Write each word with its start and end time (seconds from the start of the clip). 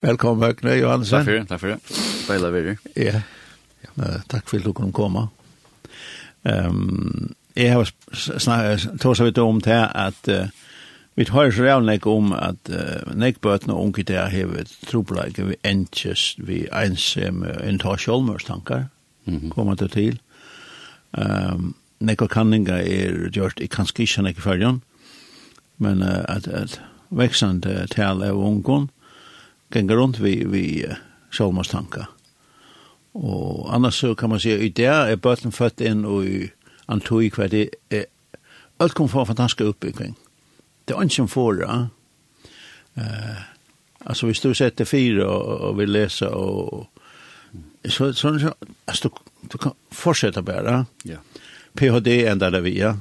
Velkommen, 0.00 0.46
Høgne 0.46 0.78
Johansen. 0.78 1.18
Takk 1.18 1.26
for 1.26 1.34
det, 1.36 1.48
takk 1.48 1.60
for 1.60 1.68
det. 1.68 1.96
Beila 2.24 2.50
vi 2.54 2.76
Ja, 2.96 3.20
takk 4.32 4.46
for 4.48 4.56
at 4.56 4.64
du 4.64 4.72
kunne 4.72 4.94
komme. 4.96 5.26
Um, 6.42 7.34
jeg 7.56 7.72
har 7.72 7.90
snakket, 8.14 9.00
tog 9.00 9.16
så 9.16 9.26
vidt 9.26 9.38
om 9.38 9.58
til 9.60 9.76
at 9.76 10.28
uh, 10.28 10.46
vi 11.16 11.26
har 11.28 11.50
så 11.52 11.62
real 11.62 11.84
nek 11.84 12.06
om 12.08 12.32
at 12.32 12.70
uh, 12.72 13.12
nek 13.12 13.42
bøtene 13.44 13.74
og 13.74 13.82
unge 13.82 14.02
der 14.08 14.30
har 14.32 14.64
trobeleik 14.88 15.36
vi 15.36 15.58
enkjes 15.64 16.38
vi 16.38 16.62
ensam 16.72 17.44
innta 17.60 17.96
sjolmørs 17.96 18.44
tankar 18.44 18.86
mm 19.26 19.36
-hmm. 19.36 19.50
kommer 19.50 19.74
det 19.74 19.90
til. 19.90 20.20
Um, 21.18 21.74
nek 22.00 22.22
og 22.22 22.30
kanninga 22.30 22.80
er 22.80 23.28
gjort 23.28 23.60
i 23.60 23.66
kanskje 23.66 24.02
ikke 24.02 24.22
nek 24.22 24.38
i 24.38 24.40
fyrjon, 24.40 24.82
men 25.78 26.02
uh, 26.02 26.24
at, 26.28 26.48
at 26.48 26.80
veksande 27.10 27.86
tal 27.86 28.22
av 28.22 28.36
ungen, 28.36 28.88
ganger 29.70 29.96
rundt 29.96 30.18
vi, 30.18 30.44
vi 30.46 30.64
sjálvmordstanka. 31.30 32.06
Og 33.12 33.74
annars 33.74 34.00
så 34.00 34.14
kan 34.14 34.30
man 34.30 34.40
säga, 34.40 34.58
i 34.58 34.68
det 34.68 34.86
er 34.86 35.16
bøtlen 35.16 35.52
født 35.52 35.80
inn 35.80 36.04
og 36.04 36.26
antog 36.88 37.26
hva 37.34 37.48
det 37.50 37.68
er, 37.90 38.06
alt 38.78 38.94
kom 38.94 39.08
fra 39.08 39.26
fantastisk 39.26 39.66
oppbygging. 39.66 40.14
Det 40.86 40.94
er 40.94 41.02
ikke 41.02 41.14
som 41.14 41.28
får 41.28 41.58
det. 41.60 41.88
Uh, 42.98 43.42
altså 44.06 44.26
hvis 44.26 44.40
du 44.40 44.54
setter 44.54 44.84
fire 44.84 45.26
og, 45.26 45.60
og 45.60 45.78
vil 45.78 45.90
lese 45.90 46.28
og 46.28 46.88
så, 47.86 48.12
så, 48.12 48.38
så 48.38 48.52
altså, 48.86 49.08
du, 49.08 49.18
du 49.52 49.58
kan 49.58 49.72
fortsette 49.92 50.42
bare. 50.42 50.84
Ja. 51.04 51.18
PHD 51.76 52.08
enda 52.28 52.50
det 52.50 52.64
vi, 52.64 52.78
ja. 52.78 52.94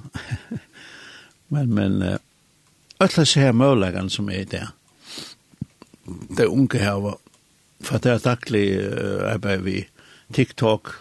men, 1.53 1.73
men, 1.73 2.01
uh, 2.01 2.17
Ötla 3.01 3.25
sig 3.25 3.43
här 3.43 3.53
möjligen 3.53 4.09
som 4.09 4.29
är 4.29 4.45
det. 4.45 4.67
Mm 4.67 4.78
det 6.37 6.47
unge 6.47 6.79
her 6.79 7.17
for 7.81 7.97
det 7.97 8.11
er 8.11 8.23
daglig 8.23 8.65
uh, 8.75 9.31
arbeid 9.33 9.63
vi 9.63 9.77
TikTok, 10.33 10.91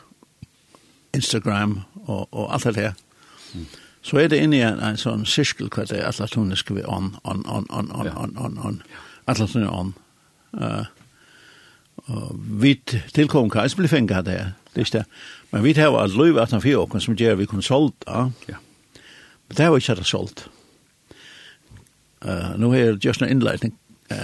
Instagram 1.15 1.81
og, 2.07 2.29
og 2.31 2.55
alt 2.55 2.65
det 2.65 2.77
her. 2.77 2.93
Mm. 3.55 3.67
Så 4.03 4.19
er 4.19 4.29
det 4.29 4.39
inne 4.41 4.57
i 4.57 4.63
en, 4.63 4.79
en 4.81 5.01
sånn 5.01 5.27
syskel 5.27 5.69
hva 5.75 5.85
det 5.89 5.99
er 5.99 6.09
at 6.09 6.37
hun 6.39 6.55
skal 6.57 6.79
vi 6.79 6.85
on, 6.87 7.17
on, 7.25 7.43
on, 7.47 7.67
on, 7.71 7.91
on, 7.91 8.13
on, 8.17 8.37
on, 8.39 8.59
on. 8.59 8.79
At 9.27 9.43
hun 9.43 9.63
er 9.63 9.75
on. 9.75 9.95
Uh, 10.55 10.85
og 12.09 12.39
vi 12.63 12.77
tilkom 13.13 13.51
hva, 13.53 13.67
jeg 13.67 13.77
blir 13.77 13.91
fengt 13.91 14.15
det 14.25 14.39
her, 14.39 14.55
det 14.73 14.81
er 14.81 14.87
ikke 14.87 14.99
det. 15.01 15.05
Men 15.51 15.65
vi 15.65 15.75
tar 15.75 15.97
alt 15.99 16.17
løyve 16.17 16.41
at 16.43 16.55
han 16.55 16.63
fyrer 16.63 16.87
åkken 16.87 17.03
som 17.05 17.17
gjør 17.19 17.41
vi 17.43 17.49
kunne 17.51 17.67
solgt 17.67 18.07
da. 18.07 18.29
Ja. 18.49 18.63
Men 19.49 19.57
det 19.57 19.69
var 19.69 19.83
ikke 19.83 19.99
det 19.99 20.07
solgt. 20.07 20.47
Uh, 22.25 22.55
nå 22.59 22.73
er 22.73 22.95
det 22.95 23.05
just 23.05 23.23
en 23.23 23.31
innleitning. 23.31 23.75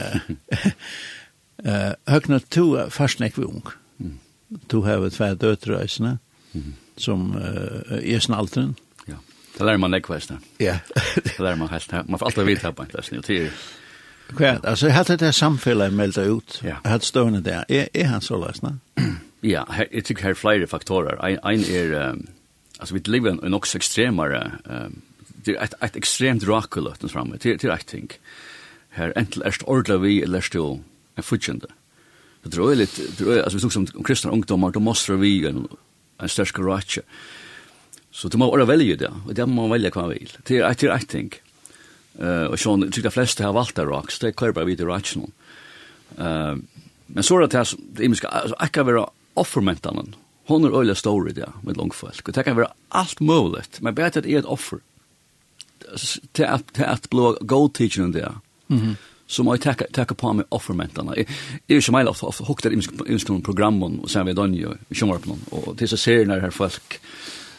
Høgna 2.15 2.41
to 2.51 2.65
er 2.81 2.93
farsnek 2.93 3.39
vi 3.39 3.49
ung. 3.49 3.65
To 4.71 4.83
har 4.85 5.03
tve 5.11 5.33
døtrøysene, 5.41 6.19
som 7.01 7.31
uh, 7.35 7.97
er 7.99 8.21
snaltren. 8.23 8.75
Ja, 9.09 9.17
det 9.57 9.67
lærer 9.67 9.81
man 9.83 9.91
nekvæst. 9.95 10.35
Ja. 10.61 10.79
det 11.25 11.39
lærer 11.39 11.57
man 11.57 11.73
helt. 11.73 11.93
Man 12.09 12.19
får 12.19 12.27
alltid 12.27 12.45
vite 12.45 12.73
på 12.73 12.83
en 12.83 12.93
test. 12.93 13.11
Det 13.27 13.51
Kvært, 14.33 14.61
altså 14.65 14.87
jeg 14.87 14.95
hadde 14.95 15.17
det 15.17 15.35
samfunnet 15.35 15.93
meldt 15.93 16.19
ut, 16.19 16.61
jeg 16.65 16.77
hadde 16.85 17.05
stående 17.05 17.45
der. 17.45 17.65
Er, 17.69 17.87
er 17.95 18.07
han 18.07 18.21
så 18.21 18.39
løsne? 18.41 18.79
Ja, 19.45 19.65
her, 19.73 19.85
jeg 19.93 20.05
tykker 20.05 20.23
her 20.23 20.31
er 20.31 20.41
flere 20.41 20.67
faktorer. 20.67 21.21
Ein, 21.21 21.39
ein 21.45 21.65
er, 21.69 22.11
um, 22.11 22.29
altså 22.81 22.95
vi 22.95 23.03
lever 23.05 23.31
en 23.31 23.51
nok 23.51 23.67
så 23.67 23.79
ekstremere, 23.79 24.41
um, 24.65 25.03
det 25.47 25.59
er 25.59 25.69
et, 25.69 25.75
et 25.85 25.99
ekstremt 26.01 26.49
rakuløtens 26.49 27.13
framme, 27.13 27.37
det 27.37 27.65
er 27.65 27.75
et 27.75 27.87
ting 27.87 28.11
her 28.97 29.15
entel 29.19 29.45
erst 29.47 29.65
ordla 29.71 29.99
vi 30.03 30.21
eller 30.23 30.43
erst 30.43 30.55
jo 30.55 30.81
en 31.17 31.27
futsjende. 31.27 31.71
Det 32.45 32.53
tror 32.53 32.73
jeg 32.73 32.83
litt, 32.83 32.99
tror 33.19 33.33
jeg, 33.33 33.45
altså 33.45 33.57
vi 33.57 33.63
snakker 33.63 33.79
som 33.79 33.87
om 34.01 34.07
kristne 34.07 34.35
ungdommer, 34.35 34.75
da 34.75 34.83
måste 34.85 35.17
vi 35.21 35.39
en, 35.49 35.65
en 36.21 36.31
størst 36.31 36.59
ratje. 36.61 37.05
Så 38.15 38.29
du 38.31 38.37
må 38.39 38.51
bare 38.53 38.69
velge 38.69 38.99
det, 39.01 39.11
og 39.11 39.33
det 39.35 39.47
må 39.49 39.65
man 39.65 39.75
velge 39.75 39.95
hva 39.95 40.05
man 40.05 40.15
vil. 40.15 40.35
Det 40.47 40.61
er 40.61 40.69
etter 40.69 40.93
ett 40.95 41.09
ting. 41.11 41.33
Uh, 42.15 42.47
og 42.53 42.59
sånn, 42.63 42.85
jeg 42.87 42.95
tror 42.95 43.07
de 43.09 43.15
fleste 43.17 43.43
har 43.43 43.57
valgt 43.57 43.79
det 43.81 43.89
raks, 43.89 44.21
det 44.23 44.37
klarer 44.39 44.55
bare 44.55 44.69
vi 44.69 44.77
til 44.79 44.87
ratjen. 44.87 45.25
Uh, 46.15 46.61
men 47.11 47.27
så 47.27 47.41
er 47.41 47.49
det 47.49 47.59
her, 47.59 47.73
det 47.75 48.05
er 48.05 48.07
imiske, 48.07 48.31
altså 48.31 48.69
kan 48.71 48.87
være 48.87 49.09
offermentene, 49.41 50.13
hon 50.47 50.69
er 50.69 50.77
øyla 50.77 50.95
stor 50.95 51.27
i 51.27 51.35
det, 51.35 51.49
med 51.65 51.81
langfolk, 51.81 52.29
og 52.29 52.37
det 52.37 52.45
kan 52.47 52.59
være 52.59 52.71
alt 52.95 53.21
mulig, 53.25 53.65
men 53.81 53.97
bare 53.97 54.13
at 54.13 54.21
det 54.21 54.31
er 54.31 54.45
et 54.45 54.51
offer. 54.51 54.85
Det 56.37 56.45
er 56.45 56.87
at 56.87 57.09
blå 57.11 57.35
god-teaching 57.41 58.13
det, 58.15 58.29
Mm 58.69 58.79
-hmm. 58.79 58.95
Så 59.27 59.43
må 59.43 59.55
jeg 59.55 59.61
takke, 59.61 59.87
takke 59.93 60.15
på 60.15 60.33
meg 60.33 60.45
offermentene. 60.51 61.15
Jeg, 61.17 61.27
jeg 61.69 61.77
er 61.77 61.81
ikke 61.81 61.93
meg 61.93 62.09
ofte, 62.11 62.27
ofte 62.29 62.45
hukter 62.45 62.71
innsk 62.71 63.31
noen 63.31 63.43
programmen, 63.43 64.01
og 64.03 64.11
sen 64.11 64.27
vi 64.27 64.35
dønje, 64.37 64.67
og 64.69 64.77
kjønner 64.93 65.23
på 65.25 65.29
noen, 65.29 65.47
og 65.51 65.79
til 65.79 65.89
så 65.89 65.97
ser 65.97 66.27
når 66.29 66.41
her 66.41 66.51
folk, 66.51 66.99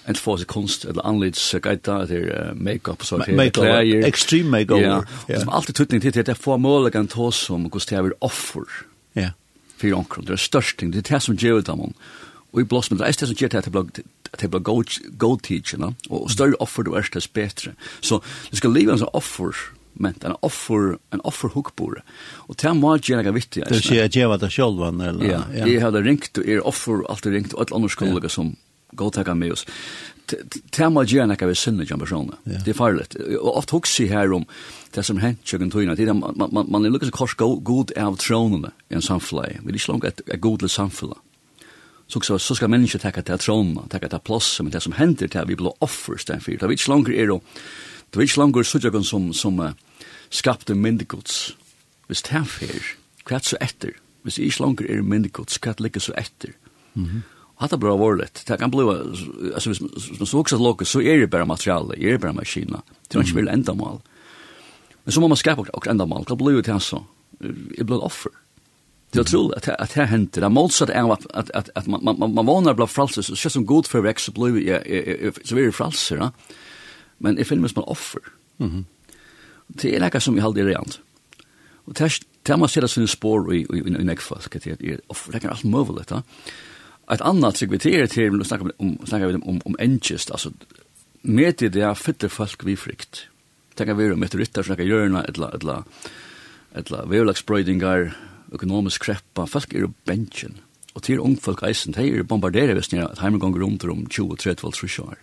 en 0.08 0.16
få 0.16 0.38
seg 0.38 0.48
kunst, 0.48 0.86
eller 0.86 1.02
anledes 1.10 1.56
gaita, 1.62 2.04
eller 2.06 2.54
make-up, 2.54 3.04
så 3.04 3.18
til 3.26 3.52
klæger. 3.52 4.06
Extreme 4.06 4.50
make-up. 4.50 4.80
Ja, 4.80 4.98
og 4.98 5.40
som 5.42 5.50
alltid 5.50 5.76
tuttning 5.76 6.02
til, 6.02 6.14
det 6.14 6.30
er 6.30 6.38
få 6.38 6.58
målige 6.62 7.02
enn 7.02 7.10
tås 7.10 7.50
om 7.50 7.66
hvordan 7.66 7.90
det 7.90 8.14
er 8.14 8.18
offer. 8.22 8.70
Ja. 9.16 9.32
Fyrir 9.82 9.98
omkron, 9.98 10.28
det 10.28 10.38
er 10.38 10.44
størst 10.46 10.78
ting, 10.78 10.94
det 10.94 11.02
er 11.02 11.16
det 11.16 11.24
som 11.24 11.36
gjør 11.36 11.66
det, 11.66 11.80
og 12.56 12.62
i 12.62 12.64
blås, 12.64 12.92
men 12.92 13.00
det 13.00 13.08
er 13.08 13.18
det 13.20 13.28
som 13.28 13.36
gjør 13.36 13.48
det 13.48 13.58
at 13.66 14.42
det 14.42 14.52
blir 14.52 14.60
god 15.18 15.40
teacher, 15.44 15.94
og 16.10 16.30
større 16.32 16.56
offer 16.60 16.84
du 16.84 16.94
er, 16.94 17.10
det 17.14 17.26
er 17.26 17.32
bedre. 17.34 17.74
Så 18.02 18.22
du 18.52 18.58
skal 18.58 18.72
leve 18.72 18.94
en 18.94 19.02
sånn 19.02 19.18
offer 19.18 19.56
men 19.96 20.16
en 20.22 20.36
offer 20.42 20.98
en 21.16 21.22
offer 21.24 21.50
hookbore 21.56 22.04
Og 22.48 22.56
det 22.62 22.74
må 22.74 22.96
jag 22.98 23.18
lägga 23.18 23.32
vitt 23.32 23.58
jag 23.58 23.70
det 23.70 23.84
ser 23.84 24.10
jeg 24.12 24.28
vad 24.28 24.40
det 24.40 24.52
själva 24.52 24.88
eller? 25.10 25.26
Ja 25.26 25.42
jeg 25.54 25.82
hadde 25.82 26.04
ringt 26.04 26.38
og 26.38 26.48
er 26.48 26.68
offer 26.68 27.04
alltid 27.10 27.32
ringt 27.34 27.54
och 27.54 27.62
alla 27.62 27.76
andra 27.76 27.90
skulle 27.90 28.30
som 28.30 28.56
gå 28.92 29.10
ta 29.10 29.34
med 29.34 29.52
oss 29.52 29.66
det 30.78 30.90
må 30.90 31.04
jag 31.04 31.28
lägga 31.28 31.48
vi 31.48 31.56
synda 31.56 31.84
jag 31.84 32.00
personer 32.00 32.36
det 32.44 32.68
er 32.68 32.74
farligt. 32.74 33.16
Og 33.16 33.58
ofta 33.58 33.76
huxi 33.76 34.08
her 34.08 34.34
om 34.34 34.46
det 34.96 35.04
som 35.04 35.18
hent, 35.18 35.54
jag 35.54 35.72
tog 35.72 35.98
det 35.98 36.14
man 36.14 36.50
man 36.52 36.72
man 36.72 36.86
er 36.86 36.90
lyckas 36.90 37.12
kors 37.12 37.36
god 37.36 37.92
av 37.98 38.18
tronen 38.18 38.72
i 38.90 38.96
en 38.96 39.02
samfly 39.02 39.60
vi 39.62 39.70
er 39.70 39.72
det 39.72 39.82
slunga 39.82 40.08
et 40.08 40.22
godligt 40.42 40.72
samfly 40.72 41.14
så 42.08 42.22
så 42.22 42.38
så 42.40 42.56
ska 42.56 42.68
människor 42.68 43.00
ta 43.00 43.12
ta 43.12 43.38
tronen 43.38 43.90
ta 43.90 44.00
ta 44.00 44.20
plats 44.20 44.46
som 44.46 44.70
det 44.70 44.82
som 44.82 44.94
händer 44.94 45.28
till 45.28 45.46
vi 45.48 45.56
blir 45.56 45.74
offer 45.80 46.18
stanfyr 46.18 46.58
det 46.58 46.68
vi 46.68 46.78
slunga 46.78 47.14
är 47.14 47.28
då 47.28 47.42
Det 48.10 48.20
var 48.20 48.28
ikke 48.28 48.64
så 48.64 48.64
suttjøkken 48.72 49.04
som, 49.04 49.34
som 49.34 49.60
uh, 49.60 49.72
skapte 50.30 50.76
myndegods. 50.76 51.56
Hvis 52.08 52.22
det 52.22 52.36
er 52.38 52.44
fer, 52.50 52.92
hva 53.26 53.40
er 53.40 53.48
så 53.48 53.58
etter? 53.62 53.96
Hvis 54.26 54.38
ikke 54.40 54.62
langer 54.64 54.90
er 54.90 55.02
myndegods, 55.06 55.58
hva 55.62 55.74
er 55.74 55.84
ligger 55.84 56.02
så 56.02 56.14
etter? 56.18 56.54
Mm 56.94 57.06
-hmm. 57.06 57.22
Og 57.56 57.62
hatt 57.64 57.72
det 57.72 57.80
bra 57.80 57.96
vårlet. 57.96 58.44
Det 58.48 58.60
kan 58.60 58.72
bli, 58.72 58.84
altså 59.54 59.70
hvis 59.70 59.82
man 60.20 60.28
så 60.28 60.38
også 60.38 60.58
låker, 60.58 60.86
så 60.86 61.00
er 61.00 61.18
det 61.18 61.30
bare 61.30 61.46
materiale, 61.46 61.96
er 61.98 62.12
det 62.12 62.22
bare 62.22 62.34
maskiner. 62.34 62.82
Det 63.08 63.16
er 63.16 63.24
ikke 63.24 63.36
vel 63.36 63.48
endamal. 63.48 64.02
Men 65.06 65.12
så 65.12 65.22
må 65.22 65.28
man 65.28 65.38
skapa 65.38 65.62
okkur 65.62 65.92
endamal. 65.92 66.26
Hva 66.28 66.36
blir 66.36 66.62
det 66.62 66.74
her 66.74 66.80
så? 66.80 67.04
Jeg 67.78 67.86
blir 67.86 68.04
offer. 68.04 68.30
Det 69.14 69.20
er 69.20 69.24
utrolig 69.24 69.56
at, 69.56 69.70
at 69.80 69.94
det 69.96 70.08
henter. 70.08 70.42
Det 70.42 70.44
er 70.44 70.50
motsatt 70.50 70.90
av 70.90 71.12
at, 71.12 71.28
at, 71.34 71.52
at, 71.54 71.70
at 71.76 71.88
man, 71.88 72.04
man, 72.04 72.34
man 72.34 72.48
vaner 72.48 72.74
blir 72.74 72.90
bli 72.90 72.94
fralser, 72.94 73.22
så 73.22 73.50
som 73.50 73.66
god 73.66 73.88
for 73.88 74.04
vekst, 74.04 74.26
så 74.26 74.32
blir 74.36 74.52
vi, 74.52 74.66
så 75.46 75.56
vi 75.56 75.64
er 75.64 75.72
fralser, 75.72 76.18
ja 76.18 76.30
men 77.20 77.38
jeg 77.38 77.48
filmer 77.48 77.68
som 77.68 77.84
en 77.84 77.90
offer. 77.90 78.20
Mm 78.58 78.70
-hmm. 78.70 78.84
Det 79.81 79.96
er 79.96 80.00
noe 80.00 80.20
som 80.20 80.36
jeg 80.36 80.44
holder 80.44 80.62
i 80.62 80.74
reant. 80.74 81.02
Og 81.86 81.98
det 81.98 82.02
er 82.50 82.58
man 82.58 82.70
ser 82.70 82.81
det 82.81 82.90
sine 82.90 83.08
spår 83.08 83.53
i, 83.53 83.58
i, 83.58 83.78
i, 83.78 84.00
i 84.00 84.03
nekfolk, 84.03 84.53
det 84.53 84.68
er 84.68 84.98
offer, 85.09 85.31
det 85.31 85.44
er 85.44 85.50
alt 85.50 85.64
mulig, 85.64 86.06
da. 86.09 86.22
Et 87.14 87.22
annet 87.22 87.56
trygg 87.56 87.72
vi 87.72 87.78
til 87.78 88.08
til, 88.08 88.34
nå 88.34 88.44
snakker 88.44 88.72
om, 88.80 89.06
snakker 89.06 89.28
vi 89.28 89.34
om, 89.34 89.44
om, 89.44 89.62
om 89.66 89.76
engest, 89.80 90.31
altså, 90.31 90.52
med 91.22 91.53
det 91.53 91.76
er 91.76 91.94
fytter 91.94 92.28
folk 92.28 92.66
vi 92.66 92.76
frykt. 92.76 93.28
Det 93.78 93.86
kan 93.86 93.97
være 93.97 94.16
med 94.16 94.34
et 94.34 94.40
rytter, 94.40 94.64
snakker 94.64 94.86
hjørna, 94.86 95.26
et 95.30 95.38
la, 95.38 95.50
et 95.56 95.64
la, 95.64 95.82
et 96.78 96.92
la, 96.92 97.03
vevlagsbrøydingar, 97.06 98.16
økonomisk 98.53 99.02
kreppa, 99.02 99.46
folk 99.46 99.74
er 99.74 99.80
jo 99.80 99.92
benchen. 100.06 100.59
Og 100.96 101.03
til 101.03 101.20
ungfolk 101.20 101.64
eisen, 101.67 101.94
de 101.94 102.08
er 102.08 102.23
bombarderer 102.23 102.73
hvis 102.73 102.94
nere 102.94 103.09
at 103.12 103.20
heimer 103.20 103.40
gonger 103.40 103.66
rundt 103.66 103.84
om 103.84 104.06
20-30 104.08 105.02
år 105.03 105.17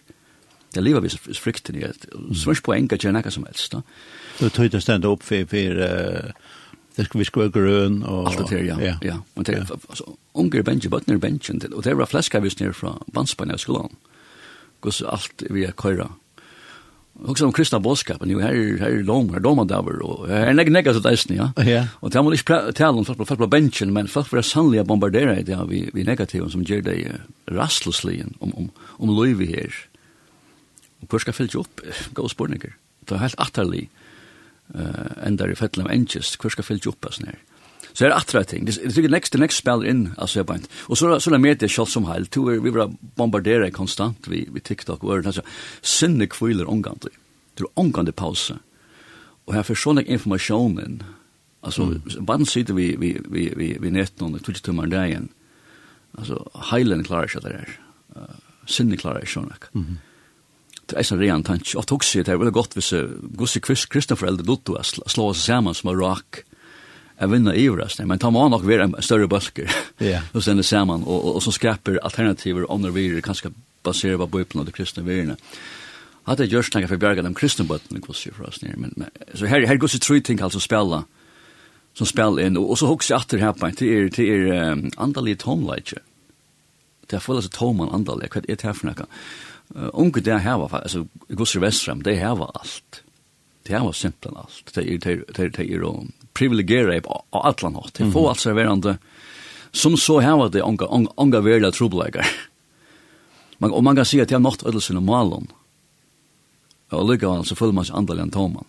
det 0.74 0.80
lever 0.80 1.00
vi 1.00 1.08
frykten 1.34 1.76
i 1.76 1.84
att 1.84 2.06
svårt 2.36 2.62
på 2.62 2.74
enka 2.74 2.96
gärna 2.96 3.30
som 3.30 3.44
helst. 3.44 3.72
Da. 3.72 3.82
Du 4.38 4.50
tar 4.50 4.68
det 4.68 4.80
stända 4.80 5.08
upp 5.08 5.22
for, 5.22 5.44
för 5.46 5.74
det 6.96 7.04
skal 7.04 7.18
vi 7.18 7.24
skal 7.24 7.42
være 7.42 7.50
grøn. 7.50 8.02
Og, 8.02 8.26
Alt 8.28 8.50
det 8.50 8.64
ja. 8.66 8.76
Ja, 8.80 8.96
ja. 9.02 9.18
men 9.34 9.44
det 9.44 9.54
er, 9.54 9.66
alltså 9.88 10.16
unger 10.34 10.62
bench 10.62 10.88
but 10.90 11.06
ner 11.06 11.18
bensjen. 11.18 11.62
Og 11.72 11.84
det 11.84 11.96
var 11.96 12.06
flaska 12.06 12.40
nere 12.40 12.50
fra 12.50 12.72
från 12.72 13.02
Banspanel 13.12 13.58
skolan. 13.58 13.96
Gås 14.80 15.02
alt 15.02 15.42
vi 15.50 15.64
är 15.64 15.72
köra. 15.72 16.08
Också 17.24 17.46
om 17.46 17.52
kristna 17.52 17.78
her 17.78 18.52
er 18.52 18.78
här 18.78 18.78
här 18.78 19.02
lång 19.02 19.32
här 19.32 19.40
dom 19.40 19.66
där 19.66 20.02
Og 20.02 20.28
her 20.28 20.46
er 20.46 20.52
negg, 20.52 20.72
negg, 20.72 20.84
där 20.84 21.34
ja. 21.34 21.52
Ja. 21.56 21.86
Og 22.00 22.12
det 22.12 22.22
man 22.22 22.32
ikke 22.32 22.72
tala 22.72 22.98
om 22.98 23.04
folk 23.04 23.18
på 23.28 23.46
bensjen, 23.46 23.92
men 23.92 24.08
fast 24.08 24.28
för 24.28 24.42
sannliga 24.42 24.84
bombarderar 24.84 25.42
det 25.42 25.58
vi 25.68 25.90
vi 25.92 26.04
negativen 26.04 26.50
som 26.50 26.62
gjør 26.62 26.80
det 26.80 27.20
rastløslig 27.50 28.24
om 28.40 28.52
om 28.54 28.70
om 28.98 29.08
Louis 29.08 29.50
här 29.50 29.91
Og 31.02 31.10
hvor 31.10 31.22
skal 31.22 31.36
fylgje 31.36 31.62
opp? 31.62 31.82
Gå 32.14 32.28
spurninger. 32.28 32.74
Det 33.08 33.16
er 33.16 33.24
helt 33.24 33.40
atterlig 33.42 33.88
uh, 34.74 35.26
enda 35.26 35.48
i 35.50 35.58
fettelen 35.58 35.88
av 35.88 35.94
enkjest. 35.94 36.38
Hvor 36.40 36.54
skal 36.54 36.66
fylgje 36.66 36.92
opp? 36.92 37.10
Sånn 37.10 37.32
her. 37.32 37.40
Så 37.92 38.06
er 38.06 38.12
det 38.12 38.16
atterlig 38.16 38.48
ting. 38.48 38.66
Det 38.66 38.78
er 38.78 38.92
sikkert 38.94 39.12
next, 39.12 39.34
next 39.36 39.60
spiller 39.60 39.88
inn, 39.88 40.04
altså 40.16 40.40
jeg 40.40 40.48
bare 40.48 40.64
Og 40.88 40.96
så, 40.96 41.10
så 41.20 41.30
er 41.30 41.34
det 41.36 41.40
medier 41.44 41.68
selv 41.68 41.90
som 41.92 42.06
heil. 42.08 42.24
Er, 42.24 42.60
vi 42.64 42.72
var 42.72 42.92
bombardere 43.16 43.70
konstant 43.70 44.28
vi, 44.30 44.46
vi 44.48 44.60
TikTok 44.60 45.04
og 45.04 45.16
øren. 45.16 45.26
Altså, 45.26 45.42
sinne 45.82 46.26
kviler 46.26 46.70
omgant. 46.70 47.04
Det 47.04 47.66
er 47.66 47.72
omgandlig 47.76 48.14
pause. 48.16 48.56
Og 49.46 49.54
her 49.54 49.66
får 49.66 49.80
sånn 49.82 50.00
informasjonen. 50.06 51.02
Altså, 51.62 51.84
mm. 51.84 52.24
bare 52.26 52.46
sitter 52.48 52.74
vi, 52.74 52.94
vi, 52.98 53.12
vi, 53.28 53.50
vi, 53.56 53.74
vi 53.80 53.92
nett 53.92 54.16
noen, 54.20 54.40
tog 54.40 54.54
ikke 54.54 54.70
tømmer 54.70 54.88
dagen. 54.90 55.28
Altså, 56.18 56.40
heilen 56.72 57.04
klarer 57.04 57.28
ikke 57.28 57.44
det 57.44 57.52
der. 57.58 57.76
Uh, 58.16 58.40
sinne 58.66 58.96
klarer 58.96 59.22
ikke 59.22 59.36
sånn. 59.36 59.52
Mm 59.74 59.84
-hmm 59.84 60.00
haft 60.92 61.00
eisen 61.00 61.20
rean 61.20 61.44
tanke, 61.46 61.74
og 61.78 61.86
tog 61.88 62.04
seg, 62.04 62.26
det 62.26 62.34
er 62.34 62.40
veldig 62.40 62.54
godt 62.54 62.76
hvis 62.78 62.92
gusse 63.38 63.60
kristne 63.64 64.18
foreldre 64.18 64.46
dutto 64.46 64.76
er 64.78 64.86
slå 64.86 65.30
oss 65.32 65.44
sammen 65.44 65.74
som 65.74 65.92
er 65.92 66.00
rak, 66.00 66.44
jeg 67.22 67.30
vinner 67.30 67.54
i 67.54 67.68
oss, 67.70 68.00
men 68.02 68.18
ta 68.18 68.30
må 68.34 68.42
nok 68.50 68.64
være 68.66 68.88
en 68.88 68.96
større 69.04 69.28
bøsker, 69.30 69.70
yeah. 70.02 70.24
og 70.34 70.42
sende 70.42 70.64
sammen, 70.66 71.04
og, 71.06 71.18
og, 71.18 71.36
og 71.38 71.44
så 71.44 71.54
skaper 71.54 72.00
alternativer, 72.02 72.66
og 72.68 72.80
når 72.82 72.96
vi 72.96 73.06
er 73.12 73.24
kanskje 73.24 73.52
basere 73.86 74.18
på 74.18 74.30
bøypen 74.32 74.62
og 74.62 74.66
de 74.66 74.74
kristne 74.74 75.04
virene. 75.06 75.36
Hatt 76.26 76.42
jeg 76.42 76.52
gjørs 76.52 76.70
tenker 76.70 76.90
for 76.90 76.98
å 76.98 77.02
bjerge 77.02 77.24
de 77.26 77.34
kristne 77.34 77.66
bøttene, 77.66 78.02
gusse 78.02 78.30
for 78.34 78.48
oss, 78.48 78.62
men, 78.62 78.94
men, 78.96 79.10
så 79.34 79.50
her, 79.50 79.66
her 79.66 79.80
gusse 79.82 80.00
tru 80.02 80.20
ting 80.22 80.42
altså 80.42 80.62
spela, 80.62 81.02
som 81.98 82.08
spela 82.08 82.42
inn, 82.42 82.58
og, 82.58 82.72
og 82.72 82.80
så 82.80 82.90
hokse 82.90 83.16
atter 83.16 83.42
her 83.42 83.54
på 83.58 83.68
en, 83.68 83.78
til 83.78 83.90
er, 83.92 84.10
til 84.14 84.30
er 84.32 84.72
um, 84.72 84.88
andalig 85.02 85.38
tomleitje, 85.42 86.02
Det 87.10 87.18
er 87.18 87.24
fullt 87.24 87.44
av 87.44 87.50
toman 87.52 87.90
andalig, 87.92 88.30
hva 88.32 88.40
er 88.40 88.46
det 88.56 88.64
her 88.64 88.72
for 88.72 88.88
noe? 88.88 89.06
unge 89.74 90.20
det 90.20 90.40
her 90.44 90.58
var, 90.60 90.74
altså, 90.82 91.06
Gusser 91.28 91.60
Vestram, 91.60 92.02
det 92.02 92.18
her 92.18 92.34
var 92.36 92.50
alt. 92.60 93.02
Det 93.66 93.76
her 93.76 93.84
var 93.84 93.92
simpelthen 93.92 94.42
alt. 94.42 94.74
Det 94.74 94.84
er, 94.84 94.98
det 94.98 95.38
er, 95.38 95.48
det 95.54 95.66
er 95.66 95.86
å 95.86 95.94
privilegere 96.36 97.00
på 97.04 97.20
atlan 97.36 97.78
hatt. 97.78 97.94
Det 97.98 98.10
får 98.12 98.28
alt 98.30 98.42
serverande, 98.42 98.96
som 99.72 99.96
så 99.96 100.18
her 100.20 100.36
var 100.36 100.52
det 100.52 100.64
unge, 100.64 100.88
unge, 100.88 101.12
unge 101.16 101.40
verda 101.44 101.72
trobelegar. 101.72 102.28
Man, 103.62 103.70
og 103.70 103.84
man 103.86 103.94
kan 103.94 104.06
si 104.08 104.18
at 104.18 104.26
det 104.26 104.34
er 104.34 104.40
nått 104.42 104.64
ødelsen 104.66 104.98
og 104.98 105.04
malen. 105.06 105.44
Og 106.90 107.04
lykkevann 107.06 107.44
så 107.46 107.54
føler 107.54 107.76
man 107.76 107.84
seg 107.86 107.94
andal 107.94 108.18
enn 108.18 108.32
toman. 108.34 108.66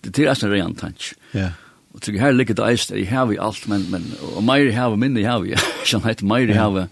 Det 0.00 0.14
er 0.22 0.30
eisen 0.32 0.48
reian 0.48 0.72
tansk. 0.80 1.12
Ja. 1.36 1.50
Og 1.92 2.00
tykker 2.00 2.22
her 2.22 2.32
ligger 2.32 2.56
det 2.56 2.70
eist, 2.70 2.94
jeg 2.96 3.10
har 3.10 3.26
vi 3.28 3.36
alt, 3.36 3.66
men, 3.68 3.84
men, 3.92 4.06
og 4.30 4.40
meir 4.48 4.72
har 4.72 4.94
vi, 4.94 5.00
minne 5.02 5.26
har 5.28 5.42
vi, 5.44 5.52
sånn 5.84 6.06
heit, 6.08 6.24
meir 6.24 6.48
har 6.56 6.72
vi, 6.72 6.86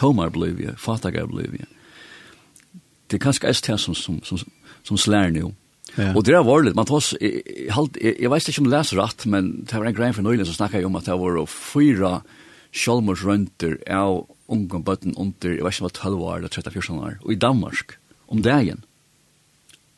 tomar 0.00 0.32
blir 0.32 0.56
vi, 0.56 0.70
fatagar 0.80 1.28
blir 1.28 1.52
vi. 1.52 1.60
Ja 1.60 1.79
det 3.10 3.18
er 3.18 3.24
kanskje 3.24 3.52
ST 3.54 3.72
som, 3.82 3.96
som, 3.98 4.20
som, 4.24 4.42
som 4.86 4.98
slær 5.00 5.32
nu. 5.34 5.50
Ja. 5.96 6.12
Og 6.14 6.22
det 6.26 6.36
er 6.38 6.44
varligt, 6.46 6.76
man 6.78 6.86
tar, 6.86 7.02
jeg, 7.18 7.42
jeg, 7.66 8.14
jeg 8.22 8.30
vet 8.30 8.50
ikke 8.50 8.62
om 8.62 8.68
du 8.68 8.74
leser 8.74 9.00
rett, 9.00 9.26
men 9.26 9.50
det 9.66 9.74
var 9.74 9.88
en 9.90 9.96
grein 9.96 10.14
fra 10.14 10.22
Nøylen 10.22 10.46
som 10.46 10.60
snakket 10.60 10.86
om 10.86 10.98
at 10.98 11.08
det 11.08 11.16
var 11.18 11.40
fyra 11.50 12.20
sjálmarsrønter 12.70 13.80
av 13.90 14.22
unge 14.50 14.82
bøtten 14.86 15.16
under, 15.18 15.56
jeg 15.56 15.66
vet 15.66 15.74
ikke 15.74 15.82
om 15.82 15.90
det 15.90 15.98
var 15.98 16.12
12 16.14 16.22
år 16.28 16.36
eller 16.38 16.54
13-14 16.54 17.02
år, 17.02 17.18
og 17.24 17.34
i 17.34 17.40
Danmark, 17.42 17.96
om 18.30 18.42
dagen. 18.46 18.84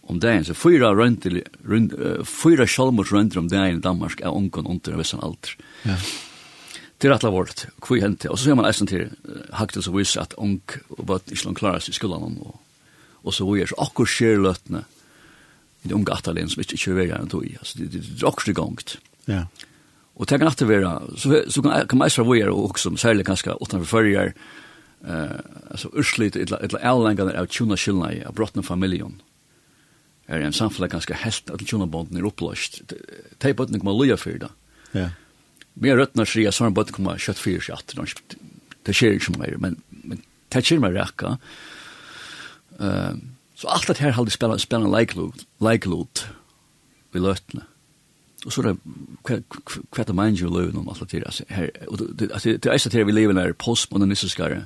Om 0.08 0.18
dagen, 0.20 0.48
så 0.48 0.56
fyra 0.56 0.90
rønter, 0.96 1.42
rønt, 1.68 1.92
uh, 2.00 2.24
fyra 2.26 2.66
sjálmarsrønter 2.66 3.42
om 3.42 3.52
dagen 3.52 3.78
i 3.78 3.84
Danmark 3.84 4.24
av 4.24 4.36
unge 4.36 4.64
under 4.64 4.96
en 4.96 5.02
vissan 5.02 5.22
alder. 5.22 5.52
Ja. 5.84 6.00
Det 7.02 7.10
er 7.10 7.16
alle 7.16 7.32
vårt, 7.34 7.66
hvor 7.82 7.98
hendte. 7.98 8.30
Og 8.30 8.38
så 8.38 8.46
ser 8.46 8.56
man 8.58 8.68
eisen 8.68 8.86
til 8.86 9.08
haktet 9.58 9.84
som 9.84 9.96
viser 9.96 10.22
at 10.22 10.36
unge 10.38 10.80
og 10.94 11.06
bøtten 11.08 11.34
ikke 11.34 11.54
klarer 11.58 11.82
seg 11.82 11.96
i 11.96 11.98
skolen 11.98 12.38
og 12.38 12.60
og 13.22 13.34
så 13.34 13.46
er 13.56 13.70
så 13.70 13.78
akkur 13.82 14.08
skjer 14.08 14.36
skjerløttene 14.36 14.82
i 15.82 15.90
de 15.90 15.96
unge 15.96 16.14
atterlene 16.14 16.50
som 16.50 16.62
ikke 16.62 16.78
kjører 16.78 16.98
veier 17.00 17.18
enn 17.18 17.30
tog 17.30 17.46
i, 17.46 17.54
altså 17.58 17.80
det, 17.80 17.90
det, 17.94 18.02
det 18.06 18.22
er 18.22 18.30
akkur 18.30 18.54
gongt. 18.56 18.96
Ja. 19.30 19.44
Og 20.14 20.28
det 20.28 20.38
kan 20.38 20.50
alltid 20.50 20.68
være, 20.68 20.90
så, 21.18 21.42
så 21.50 21.62
kan, 21.64 21.86
kan 21.88 21.98
man 21.98 22.10
eisra 22.10 22.24
veier 22.26 22.52
og 22.52 22.70
også, 22.70 22.92
særlig 23.00 23.26
kanskje 23.26 23.56
utenfor 23.58 23.88
førjer, 23.96 24.32
eh, 25.06 25.38
altså 25.72 25.90
urslit, 25.98 26.38
etla, 26.38 26.60
etla 26.62 26.82
avlengene 26.92 27.34
av 27.38 27.48
tjuna 27.50 27.78
skyldna 27.78 28.12
i, 28.14 28.20
av 28.26 28.36
brottene 28.38 28.66
familien, 28.66 29.18
er 30.30 30.44
en 30.46 30.54
samfunn 30.54 30.90
ganske 30.92 31.16
helt 31.24 31.50
at 31.50 31.64
tjuna 31.66 31.88
bonden 31.90 32.20
er 32.20 32.28
oppløst. 32.28 32.82
Det 32.88 33.50
er 33.50 33.56
bøttene 33.58 33.82
kommer 33.82 33.96
loja 33.98 34.14
fyrir 34.20 34.44
da. 34.44 34.52
Ja. 34.94 35.08
Vi 35.82 35.90
er 35.90 35.98
røttene 35.98 36.24
sier 36.28 36.52
at 36.52 36.56
sånn 36.56 36.76
bøttene 36.76 37.00
kommer 37.00 37.20
kjøtt 37.20 37.40
fyrir 37.42 37.64
seg 37.64 37.80
at 37.80 38.36
det 38.86 38.94
skjer 38.96 39.18
ikke 39.18 39.34
mer, 39.40 39.58
men, 39.62 39.76
men 40.06 40.22
det 40.52 40.62
skjer 40.66 40.80
mer 40.82 40.94
rekka. 40.94 41.36
Ja 41.36 41.70
Um, 42.78 43.32
så 43.54 43.68
alt 43.68 43.88
det 43.88 43.98
her 43.98 44.12
halde 44.16 44.30
spela 44.30 44.58
spela 44.58 44.88
like 44.88 45.88
loot 45.88 46.28
vi 47.12 47.20
løtne. 47.20 47.62
Og 48.46 48.52
så 48.52 48.62
er 48.62 48.72
det 48.72 49.42
hva 49.92 50.04
det 50.04 50.14
mind 50.16 50.40
you 50.40 50.50
live 50.50 50.78
om 50.78 50.88
alt 50.88 51.10
det 51.10 51.22
her. 51.22 51.44
her 51.48 51.68
og 51.88 51.98
det, 51.98 52.08
det, 52.18 52.30
det 52.44 52.66
er 52.66 52.78
det 52.78 52.92
her 52.92 53.04
vi 53.04 53.12
lever 53.12 53.38
er 53.38 53.52
postmodernistiskare 53.52 54.64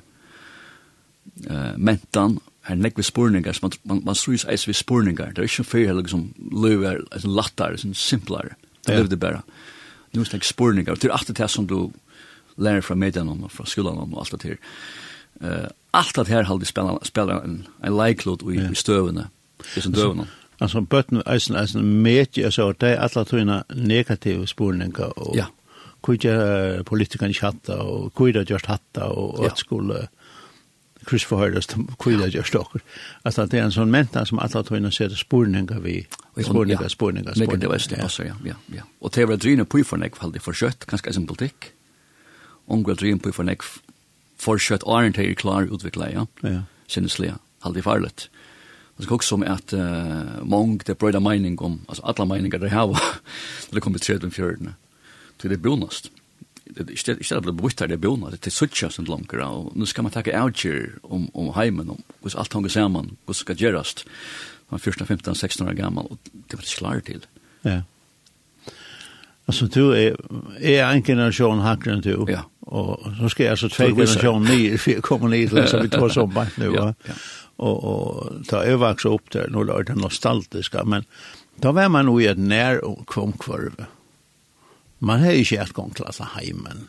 uh, 1.50 1.75
mentan, 1.76 2.38
her 2.67 2.75
nekve 2.75 3.03
spurningar, 3.03 3.58
man, 3.62 3.73
man, 3.85 4.03
man 4.05 4.14
strys 4.14 4.44
eis 4.44 4.67
vi 4.69 4.73
spurningar. 4.73 5.31
Det 5.35 5.38
er 5.38 5.50
ikke 5.50 5.64
fyrir 5.64 5.87
heller 5.93 6.08
som 6.08 6.32
lever 6.53 7.03
er 7.12 7.29
lattar, 7.29 7.76
er 7.76 7.94
simplare. 7.94 8.56
Det 8.87 8.97
lever 8.97 9.08
det 9.08 9.20
bare. 9.20 9.43
Nu 10.14 10.20
er 10.20 10.31
det 10.32 10.44
spurningar. 10.44 10.94
Det 10.94 11.11
er 11.11 11.12
alt 11.12 11.38
det 11.38 11.50
som 11.50 11.67
du 11.67 11.93
lærer 12.56 12.81
fra 12.81 12.94
median 12.94 13.29
og 13.29 13.50
fra 13.53 13.67
skolan 13.67 13.99
og 13.99 14.19
alt 14.19 14.43
det 14.43 14.43
her. 14.43 14.56
Uh, 15.41 15.69
allt 15.96 16.19
att 16.19 16.28
här 16.28 16.43
håller 16.43 16.64
spela 16.64 16.98
spela 17.02 17.43
en 17.43 17.66
en 17.82 17.96
likelot 17.96 18.43
i 18.43 18.54
yeah. 18.54 18.72
stövna. 18.72 19.28
Det 19.75 19.81
som 19.81 19.93
dövna. 19.93 20.26
Alltså 20.58 20.81
bötten 20.81 21.22
isen 21.28 21.56
eisen 21.56 22.02
mäti 22.02 22.44
alltså 22.44 22.72
det 22.72 22.98
alla 22.98 23.25
tunna 23.25 23.64
negativa 23.69 24.46
spårningar 24.46 25.19
och 25.19 25.37
ja. 25.37 25.46
Kuja 26.02 26.84
politikerna 26.84 27.32
chatta 27.32 27.82
och 27.82 28.14
kuja 28.14 28.43
just 28.43 28.66
hatta 28.66 29.06
och 29.06 29.46
att 29.46 29.58
skulle 29.58 30.08
Chris 31.08 31.25
Forhøyres, 31.25 31.69
kvila 31.98 32.26
just 32.26 32.52
dock. 32.52 32.76
Alltså 33.22 33.46
det 33.46 33.58
är 33.58 33.62
en 33.62 33.72
sån 33.72 33.90
mental 33.90 34.26
som 34.26 34.38
alla 34.38 34.62
tøyene 34.62 34.90
ser 34.90 35.08
spårningar 35.08 35.81
vi, 35.81 36.06
spårningar 36.43 36.88
spårningar 36.88 37.34
spårningar. 37.34 37.34
Det 37.34 37.69
var 37.69 37.78
det 37.88 37.96
ja, 38.19 38.34
ja, 38.44 38.54
ja. 38.66 38.82
Och 38.98 39.10
det 39.14 39.25
var 39.25 39.37
drina 39.37 39.64
dryne 39.64 39.64
på 39.64 39.84
for 39.84 39.96
nekv, 39.96 40.32
det 40.32 40.40
för 40.40 40.52
kött 40.52 40.84
ganske 40.84 41.10
en 41.10 41.26
politik. 41.26 41.72
Unge 42.66 42.94
drina 42.94 43.19
på 43.19 43.32
för 43.32 43.44
nekv, 43.44 43.64
fortsatt 44.41 44.87
åren 44.87 45.15
til 45.17 45.31
er 45.31 45.38
klar 45.38 45.69
utviklet, 45.71 46.15
ja. 46.15 46.27
Ja. 46.44 46.65
Sinneslig, 46.88 47.33
aldri 47.67 47.83
farligt. 47.83 48.29
Det 48.97 49.05
skal 49.05 49.19
også 49.19 49.37
om 49.37 49.43
at 49.44 49.73
uh, 49.77 50.49
mange, 50.49 50.81
det 50.87 50.97
brøyda 50.99 51.21
mening 51.21 51.59
om, 51.62 51.81
altså 51.88 52.03
alle 52.05 52.27
meninger 52.27 52.59
de 52.59 52.71
har, 52.73 52.87
når 53.67 53.75
det 53.75 53.83
kommer 53.83 53.99
til 53.99 54.19
13-14. 54.19 54.73
Det 55.43 55.53
er 55.53 55.61
bonast. 55.61 56.11
I 56.77 56.97
stedet 56.97 57.25
for 57.25 57.38
å 57.38 57.44
bli 57.44 57.53
bort 57.61 57.81
her, 57.81 57.88
det 57.88 57.99
er 57.99 58.05
bonast. 58.05 58.41
Det 58.41 58.50
er 58.50 58.56
suttja 58.56 58.88
som 58.91 59.06
langer, 59.08 59.43
og 59.44 59.77
nå 59.77 59.89
skal 59.89 60.06
man 60.06 60.15
takke 60.15 60.34
avgjør 60.37 60.96
om, 61.05 61.29
om 61.37 61.53
heimen, 61.56 61.93
om 61.93 62.01
hvordan 62.22 62.41
alt 62.41 62.56
hanger 62.56 62.72
sammen, 62.72 63.13
hvordan 63.25 63.41
skal 63.43 63.60
gjøres. 63.60 63.94
Man 64.70 64.81
er 64.81 64.82
14, 64.82 65.06
15, 65.06 65.34
16 65.34 65.69
år 65.69 65.77
gammel, 65.79 66.08
og 66.10 66.19
det 66.32 66.56
var 66.56 66.65
det 66.65 66.79
klar 66.81 67.05
til. 67.06 67.29
Ja. 67.69 67.82
Altså, 69.46 69.69
du 69.70 69.93
er, 69.94 70.17
er 70.58 70.89
en 70.89 71.05
generasjon 71.06 71.63
hakker 71.63 71.93
enn 71.94 72.03
du. 72.03 72.15
Ja. 72.32 72.46
Och 72.67 73.01
så 73.20 73.29
ska 73.29 73.44
jag 73.44 73.58
så 73.58 73.69
tveka 73.69 74.05
den 74.05 74.43
ni, 74.43 74.49
Lee 74.49 74.79
för 74.79 75.01
kommer 75.01 75.29
ner 75.29 75.49
till 75.49 75.69
så 75.69 75.81
vi 75.82 75.89
tar 75.89 76.08
sommar 76.08 76.49
nu 76.56 76.69
va. 76.69 76.94
Och 77.56 77.85
och 77.85 78.46
ta 78.46 78.56
övervax 78.56 79.05
upp 79.05 79.31
där 79.31 79.49
nu 79.49 79.65
låter 79.65 79.85
det 79.85 79.94
nostalgiska 79.94 80.85
men 80.85 81.05
då 81.56 81.73
var 81.73 81.89
man 81.89 82.06
nog 82.06 82.23
i 82.23 82.27
ett 82.27 82.39
när 82.39 82.85
och 82.85 83.06
kom. 83.06 83.32
Man 84.99 85.20
har 85.20 85.32
ju 85.32 85.39
inte 85.39 85.56
ett 85.56 85.73
gång 85.73 85.91
klassa 85.91 86.29
hemmen 86.35 86.89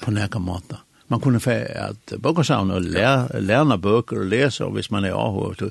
på 0.00 0.10
några 0.10 0.38
månader. 0.38 0.78
Man 1.06 1.20
kunde 1.20 1.40
få 1.40 1.66
att 1.78 2.12
boka 2.16 2.44
sig 2.44 2.56
och 2.56 2.80
lära, 2.80 3.28
lära 3.38 3.76
böcker 3.76 4.18
och 4.18 4.26
läsa 4.26 4.66
och 4.66 4.78
vis 4.78 4.90
man 4.90 5.04
är 5.04 5.10
avhårt. 5.10 5.62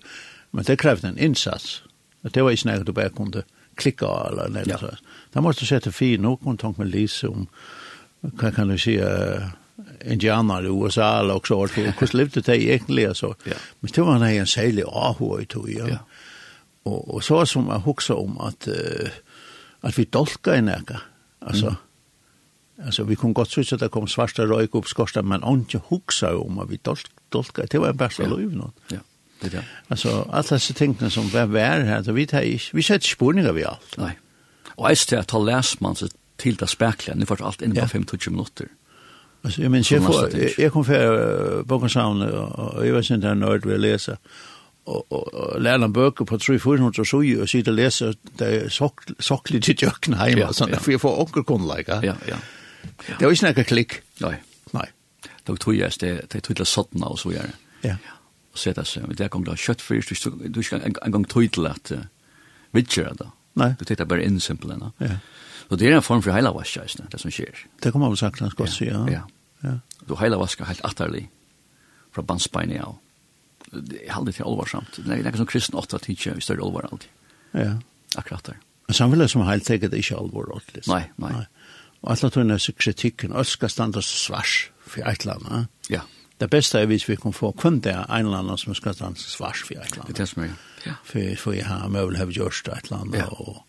Men 0.52 0.64
det 0.64 0.76
krävde 0.76 1.08
en 1.08 1.18
insats. 1.18 1.84
Det 2.22 2.42
var 2.42 2.52
inte 2.52 2.78
något 2.78 2.86
du 2.86 2.92
bara 2.92 3.10
kunde 3.10 3.44
klicka 3.76 4.06
eller 4.06 4.50
något. 4.50 4.68
Ja. 4.68 4.90
Da 5.34 5.42
måste 5.42 5.62
du 5.62 5.66
sätta 5.66 5.92
fin 5.92 6.26
och 6.26 6.42
kontakt 6.42 6.78
med 6.78 6.88
Lise 6.88 7.28
om 7.28 7.48
kan, 8.40 8.52
kan 8.52 8.68
du 8.68 8.78
säga 8.78 9.52
indianer 10.06 10.64
i 10.64 10.84
USA 10.84 11.20
eller 11.20 11.36
också 11.36 11.56
vart 11.56 11.78
hur 11.78 11.94
hur 12.00 12.18
levde 12.18 12.42
det 12.42 12.64
egentligen 12.64 13.16
så. 13.16 13.36
Ja. 13.44 13.54
Men 13.80 13.92
det 13.96 14.02
var 14.02 14.26
en 14.26 14.48
sälj 14.48 14.84
ahu 14.88 15.42
i 15.42 15.46
tog 15.46 15.70
ja. 15.70 15.88
ja. 15.88 15.98
Och 16.84 17.14
och 17.14 17.24
så 17.24 17.46
som 17.46 17.68
jag 17.68 17.80
huxar 17.80 18.16
om 18.16 18.38
att 18.38 18.68
uh, 18.68 19.10
att 19.82 20.00
vi 20.00 20.06
dolka 20.06 20.58
i 20.58 20.62
näka. 20.62 21.02
Alltså 21.40 21.66
mm. 21.66 21.76
Alltså 22.86 23.04
vi 23.04 23.16
kunde 23.16 23.34
gott 23.34 23.50
switcha 23.50 23.78
det 23.78 23.90
kom 23.90 24.08
svarta 24.08 24.44
rök 24.44 24.76
upp 24.76 24.88
skorsta 24.88 25.22
men 25.22 25.44
inte 25.44 25.82
huxa 25.88 26.38
om 26.38 26.60
att 26.60 26.70
vi 26.70 26.80
dolk, 26.82 27.08
dolka 27.30 27.66
det 27.72 27.80
var 27.80 27.90
en 27.90 27.98
bästa 27.98 28.24
ja. 28.24 28.30
löv 28.30 28.56
något. 28.56 28.76
Ja. 28.88 28.98
Det 29.42 29.54
ja. 29.54 29.62
Alltså 29.88 30.28
alla 30.32 30.42
dessa 30.42 30.74
tänkna 30.74 31.10
som 31.10 31.30
var 31.30 31.46
vär 31.46 31.82
här 31.82 32.04
så 32.04 32.12
vi 32.12 32.28
tar 32.28 32.76
vi 32.76 32.84
sätter 32.84 33.08
spårningar 33.08 33.54
vi 33.54 33.64
allt. 33.64 33.98
Nej. 33.98 34.20
Och 34.68 34.92
är 34.92 35.10
det 35.10 35.20
att 35.20 35.46
läsman 35.46 35.96
så 35.96 36.08
til 36.38 36.60
det 36.60 36.70
spekler, 36.70 37.16
nu 37.16 37.26
får 37.26 37.46
alt 37.46 37.62
inne 37.62 37.82
på 37.82 37.98
5-20 37.98 38.30
minutter. 38.30 38.68
Alltså 39.46 39.62
jeg, 39.62 39.72
men 39.72 39.84
chef 39.84 40.02
jeg 40.58 40.72
kom 40.72 40.86
för 40.86 41.64
Bokensamn 41.64 42.22
og 42.22 42.86
jeg 42.86 42.94
var 42.94 43.02
sint 43.02 43.24
her 43.24 43.34
nøyd 43.38 43.68
ved 43.68 43.76
å 43.76 43.82
lese, 43.84 44.18
og, 44.86 45.06
og, 45.12 45.34
och 45.34 45.62
lære 45.62 45.78
lära 45.78 45.88
böcker 45.88 46.26
på 46.26 46.38
300 46.38 47.00
og 47.00 47.08
så 47.08 47.18
og 47.18 47.42
och 47.42 47.68
og 47.68 47.74
lese, 47.74 48.14
det 48.40 48.72
sock 48.72 49.02
sockligt 49.20 49.66
till 49.66 49.76
jöken 49.84 50.14
hem 50.14 50.38
ja. 50.38 50.52
for 50.52 50.78
för 50.80 50.98
för 50.98 51.20
onkel 51.20 51.44
kunne 51.44 51.78
like 51.78 51.92
ja 51.92 52.16
ja. 52.28 52.38
Det 53.20 53.26
var 53.26 53.32
ju 53.32 53.48
noe 53.48 53.64
klick 53.64 54.02
nej 54.20 54.42
nej 54.74 54.92
då 55.48 55.56
tror 55.56 55.76
jeg, 55.76 55.92
det 56.02 56.36
er 56.36 56.40
tydelig 56.40 56.68
sånn 56.68 57.04
og 57.04 57.20
så 57.20 57.32
gör 57.32 57.50
ja. 57.82 57.96
Og 58.54 58.58
så 58.58 58.74
det 58.74 58.88
så 58.88 59.00
det 59.00 59.22
er 59.22 59.30
då 59.30 59.44
da, 59.44 59.56
kjøtt 59.56 59.82
først, 59.82 60.28
du 60.56 60.64
skal 60.64 60.82
en 60.86 61.12
gang 61.12 61.30
tydelig 61.30 61.70
at 61.70 61.92
uh, 61.92 62.04
vidtjøre 62.72 63.16
då 63.20 63.32
nej 63.54 63.76
du 63.80 63.86
tittar 63.86 64.06
bara 64.06 64.24
in 64.24 64.40
simpelt 64.40 64.74
ja. 65.00 65.18
Så 65.70 65.80
det 65.82 65.90
er 65.90 65.98
en 65.98 66.06
form 66.06 66.22
for 66.22 66.36
heila 66.36 66.52
vaska, 66.54 66.86
det 67.12 67.20
som 67.22 67.34
skjer. 67.34 67.66
Det 67.82 67.92
kan 67.92 68.02
man 68.02 68.14
vel 68.14 68.20
sagt, 68.22 68.40
ganske 68.40 68.58
godt 68.60 68.74
si, 68.76 68.86
ja. 68.90 69.02
ja. 69.10 69.24
ja. 69.64 69.78
Du 70.06 70.16
heila 70.20 70.38
vaska 70.38 70.68
helt 70.70 70.84
atterlig 70.86 71.26
fra 72.14 72.24
bandspeinet 72.24 72.84
av. 72.86 73.00
Det 73.74 74.04
er 74.06 74.14
aldri 74.16 74.36
til 74.38 74.46
alvarsamt. 74.48 75.02
Det 75.02 75.12
er 75.12 75.26
ikke 75.26 75.42
som 75.42 75.50
kristen 75.50 75.80
åtta 75.80 76.00
tidsje 76.00 76.36
hvis 76.38 76.48
det 76.48 76.58
er 76.58 76.64
alvar 76.64 76.88
alltid. 76.92 77.10
Ja. 77.58 77.74
Akkurat 78.16 78.46
der. 78.52 78.62
Men 78.88 78.98
samfunnet 79.00 79.32
som 79.32 79.46
heilt 79.48 79.66
teget 79.66 79.94
er 79.94 79.98
ikke 79.98 80.20
alvor 80.20 80.52
åttelig. 80.54 80.86
Nei, 80.92 81.04
nei. 81.22 81.46
Og 82.06 82.12
alle 82.14 82.30
tøyne 82.30 82.60
er 82.60 82.74
kritikken, 82.78 83.34
og 83.34 83.48
skal 83.50 83.72
standa 83.74 84.04
svars 84.06 84.68
for 84.86 85.02
et 85.10 85.26
eller 85.26 85.40
annet. 85.40 85.72
Ja. 85.90 86.04
Det 86.40 86.50
beste 86.52 86.80
er 86.80 86.90
hvis 86.92 87.08
vi 87.10 87.16
kan 87.16 87.34
få 87.34 87.52
kun 87.58 87.80
det 87.80 87.96
en 87.96 88.28
eller 88.28 88.44
annet 88.44 88.62
som 88.62 88.76
skal 88.78 88.94
standa 88.94 89.20
svars 89.20 89.64
for 89.66 89.74
et 89.74 89.90
eller 89.90 90.04
annet. 90.04 90.12
Det 90.12 90.20
er 90.20 90.22
det 90.22 90.30
som 90.30 90.44
er, 90.44 90.52
ja. 90.86 90.98
For, 91.04 91.36
for 91.42 91.58
jeg 91.58 91.66
har 91.66 91.88
møvel 91.90 92.20
har 92.20 92.30
gjort 92.30 92.68
et 92.68 92.92
eller 92.92 93.02
annet, 93.02 93.20
ja. 93.24 93.26
og 93.32 93.64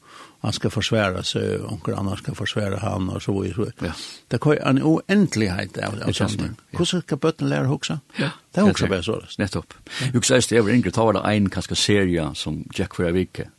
han 0.46 0.52
ska 0.52 0.70
försvara 0.70 1.22
sig 1.22 1.58
onker 1.58 1.92
annan 1.98 2.16
skal 2.16 2.34
forsvære 2.34 2.78
han 2.78 3.08
og 3.10 3.22
så 3.22 3.32
vidare. 3.42 3.72
Ja. 3.82 3.92
Det 4.30 4.38
er 4.46 4.68
en 4.68 4.82
uendelighet 4.82 5.78
av 5.78 5.98
av 6.02 6.12
sammen. 6.12 6.56
Hvordan 6.70 7.02
skal 7.02 7.18
ska 7.18 7.32
lære 7.44 7.66
å 7.66 7.72
huxa? 7.74 7.98
Ja. 8.18 8.30
Det 8.54 8.60
är 8.60 8.70
också 8.70 8.86
bare 8.86 9.02
så. 9.02 9.20
Nettopp. 9.38 9.74
Jeg 10.00 10.30
Jag 10.30 10.52
jeg 10.52 10.64
var 10.64 10.70
yngre, 10.70 10.90
da 10.90 11.04
var 11.04 11.12
det 11.12 11.36
en 11.36 11.50
kanskje 11.50 11.76
serie 11.76 12.34
som 12.34 12.64
Jack 12.78 12.94
för 12.94 13.12
vecka. 13.12 13.50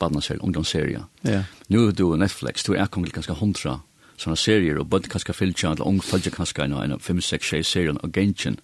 badnaserie, 0.00 0.40
ungdomsserie. 0.42 1.04
Ja. 1.22 1.42
Nu 1.68 1.92
du 1.92 2.16
Netflix, 2.16 2.64
du 2.64 2.74
är 2.74 2.86
kommer 2.86 3.08
kanskje 3.08 3.34
hundra 3.34 3.80
sånne 4.16 4.36
serier 4.36 4.78
och 4.78 4.86
bud 4.86 5.08
kanske 5.08 5.32
filcha 5.32 5.72
eller 5.72 5.88
ung 5.88 6.00
filcha 6.00 6.30
kanskje 6.30 6.64
en 6.64 6.72
en 6.72 7.00
5 7.00 7.20
6 7.20 7.48
6 7.48 7.68
serien 7.68 7.98
og 8.02 8.12
genshin. 8.12 8.58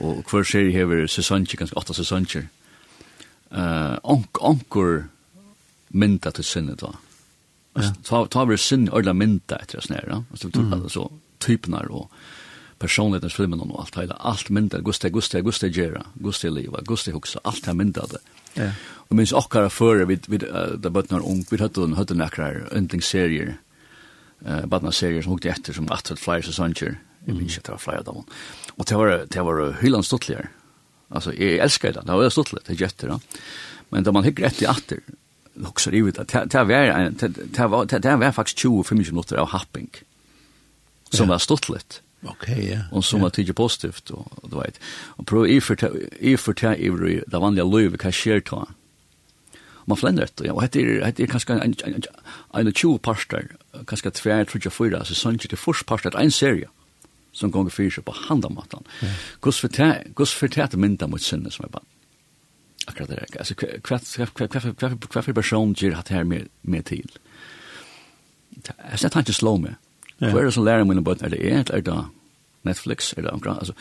Og 0.00 0.24
hver 0.30 0.42
serie 0.42 0.72
här 0.72 0.92
är 0.92 1.06
säsongen 1.06 1.46
kanske 1.46 1.76
åtta 1.76 1.94
sesonger. 1.94 2.48
Uh, 3.52 3.98
onk 4.02 4.42
onkur 4.42 5.08
mynda 5.90 6.32
til 6.36 6.44
sinne 6.44 6.76
da. 6.78 6.92
Ja. 7.78 7.92
Ta, 8.04 8.24
ta 8.26 8.44
vi 8.48 8.58
sinne 8.58 8.92
ordla 8.94 9.14
mynda 9.14 9.60
etter 9.62 9.78
oss 9.78 9.90
nere, 9.92 10.22
altså, 10.32 10.50
mm. 10.50 10.88
så 10.90 11.06
typenar 11.42 11.90
og 11.94 12.08
personlighetens 12.78 13.34
filmen 13.34 13.62
og 13.62 13.78
alt 13.82 13.96
heila, 13.98 14.16
alt 14.30 14.50
mynda, 14.54 14.80
gusti, 14.86 15.10
gusti, 15.10 15.40
gusti 15.42 15.70
gjerra, 15.74 16.04
gusti 16.22 16.50
liva, 16.50 16.82
gusti 16.86 17.14
huksa, 17.14 17.42
alt 17.48 17.64
det 17.66 17.74
mynda 17.76 18.06
det. 18.12 18.20
Ja. 18.58 18.68
Og 19.08 19.18
minst 19.18 19.34
okkara 19.36 19.70
føre, 19.72 20.06
vi, 20.10 20.18
vi, 20.30 20.40
da 20.42 20.92
bøtnar 20.92 21.24
ung, 21.26 21.42
vi 21.48 21.58
høtte 21.60 21.82
den, 21.82 21.96
høtte 21.98 22.16
nekrar 22.18 22.60
yndlingsserier, 22.76 23.56
eh, 24.44 24.64
badna 24.70 24.92
serier 24.94 25.24
som 25.24 25.34
hukte 25.34 25.50
etter, 25.52 25.74
som 25.74 25.90
atlet 25.94 26.22
flere 26.22 26.46
sesonger, 26.46 26.98
jeg 27.26 27.36
minns 27.36 27.58
at 27.58 27.66
det 27.66 27.74
var 27.74 27.82
flere 27.82 28.04
av 28.04 28.10
dem. 28.12 28.28
Og 28.76 28.86
det 28.88 28.98
var, 29.00 29.14
det 29.26 29.46
var 29.48 29.64
hyllan 29.82 30.06
stuttligere, 30.06 30.50
altså, 31.10 31.34
jeg 31.34 31.58
elskar 31.64 31.96
det, 31.96 32.06
det 32.06 32.20
var 32.20 32.34
stuttlig, 32.34 32.62
det 32.66 32.76
er 32.76 32.84
gjetter, 32.84 33.16
da. 33.16 33.42
Men 33.90 34.04
da 34.04 34.12
man 34.14 34.26
hikker 34.26 34.46
etter 34.46 34.70
etter, 34.70 35.02
luxar 35.58 35.94
i 35.94 36.00
det. 36.00 36.28
Det 36.28 36.60
var 36.60 36.64
det 37.54 37.70
var 37.70 37.84
det 37.86 38.18
var 38.18 38.32
faktiskt 38.32 38.58
20 38.58 38.84
25 38.84 39.14
minuter 39.14 39.36
av 39.36 39.48
happing. 39.48 39.90
Som 41.10 41.28
var 41.28 41.38
stottligt. 41.38 42.02
Okej, 42.22 42.64
ja. 42.70 42.78
og 42.90 43.04
som 43.04 43.22
var 43.22 43.30
tydligt 43.30 43.56
positivt 43.56 44.10
og 44.10 44.50
du 44.50 44.56
vet. 44.58 44.78
Og 45.16 45.26
prøv 45.26 45.46
i 45.46 45.60
för 45.60 45.76
i 46.20 46.36
för 46.36 46.74
i 46.74 47.20
det 47.30 47.40
vanlige 47.40 47.64
löv 47.64 47.96
hva 47.96 48.10
share 48.10 48.40
ta. 48.40 48.64
Man 49.86 49.96
flender 49.96 50.24
etter, 50.24 50.44
ja. 50.44 50.52
Og 50.52 50.62
hette 50.62 50.80
er, 50.80 51.04
hette 51.04 51.22
er 51.22 51.26
kanskje 51.26 51.54
en 51.64 51.74
en 52.54 52.72
tjuv 52.72 52.98
pastor, 52.98 53.42
kanske 53.86 54.10
tvär 54.10 54.44
tror 54.44 54.60
jag 54.64 54.72
för 54.72 54.90
det 54.90 55.06
så 55.06 55.14
sånt 55.14 55.40
til 55.40 55.58
först 55.58 55.86
parster, 55.86 56.10
en 56.18 56.30
serie 56.30 56.68
som 57.32 57.50
gånger 57.50 57.70
seg 57.70 58.04
på 58.04 58.12
handamatan. 58.12 58.84
Kus 59.40 59.60
för 59.60 59.68
tä, 59.68 60.04
kus 60.16 60.42
mynda 60.74 61.06
mot 61.06 61.22
sinne 61.22 61.50
som 61.50 61.64
är 61.64 61.68
bara 61.68 61.82
akkurat 62.88 63.08
det. 63.08 63.38
Alltså 63.38 63.54
kvart 63.54 63.82
kvart 63.82 64.36
kvart 64.36 64.76
kvart 64.78 65.08
kvart 65.08 65.34
person 65.34 65.74
ger 65.76 65.92
hat 65.92 66.08
här 66.08 66.24
med 66.24 66.48
med 66.62 66.84
till. 66.84 67.10
Jag 68.90 68.98
sätter 68.98 69.18
inte 69.18 69.32
slow 69.32 69.60
med. 69.60 69.74
Hvor 70.18 70.40
er 70.40 70.44
det 70.44 70.54
som 70.54 70.64
lærer 70.64 70.84
mine 70.84 71.02
bøtten? 71.04 71.26
Er 71.26 71.30
det 71.30 71.52
et, 71.60 71.70
er 71.70 71.80
det 71.80 72.04
Netflix, 72.66 73.12
er 73.16 73.22
det 73.22 73.30
omkring? 73.30 73.58
Altså, 73.58 73.72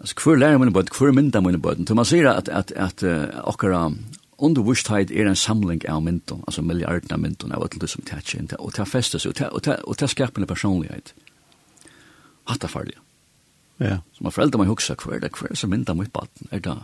altså 0.00 0.14
hvor 0.22 0.36
lærer 0.36 0.58
mine 0.58 0.72
bøtten, 0.72 0.94
hvor 0.98 1.12
mynda 1.12 1.40
mine 1.40 1.60
bøtten? 1.62 1.86
Så 1.86 1.94
man 1.94 2.04
sier 2.04 2.30
at, 2.30 2.48
at, 2.48 2.72
at 2.76 3.02
uh, 3.02 3.40
okkara 3.48 3.92
undervurstheid 4.38 5.10
er 5.10 5.28
en 5.28 5.36
samling 5.36 5.88
av 5.88 6.02
mynden, 6.02 6.44
altså 6.46 6.62
milliarden 6.62 7.12
av 7.12 7.20
mynden 7.20 7.52
av 7.52 7.62
alt 7.62 7.80
det 7.80 7.88
som 7.90 8.04
tætje 8.04 8.38
inn, 8.38 8.50
og 8.58 8.72
det 8.76 8.88
festes, 8.88 9.26
og 9.26 9.34
til 9.34 9.98
det 10.00 10.10
skaper 10.10 10.42
en 10.42 10.46
personlighet. 10.46 11.14
Hatt 12.48 12.64
er 12.64 12.68
farlig. 12.68 12.94
Ja. 13.80 13.98
Så 14.12 14.24
man 14.24 14.34
foreldre 14.34 14.60
må 14.60 14.68
huske 14.68 14.94
hva 15.02 15.16
er 15.16 15.24
det, 15.24 15.32
hva 15.34 15.48
er 15.48 15.56
det 15.56 15.58
som 15.58 15.70
mynda 15.70 15.94
mot 15.94 16.12
baden? 16.12 16.52
Er 16.52 16.62
det 16.62 16.76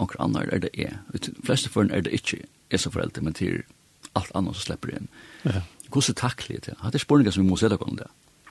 onker 0.00 0.20
annar 0.22 0.48
er 0.52 0.64
det 0.64 0.72
jeg. 0.78 0.96
De 1.12 1.34
fleste 1.44 1.70
foran 1.72 1.90
er 1.90 2.04
det 2.06 2.12
ikke 2.16 2.42
jeg 2.72 2.80
som 2.80 2.94
foreldre, 2.94 3.22
men 3.22 3.36
til 3.36 3.62
alt 4.18 4.32
annet 4.34 4.56
som 4.56 4.66
slipper 4.66 4.94
inn. 4.96 5.08
Ja. 5.44 5.64
Hvordan 5.92 6.18
takler 6.18 6.56
jeg 6.56 6.66
det? 6.66 6.78
Hatt 6.80 6.94
er 6.96 7.02
spørninger 7.02 7.34
som 7.34 7.44
vi 7.44 7.50
må 7.50 7.58
se 7.60 7.68
deg 7.68 7.82
om 7.84 7.98
det. 7.98 8.08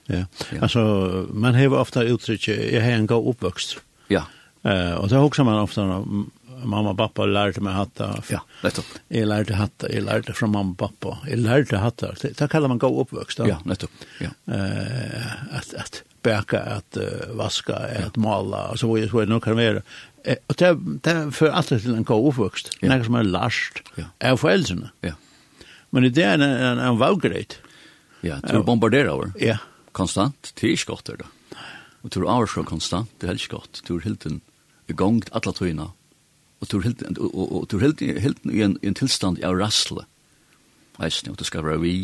Ja, 0.09 0.25
altså, 0.59 0.81
man 1.33 1.55
har 1.55 1.73
ofta 1.77 2.03
uttrykk, 2.03 2.47
jeg 2.49 2.83
har 2.83 2.97
en 2.97 3.09
god 3.09 3.27
oppvøkst. 3.33 3.77
Ja. 4.11 4.25
Eh, 4.63 4.93
og 4.97 5.09
det 5.09 5.17
har 5.17 5.25
også 5.25 5.43
man 5.43 5.67
när 6.61 6.67
mamma 6.67 6.89
og 6.89 6.97
pappa 6.97 7.25
lærte 7.25 7.61
meg 7.61 7.73
hatta. 7.73 8.21
Ja, 8.29 8.41
nettopp. 8.63 8.85
Jeg 9.09 9.27
lærte 9.29 9.57
hatta, 9.57 9.87
jeg 9.89 10.03
lærte 10.05 10.33
fra 10.37 10.47
mamma 10.47 10.75
og 10.75 10.77
pappa. 10.77 11.17
Jeg 11.27 11.41
lærte 11.41 11.79
hatta. 11.81 12.11
Det, 12.21 12.35
det 12.37 12.49
kallar 12.49 12.67
man 12.67 12.77
god 12.77 13.01
uppväxt. 13.01 13.37
då. 13.37 13.47
Ja, 13.47 13.57
nettopp. 13.65 13.91
Ja. 14.19 14.29
Eh, 14.47 15.57
at, 15.57 15.73
at, 15.73 16.03
bäka 16.21 16.59
att 16.59 16.97
uh, 16.97 17.35
vaska 17.35 17.75
att 17.75 18.15
mala 18.15 18.57
alltså 18.57 18.87
vad 18.87 18.99
jag 18.99 19.29
nu 19.29 19.39
kan 19.39 19.55
vara 19.55 19.81
och 20.47 20.55
det 20.57 20.77
det 21.01 21.31
för 21.31 21.49
allt 21.49 21.67
till 21.67 21.95
en 21.95 22.03
god 22.03 22.27
uppväxt. 22.27 22.77
Ja. 22.79 22.97
något 22.97 23.05
som 23.05 23.15
är 23.15 23.23
last 23.23 23.81
ja. 23.95 24.03
är 24.19 24.35
föräldrarna. 24.35 24.89
Ja. 25.01 25.13
Men 25.89 26.13
det 26.13 26.23
är 26.23 26.33
en 26.33 26.41
en, 26.41 26.79
en 26.79 26.97
valgrejt 26.97 27.59
ja 28.21 28.35
du 28.35 28.63
bombardera 28.63 29.11
över 29.11 29.31
ja. 29.39 29.57
Konstant. 29.91 30.55
Tidskorter 30.55 31.15
då 31.19 31.25
och 32.01 32.11
tror 32.11 32.27
hours 32.27 32.53
så 32.53 32.63
konstant 32.63 33.09
det 33.19 33.27
helt 33.27 33.41
skott. 33.41 33.83
Tror 33.87 34.01
helt 34.01 34.25
en 34.25 34.41
gång 34.87 35.23
alla 35.31 35.51
tryna 35.51 35.91
och 36.59 36.67
tror 36.67 36.81
helt 36.81 37.01
och 37.17 37.69
tror 37.69 37.79
helt 37.79 38.01
helt 38.01 38.45
i 38.45 38.61
en, 38.61 38.79
i 38.81 38.87
en 38.87 38.93
tillstånd 38.93 39.43
av 39.43 39.55
rassle 39.55 40.05
Eisen, 40.99 41.31
og 41.31 41.39
du 41.39 41.43
skal 41.47 41.65
være 41.65 41.81
vi, 41.81 41.95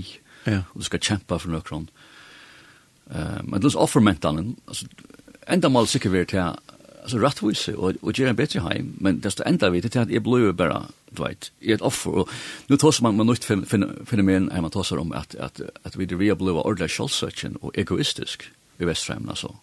ja. 0.47 0.63
og 0.73 0.81
du 0.81 0.87
skal 0.87 1.03
kjempe 1.03 1.39
for 1.39 1.51
noen 1.51 1.89
men 3.43 3.61
det 3.61 3.73
er 3.73 3.79
offermentalen, 3.79 4.57
altså, 4.67 4.87
enda 5.47 5.69
mal 5.69 5.87
sikker 5.87 6.09
vi 6.09 6.25
til 6.25 6.39
altså 7.07 7.19
rettvis 7.23 7.67
og 7.67 7.95
og 8.01 8.13
gjøre 8.13 8.29
en 8.29 8.35
bedre 8.35 8.61
heim, 8.67 8.95
men 8.99 9.19
det 9.23 9.31
står 9.31 9.47
enda 9.47 9.69
vi 9.69 9.81
til 9.81 9.99
at 9.99 10.09
jeg 10.11 10.23
blir 10.23 10.51
bare, 10.51 10.87
du 11.17 11.23
vet, 11.23 11.51
i 11.61 11.71
et 11.71 11.81
offer 11.81 12.11
og 12.11 12.29
nu 12.69 12.75
tås 12.75 13.01
man 13.01 13.15
man 13.15 13.27
nytt 13.27 13.45
fenomen 14.05 14.51
er 14.51 14.61
man 14.61 14.71
tås 14.71 14.91
om 14.91 15.13
at 15.13 15.35
at 15.39 15.61
at 15.83 15.97
vi 15.97 16.05
det 16.05 16.19
vi 16.19 16.33
blir 16.33 16.59
ordentlig 16.59 16.89
sjølvsøkjen 16.89 17.57
og 17.61 17.71
egoistisk 17.75 18.51
i 18.79 18.85
Vestfremna 18.85 19.35
så. 19.35 19.55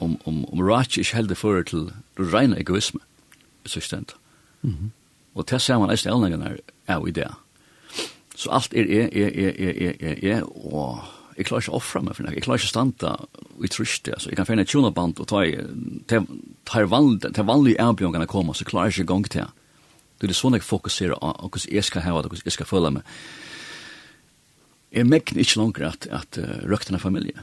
Om 0.00 0.18
om 0.24 0.44
om 0.44 0.60
rach 0.60 0.98
ich 0.98 1.14
helde 1.14 1.34
for 1.34 1.62
til 1.62 1.92
rein 2.18 2.52
egoisme. 2.52 3.00
Så 3.66 3.80
stent. 3.80 4.14
Mhm. 4.62 4.72
Mm 4.72 4.90
og 5.34 5.50
det 5.50 5.60
ser 5.62 5.78
man 5.78 5.90
i 5.90 5.96
ställen 5.96 6.42
er 6.42 6.56
er 6.86 7.06
i 7.06 7.10
det. 7.10 7.30
Så 8.36 8.50
alt 8.50 8.74
er 8.74 8.82
er 8.82 9.08
er 9.12 9.30
er 9.58 9.94
er 10.00 10.36
er 10.36 10.42
og 10.42 11.04
Jeg 11.34 11.48
klarer 11.48 11.64
ikke 11.64 11.74
å 11.74 11.78
offre 11.80 12.02
meg 12.04 12.16
for 12.16 12.26
noe. 12.26 12.34
Jeg 12.36 12.44
klarer 12.46 12.62
ikke 12.62 12.70
å 12.70 12.72
stande 12.72 13.12
i 13.64 13.70
trøste. 13.72 14.14
Altså. 14.14 14.30
Jeg 14.30 14.38
kan 14.38 14.48
finne 14.48 14.64
et 14.64 14.70
tjonaband 14.70 15.20
og 15.22 15.28
ta 15.30 15.42
i 15.46 15.54
til 16.10 16.88
vanlige 16.90 17.82
avbjørnene 17.82 18.28
kommer, 18.30 18.54
så 18.54 18.66
klarer 18.68 18.92
jeg 18.92 19.02
ikke 19.02 19.12
gang 19.12 19.28
til. 19.34 19.50
Det 20.20 20.30
er 20.30 20.38
sånn 20.38 20.56
jeg 20.56 20.64
fokuserer 20.64 21.18
på 21.18 21.48
hvordan 21.48 21.74
jeg 21.74 21.84
skal 21.84 22.04
ha 22.06 22.14
det, 22.22 22.30
hvordan 22.30 22.48
jeg 22.48 22.56
skal 22.56 22.70
føle 22.70 22.92
meg. 22.94 23.14
Jeg 24.94 25.10
mekker 25.10 25.40
ikke 25.42 25.58
langer 25.58 25.88
at, 25.90 26.06
at 26.14 26.38
uh, 26.38 26.62
røkten 26.70 26.94
er 26.94 27.02
familie. 27.02 27.42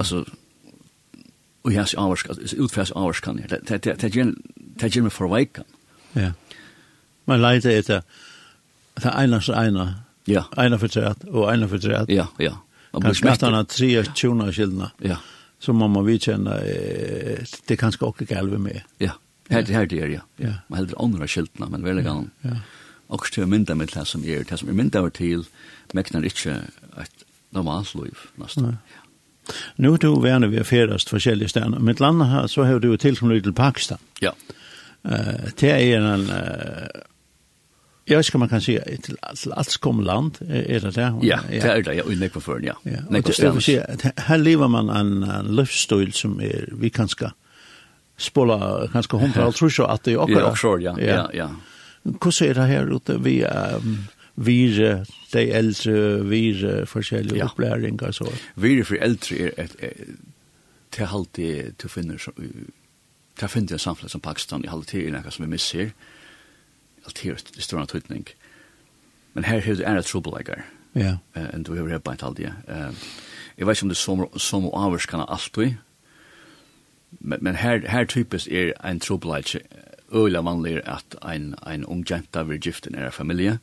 Altså, 0.00 0.24
og 1.66 1.74
jeg 1.74 1.82
har 1.82 1.92
avvarsk, 2.00 2.30
seg 2.48 2.96
avvarskan. 2.96 3.42
Det 3.44 4.08
gjør 4.94 5.04
meg 5.04 5.12
for 5.12 5.28
veikan 5.28 5.68
Ja. 6.16 6.32
Man 7.28 7.42
leiter 7.42 7.76
etter 7.76 8.06
det 8.98 9.06
er 9.06 9.20
ene 9.22 9.40
som. 9.42 9.82
Ja. 10.26 10.42
Ene 10.58 10.78
for 10.78 10.90
træt 10.92 11.24
og 11.30 11.46
ene 11.52 11.68
for 11.68 11.78
træt. 11.78 12.10
Ja, 12.10 12.26
ja 12.42 12.56
blir 12.92 13.14
smättarna 13.14 13.64
tre 13.64 14.04
tjona 14.14 14.52
skillna. 14.52 14.90
Ja. 14.98 15.16
Så 15.58 15.72
man 15.72 15.90
må 15.90 16.18
känner 16.18 16.56
eh, 16.56 17.44
det 17.66 17.76
kanske 17.76 18.04
också 18.04 18.24
galve 18.24 18.58
med. 18.58 18.82
Ja. 18.98 19.12
her, 19.48 19.62
her 19.62 19.86
det 19.86 20.00
er, 20.00 20.08
ja. 20.08 20.20
Ja. 20.36 20.52
Man 20.68 20.78
heldur 20.78 21.02
andre 21.04 21.28
skiltene, 21.28 21.68
men 21.70 21.84
veldig 21.84 22.04
gärna. 22.04 22.30
Ja. 22.42 22.56
Og 23.08 23.20
Och 23.20 23.32
till 23.32 23.46
mynda 23.46 23.74
med 23.74 23.88
det 23.88 24.04
som 24.04 24.24
er, 24.24 24.44
det 24.44 24.58
som 24.58 24.68
er 24.68 24.72
mynda 24.72 25.00
over 25.00 25.10
til, 25.10 25.46
mäknar 25.94 26.24
ikke 26.24 26.60
et 27.00 27.24
normalt 27.50 27.94
liv 27.94 28.16
nesten. 28.36 28.64
Ja. 28.64 29.00
Nu 29.76 29.96
du 29.96 30.20
verne 30.20 30.50
ved 30.50 30.64
färdast 30.64 31.08
forskjellige 31.08 31.48
steder. 31.48 31.78
Mitt 31.78 32.00
land 32.00 32.22
her, 32.22 32.46
så 32.46 32.64
har 32.64 32.78
du 32.78 32.96
tillkommit 32.96 33.42
til 33.42 33.52
Pakistan. 33.52 33.98
Ja. 34.20 34.30
Uh, 35.04 35.48
det 35.60 35.70
er 35.70 36.04
en 36.14 36.30
Ja, 38.08 38.16
vet 38.16 38.34
man 38.34 38.48
kan 38.48 38.60
säga 38.60 38.84
till 38.84 39.16
til 39.36 39.52
alt 39.52 40.04
land, 40.04 40.38
är 40.40 40.80
det 40.80 40.94
där. 40.94 41.18
Ja, 41.22 41.40
det 41.50 41.62
är 41.62 41.82
det, 41.82 41.94
jag 41.94 42.06
og 42.06 42.16
nekva 42.16 42.40
for, 42.40 42.60
ja. 42.62 42.74
ja. 42.84 43.00
Det, 43.10 43.34
ska 43.34 43.50
vil 43.50 43.62
se. 43.62 43.78
at 44.16 44.40
lever 44.40 44.68
man 44.68 44.90
en, 44.90 45.22
en 45.22 45.56
livsstil 45.56 46.12
som 46.12 46.40
är 46.40 46.68
vi 46.72 46.88
kan 46.90 47.08
ska 47.08 47.30
spola 48.16 48.86
ganska 48.92 49.16
hundra, 49.16 49.44
alt 49.44 49.56
tror 49.56 49.72
jag 49.78 49.90
att 49.90 50.04
det 50.04 50.12
är 50.12 50.16
också. 50.16 50.40
Ja, 50.40 50.50
också, 50.50 50.78
ja, 50.78 51.00
ja, 51.00 51.30
ja. 51.34 51.50
Hur 52.24 52.30
ser 52.30 52.54
det 52.54 52.62
här 52.62 52.96
ute? 52.96 53.18
Vi 53.18 53.44
um, 53.44 54.08
vir 54.34 55.04
de 55.32 55.52
äldre 55.52 56.22
vir 56.22 56.84
forskjellige 56.86 57.38
ja. 57.38 57.44
opplæringer 57.44 58.12
så. 58.12 58.28
Vir 58.56 58.84
for 58.84 58.96
eldre 59.02 59.36
er 59.36 59.52
et, 59.58 59.76
til 60.94 61.10
halvtid 61.10 61.84
å 61.84 61.90
finne 61.90 62.18
til 63.38 63.48
finner 63.48 63.76
en 63.76 63.82
samfunn 63.82 64.10
som 64.10 64.22
Pakistan 64.22 64.64
i 64.64 64.70
halvtid 64.70 65.08
er 65.08 65.14
noe 65.14 65.30
som 65.30 65.44
vi 65.44 65.50
misser, 65.50 65.90
alt 67.08 67.24
her 67.24 67.40
det 67.54 67.64
står 67.64 67.80
en 67.80 67.90
tøytning. 67.90 68.28
Men 69.34 69.44
her 69.48 69.60
har 69.64 69.74
du 69.74 69.82
er 69.82 69.98
et 69.98 70.06
trobeleggere. 70.06 70.62
Ja. 70.94 71.16
Enn 71.36 71.64
du 71.64 71.74
har 71.74 71.88
rebbet 71.88 72.22
alt 72.22 72.38
Uh, 72.68 72.94
Jeg 73.58 73.66
vet 73.66 73.76
ikke 73.76 73.84
om 73.84 73.88
det 73.88 73.98
er 73.98 74.38
som 74.38 74.66
og 74.66 74.84
avers 74.84 75.06
kan 75.06 75.24
alltid, 75.28 75.74
men, 77.20 77.38
men 77.40 77.56
her, 77.56 77.80
her 77.88 78.04
typisk 78.04 78.46
er 78.52 78.72
en 78.84 79.00
trobeleggere 79.00 79.64
øyla 80.12 80.40
vanlig 80.40 80.80
at 80.86 81.16
ein, 81.22 81.54
ein 81.66 81.84
ung 81.84 82.04
jenta 82.10 82.42
vil 82.42 82.60
gifte 82.60 82.90
nere 82.90 83.12
familie. 83.12 83.58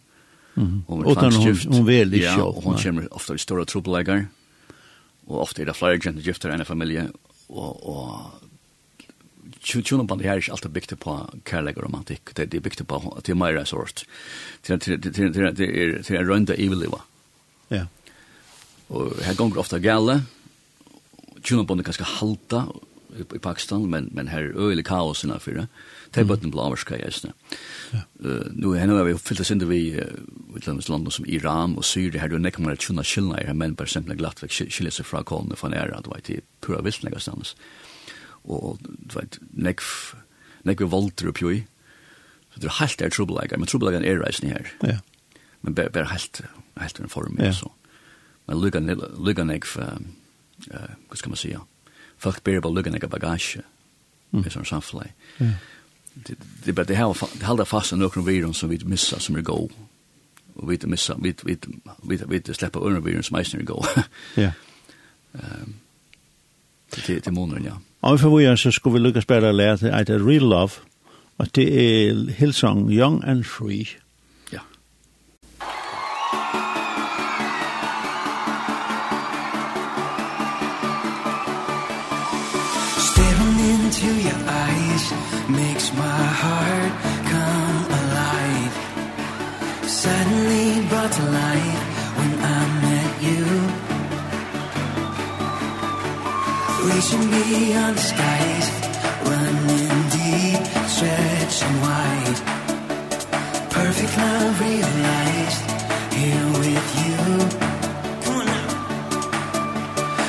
Mm 0.56 0.64
-hmm. 0.64 0.80
Og 0.88 0.96
hun, 0.96 1.58
hun 1.78 1.88
vil 1.88 2.14
ikke. 2.14 2.26
Ja, 2.26 2.42
og 2.42 2.62
hun 2.64 2.78
kommer 2.84 3.08
ofte 3.12 3.34
i 3.34 3.38
store 3.38 3.66
trobeleggere. 3.66 4.28
Og 5.28 5.42
ofte 5.42 5.62
er 5.62 5.66
det 5.66 5.76
flere 5.76 6.00
jenter 6.06 6.22
gifter 6.22 6.54
enn 6.54 6.66
familie. 6.66 7.12
Og, 7.50 7.90
og 7.90 8.32
tjuna 9.66 10.04
band 10.04 10.22
här 10.22 10.38
är 10.38 10.52
alltid 10.52 10.72
byggt 10.72 11.00
på 11.00 11.30
kärlek 11.46 11.78
och 11.78 11.84
romantik. 11.84 12.22
Det 12.34 12.54
är 12.54 12.60
byggt 12.60 12.88
på 12.88 13.16
att 13.18 13.24
det 13.24 13.32
är 13.32 13.36
mer 13.36 13.66
sort. 13.66 14.06
Det 14.62 14.88
er 14.88 16.12
en 16.12 16.28
rønda 16.28 16.56
iveliva. 16.56 17.02
Ja. 17.68 17.88
Och 18.88 19.14
här 19.24 19.36
gonger 19.36 19.58
ofta 19.58 19.78
gälla. 19.78 20.22
Tjuna 21.44 21.64
band 21.64 21.80
er 21.80 21.84
ganske 21.84 22.04
halta 22.04 22.68
i 23.36 23.40
Pakistan, 23.40 23.90
men, 23.90 24.10
men 24.14 24.28
här 24.28 24.42
är 24.42 24.68
øyelig 24.68 24.86
kaos 24.86 25.24
innanfor 25.24 25.52
det. 25.52 25.68
Det 26.12 26.22
er 26.22 26.26
bøtten 26.26 26.52
på 26.52 26.60
avarska 26.62 26.98
i 26.98 27.04
eisne. 27.04 27.32
Nå 28.56 28.74
er 28.76 29.04
vi 29.04 29.18
fyllt 29.18 29.40
oss 29.40 29.52
inte 29.52 29.66
vi 29.66 29.96
utlandet 30.56 30.86
som 30.86 31.26
Iran 31.26 31.78
og 31.78 31.84
Syria 31.86 32.22
her, 32.22 32.28
du 32.28 32.38
nekker 32.40 32.62
man 32.62 32.72
er 32.72 32.80
tjuna 32.80 33.04
skyldna 33.04 33.42
her, 33.42 33.54
men 33.54 33.76
bara 33.76 33.88
simpelthen 33.88 34.20
glatt 34.20 34.44
vekk 34.44 34.52
skiljer 34.52 34.92
sig 34.92 35.06
från 35.06 35.24
kolene 35.24 35.56
fra 35.56 35.70
næra, 35.70 36.02
du 36.04 36.10
vet, 36.14 36.30
i 36.30 36.40
pura 36.62 36.82
visnlega 36.82 37.20
stannes. 37.20 37.56
Ja 37.56 37.85
og 38.48 38.80
du 38.82 39.18
vet, 39.18 39.40
nekv, 39.52 39.88
nekv 40.68 40.90
volter 40.92 41.32
oppi 41.32 41.52
i. 41.52 41.62
Så 42.54 42.62
det 42.62 42.70
er 42.70 42.80
helt 42.80 43.14
trouble 43.14 43.42
like 43.42 43.58
men 43.58 43.68
trouble 43.68 43.92
trobeleggeren 43.92 44.06
er 44.08 44.24
reisen 44.24 44.50
her. 44.50 44.70
Ja. 44.84 44.98
Men 45.62 45.76
bare, 45.76 45.90
bare 45.90 46.12
helt, 46.12 46.42
helt 46.80 47.00
en 47.00 47.10
form, 47.10 47.38
ja. 47.40 47.52
så. 47.54 47.72
Men 48.48 48.62
lukka 48.62 49.44
nekv, 49.44 49.78
eh 50.72 50.92
hva 51.10 51.18
skal 51.18 51.34
man 51.34 51.38
si, 51.38 51.56
folk 52.18 52.44
ber 52.44 52.62
bare 52.62 52.74
lukka 52.74 52.94
nekv 52.94 53.10
bagasje, 53.10 53.64
mm. 54.32 54.46
i 54.46 54.54
sånn 54.54 54.86
fly 54.86 55.10
Ja. 55.40 55.56
Det, 56.16 56.38
det, 56.64 56.72
det, 56.78 56.86
det 56.88 57.44
holder 57.44 57.68
fast 57.68 57.92
en 57.92 58.00
noen 58.00 58.24
virus 58.24 58.62
som 58.62 58.70
vi 58.70 58.78
missar, 58.86 59.20
som 59.20 59.36
är 59.36 59.42
go 59.42 59.68
och 60.56 60.72
vi 60.72 60.80
missar, 60.84 61.18
vi, 61.20 61.34
vi, 61.44 61.58
vi, 62.04 62.16
vi, 62.28 62.40
vi 62.40 62.54
slipper 62.54 62.80
under 62.80 63.02
virus 63.02 63.26
som 63.26 63.36
är 63.36 63.56
er 63.56 63.64
god. 63.64 63.86
Ja. 64.38 64.52
ehm 65.34 65.74
det, 66.96 67.26
det, 67.26 67.32
månaden. 67.32 67.66
Ja. 67.66 67.78
Og 68.06 68.20
for 68.20 68.38
vi 68.38 68.58
så 68.58 68.72
skulle 68.72 68.94
vi 68.94 69.08
lykkes 69.08 69.26
bedre 69.26 69.50
å 69.50 69.58
lære 69.58 69.78
til 69.82 69.88
at 69.88 70.10
Real 70.10 70.46
Love, 70.46 70.84
og 71.38 71.48
det 71.56 71.66
er 71.74 72.20
Hillsong 72.38 72.92
Young 72.94 73.24
and 73.26 73.44
Free. 73.44 73.98
into 83.66 84.14
your 84.28 84.42
eyes 84.48 85.04
makes 85.50 85.94
my 85.94 86.24
heart 86.42 86.94
come 87.32 87.78
alive. 88.02 88.74
Suddenly 89.88 90.88
brought 90.90 91.12
to 91.12 91.24
life 91.24 91.84
when 92.18 92.32
i 92.40 92.60
met 92.84 93.24
you. 93.28 93.65
Reaching 96.86 97.26
beyond 97.32 97.98
the 97.98 98.06
skies 98.12 98.68
Running 99.26 100.02
deep, 100.14 100.62
stretching 100.94 101.76
wide. 101.82 102.40
Perfect 103.74 104.14
love 104.18 104.62
realized 104.62 105.62
Here 106.14 106.48
with 106.62 106.88
you. 107.02 107.18
Come 108.24 108.38
on 108.38 108.46
now 108.46 108.68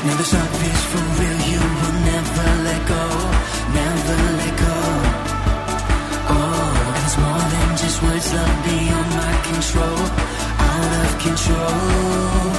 Now 0.07 0.17
the 0.17 0.25
sun 0.33 0.49
is 0.71 0.83
for 0.91 1.05
real 1.21 1.39
You 1.53 1.63
will 1.79 1.99
never 2.13 2.49
let 2.69 2.83
go 2.95 3.05
Never 3.81 4.19
let 4.41 4.55
go. 4.65 4.77
Oh, 6.37 7.03
it's 7.05 7.17
more 7.25 7.45
than 7.53 7.69
just 7.83 8.03
words 8.03 8.29
Love 8.33 8.59
beyond 8.65 9.11
my 9.21 9.35
control 9.51 10.01
Out 10.73 10.93
of 11.05 11.11
control. 11.27 12.56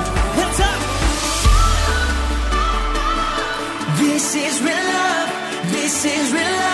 is 4.38 4.62
real 4.62 4.76
love. 4.76 5.30
This 5.72 6.06
is 6.06 6.34
real 6.34 6.44
love. 6.44 6.67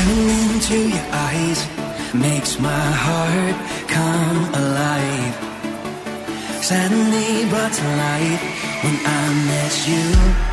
staring 0.00 0.28
into 0.28 0.88
your 0.88 1.06
eyes 1.12 1.66
Makes 2.14 2.58
my 2.58 2.86
heart 3.04 3.56
come 3.86 4.54
alive. 4.54 5.34
Suddenly 6.62 7.48
brought 7.48 7.72
to 7.72 7.84
light 8.02 8.40
When 8.82 8.96
I 9.06 9.34
met 9.46 9.88
you. 9.88 10.49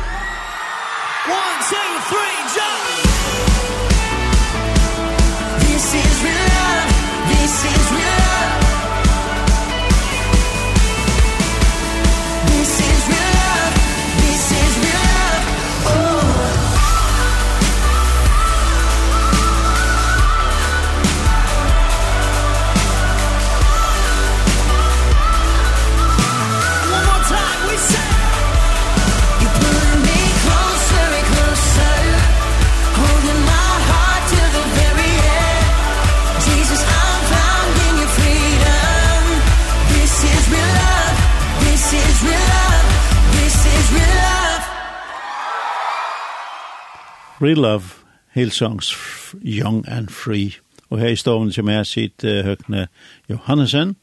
Real 47.40 47.56
Love, 47.56 48.04
Hillsongs 48.34 48.94
Young 49.42 49.84
and 49.88 50.08
Free. 50.08 50.52
Og 50.90 50.98
her 50.98 51.08
i 51.08 51.16
stoven 51.16 51.52
som 51.52 51.68
jeg 51.68 51.86
sitter 51.86 52.42
Høgne 52.42 52.88
Johannesen, 53.30 53.96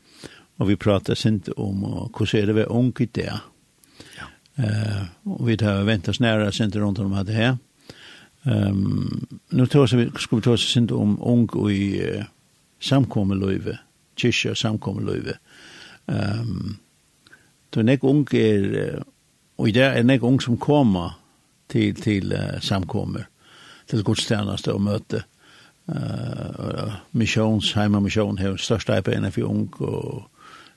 og 0.57 0.67
vi 0.67 0.75
prater 0.75 1.13
sint 1.13 1.49
om 1.57 1.83
hvordan 1.83 2.41
er 2.41 2.45
det 2.45 2.55
ved 2.55 2.65
ung 2.69 3.01
i 3.01 3.05
det. 3.05 3.31
Ja. 4.15 4.27
Uh, 4.57 5.07
og 5.25 5.47
vi 5.47 5.55
tar 5.55 5.83
ventet 5.83 6.09
oss 6.09 6.19
nære 6.19 6.51
sint 6.51 6.75
rundt 6.75 6.99
om 6.99 7.25
det 7.25 7.35
her. 7.35 7.57
Um, 8.45 9.27
nå 9.51 9.65
vi, 9.65 10.11
skal 10.15 10.37
vi 10.37 10.41
ta 10.41 10.51
oss 10.51 10.71
sint 10.71 10.91
om 10.91 11.17
ung 11.21 11.49
i 11.71 11.99
uh, 11.99 12.23
samkommeløyve, 12.79 13.77
kyrkja 14.15 14.55
samkommeløyve. 14.55 15.33
Um, 16.07 16.77
det 17.73 17.79
er 17.79 17.83
nek 17.83 18.03
ung 18.03 18.27
er, 18.33 19.03
og 19.57 19.67
i 19.67 19.71
det 19.71 19.83
er 19.83 20.03
nek 20.03 20.23
ung 20.23 20.41
som 20.41 20.57
kommer 20.57 21.24
till 21.69 21.95
til 21.95 22.33
uh, 22.33 22.59
samkommer 22.61 23.23
till 23.87 24.03
godstjeneste 24.03 24.73
og 24.73 24.81
möte 24.81 25.23
eh 25.89 26.83
uh, 26.85 26.93
missions 27.11 27.73
heima 27.73 27.99
mission 27.99 28.37
har 28.37 28.57
största 28.57 29.01
på 29.01 29.11
for 29.11 29.29
för 29.29 29.41
ung 29.41 29.67
och 29.67 30.31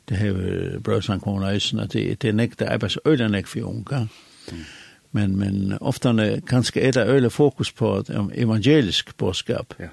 det 0.08 0.16
har 0.16 0.78
brösan 0.78 1.20
kommer 1.20 1.52
isen 1.52 1.80
att 1.80 1.90
det 1.90 2.14
det 2.22 2.32
näkta 2.32 2.66
är 2.66 2.78
bäst 2.78 2.98
ölen 3.04 3.30
näkt 3.32 3.48
för 3.48 3.60
unga. 3.60 4.08
Men 5.10 5.36
men 5.36 5.78
ofta 5.80 6.10
er 6.10 6.40
kanske 6.40 6.80
är 6.80 6.92
det 6.92 7.04
öle 7.04 7.30
fokus 7.30 7.72
på 7.72 7.94
att 7.94 8.10
um, 8.10 8.30
evangelisk 8.34 9.16
budskap 9.16 9.74
ja. 9.78 9.88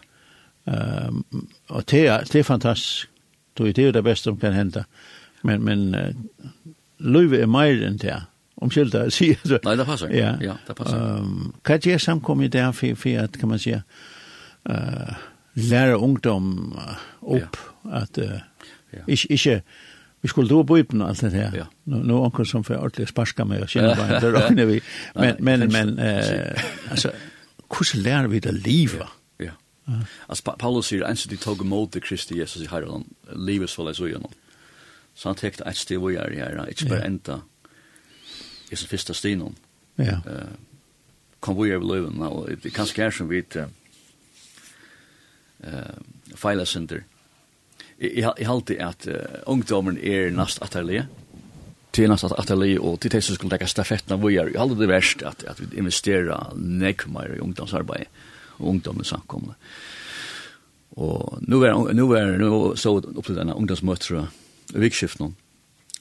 Ehm 0.67 1.25
um, 1.31 1.47
og 1.69 1.83
det 1.91 2.31
det 2.31 2.39
är 2.39 2.43
fantastiskt 2.43 3.07
det 3.57 3.77
är 3.77 3.91
det 3.91 4.03
bästa 4.03 4.23
som 4.23 4.37
kan 4.37 4.53
hända 4.53 4.83
men 5.41 5.63
men 5.63 5.95
uh, 5.95 6.15
løyve 6.99 7.41
er 7.41 7.45
mer 7.45 7.87
enn 7.87 7.97
det 7.97 8.21
om 8.55 8.63
omskylda 8.63 9.09
sig. 9.11 9.39
Nej, 9.63 9.77
det 9.77 9.85
passar. 9.85 10.09
Ja, 10.09 10.37
ja 10.41 10.57
det 10.67 10.73
passar. 10.73 11.17
Um, 11.17 11.53
kan 11.61 11.79
jag 11.83 12.01
samkomma 12.01 12.43
i 12.43 12.47
det 12.47 12.73
för, 12.73 12.95
för 12.95 13.19
att 13.19 13.39
kan 13.39 13.49
man 13.49 13.59
säga 13.59 13.83
uh, 14.69 15.13
lära 15.53 15.93
ungdom 15.93 16.79
upp 17.21 17.57
ja. 17.83 17.91
att 17.91 18.17
uh, 18.17 18.31
ja. 18.91 18.99
ich, 19.07 19.25
ich, 19.29 19.47
vi 20.21 20.29
skulle 20.29 20.49
då 20.49 20.63
bo 20.63 20.77
uppe 20.77 21.03
allt 21.03 21.21
det 21.21 21.29
här. 21.29 21.57
Ja. 21.57 21.65
Nu, 21.83 21.95
nu 21.95 22.13
onkel 22.13 22.45
som 22.45 22.63
för 22.63 22.77
ordentligt 22.77 23.09
sparska 23.09 23.45
med 23.45 23.61
och 23.61 23.69
känna 23.73 23.95
bara 23.95 24.15
inte 24.15 24.31
råkna 24.31 24.65
vi. 24.65 24.81
Men, 25.13 25.35
men, 25.39 25.71
men 25.71 25.99
uh, 25.99 26.61
alltså, 26.89 27.11
hur 27.69 28.03
lär 28.03 28.27
vi 28.27 28.39
det 28.39 28.51
livet? 28.51 29.07
Ja. 29.37 29.45
ja. 29.85 29.93
Alltså, 30.27 30.51
Paulus 30.51 30.85
säger, 30.85 31.03
ens 31.03 31.23
de 31.23 31.37
tog 31.37 31.61
emot 31.61 31.91
det 31.91 31.99
Kristi 31.99 32.37
Jesus 32.37 32.61
i 32.61 32.67
Herren, 32.67 33.03
livet 33.35 33.69
så 33.69 33.83
läs 33.83 33.99
och 33.99 34.09
genom. 34.09 34.31
Så 35.15 35.29
han 35.29 35.35
täckte 35.35 35.63
ett 35.63 35.77
steg 35.77 36.03
och 36.03 36.13
gör 36.13 36.29
det 36.29 36.39
här, 36.39 36.69
inte 36.69 36.85
bara 36.85 37.03
ända. 37.03 37.21
Ja 37.33 37.41
i 38.69 38.75
sin 38.75 38.87
första 38.87 39.13
stinon. 39.13 39.55
Ja. 39.95 40.03
Eh 40.03 40.47
kom 41.45 41.63
vi 41.63 41.71
över 41.71 41.85
löven 41.85 42.21
och 42.21 42.49
det 42.61 42.69
kanske 42.69 43.03
är 43.03 43.11
som 43.11 43.27
vid 43.27 43.55
eh 43.55 43.65
fila 46.35 46.65
center. 46.65 47.03
Jag 47.97 48.33
jag 48.37 48.49
hållt 48.49 48.67
det 48.67 48.79
att 48.79 49.07
ungdomen 49.45 49.97
är 49.97 50.31
näst 50.31 50.61
atterle. 50.61 51.07
Till 51.91 52.09
näst 52.09 52.23
atterle 52.23 52.77
och 52.77 52.99
till 52.99 53.21
som 53.21 53.35
skulle 53.35 53.49
lägga 53.49 53.67
stafetten 53.67 54.13
av 54.13 54.25
vi 54.27 54.37
är. 54.37 54.51
Jag 54.53 54.61
håller 54.61 54.75
det 54.75 54.87
värst 54.87 55.21
att 55.21 55.43
att 55.43 55.59
vi 55.59 55.77
investerar 55.77 56.53
näck 56.55 57.07
mer 57.07 57.35
i 57.35 57.39
ungdomsarbete 57.39 58.05
och 58.57 58.69
ungdomens 58.69 59.07
samkomna. 59.07 59.55
Och 60.89 61.37
nu 61.41 61.55
är 61.65 61.93
nu 61.93 62.17
är 62.17 62.37
nu 62.37 62.75
så 62.75 62.97
upp 62.97 63.25
till 63.25 63.35
den 63.35 63.49
ungdomsmötet. 63.49 64.27
Vikskiften 64.73 65.35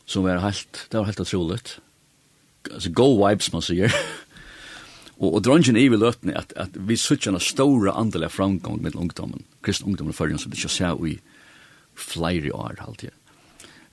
som 0.07 0.22
var 0.22 0.37
helt 0.37 0.87
det 0.90 0.98
var 0.98 1.05
helt 1.05 1.20
otroligt 1.20 1.81
alltså 2.74 2.90
go 2.90 3.29
vibes 3.29 3.53
man 3.53 3.62
säger. 3.62 3.94
och 5.16 5.35
och 5.35 5.42
drungen 5.42 5.77
är 5.77 5.90
väl 5.90 6.00
lötne 6.00 6.38
att 6.38 6.53
att 6.53 6.70
vi 6.72 6.96
switchar 6.96 7.33
en 7.33 7.40
stor 7.40 7.90
andel 7.90 8.24
av 8.24 8.29
framgång 8.29 8.83
med 8.83 8.96
ungdomen. 8.96 9.42
Kristen 9.62 9.87
ungdomen 9.87 10.12
för 10.12 10.37
så 10.37 10.48
det 10.48 10.59
just 10.59 10.77
så 10.77 10.96
vi 10.96 11.20
flyr 11.94 12.46
i 12.46 12.53
år 12.53 12.77
halt 12.79 13.03
ju. 13.03 13.11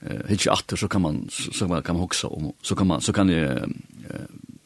Eh 0.00 0.28
hitch 0.28 0.46
åter 0.46 0.76
så 0.76 0.88
kan 0.88 1.02
man 1.02 1.28
så 1.30 1.68
man 1.68 1.82
kan 1.82 1.96
också 1.96 2.26
om 2.26 2.52
så 2.62 2.74
kan 2.74 2.86
man 2.86 3.00
så 3.00 3.12
kan 3.12 3.26
det 3.26 3.68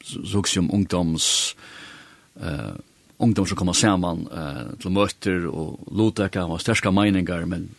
så 0.03 0.39
också 0.39 0.59
om 0.59 0.71
ungdoms 0.71 1.55
eh 2.41 2.75
ungdom 3.19 3.45
som 3.45 3.57
kommer 3.57 3.73
samman 3.73 4.27
eh 4.31 4.77
till 4.81 4.91
möter 4.91 5.45
och 5.45 5.79
låta 5.91 6.29
kan 6.29 6.49
vara 6.49 6.59
starka 6.59 6.91
meningar 6.91 7.45
men 7.45 7.69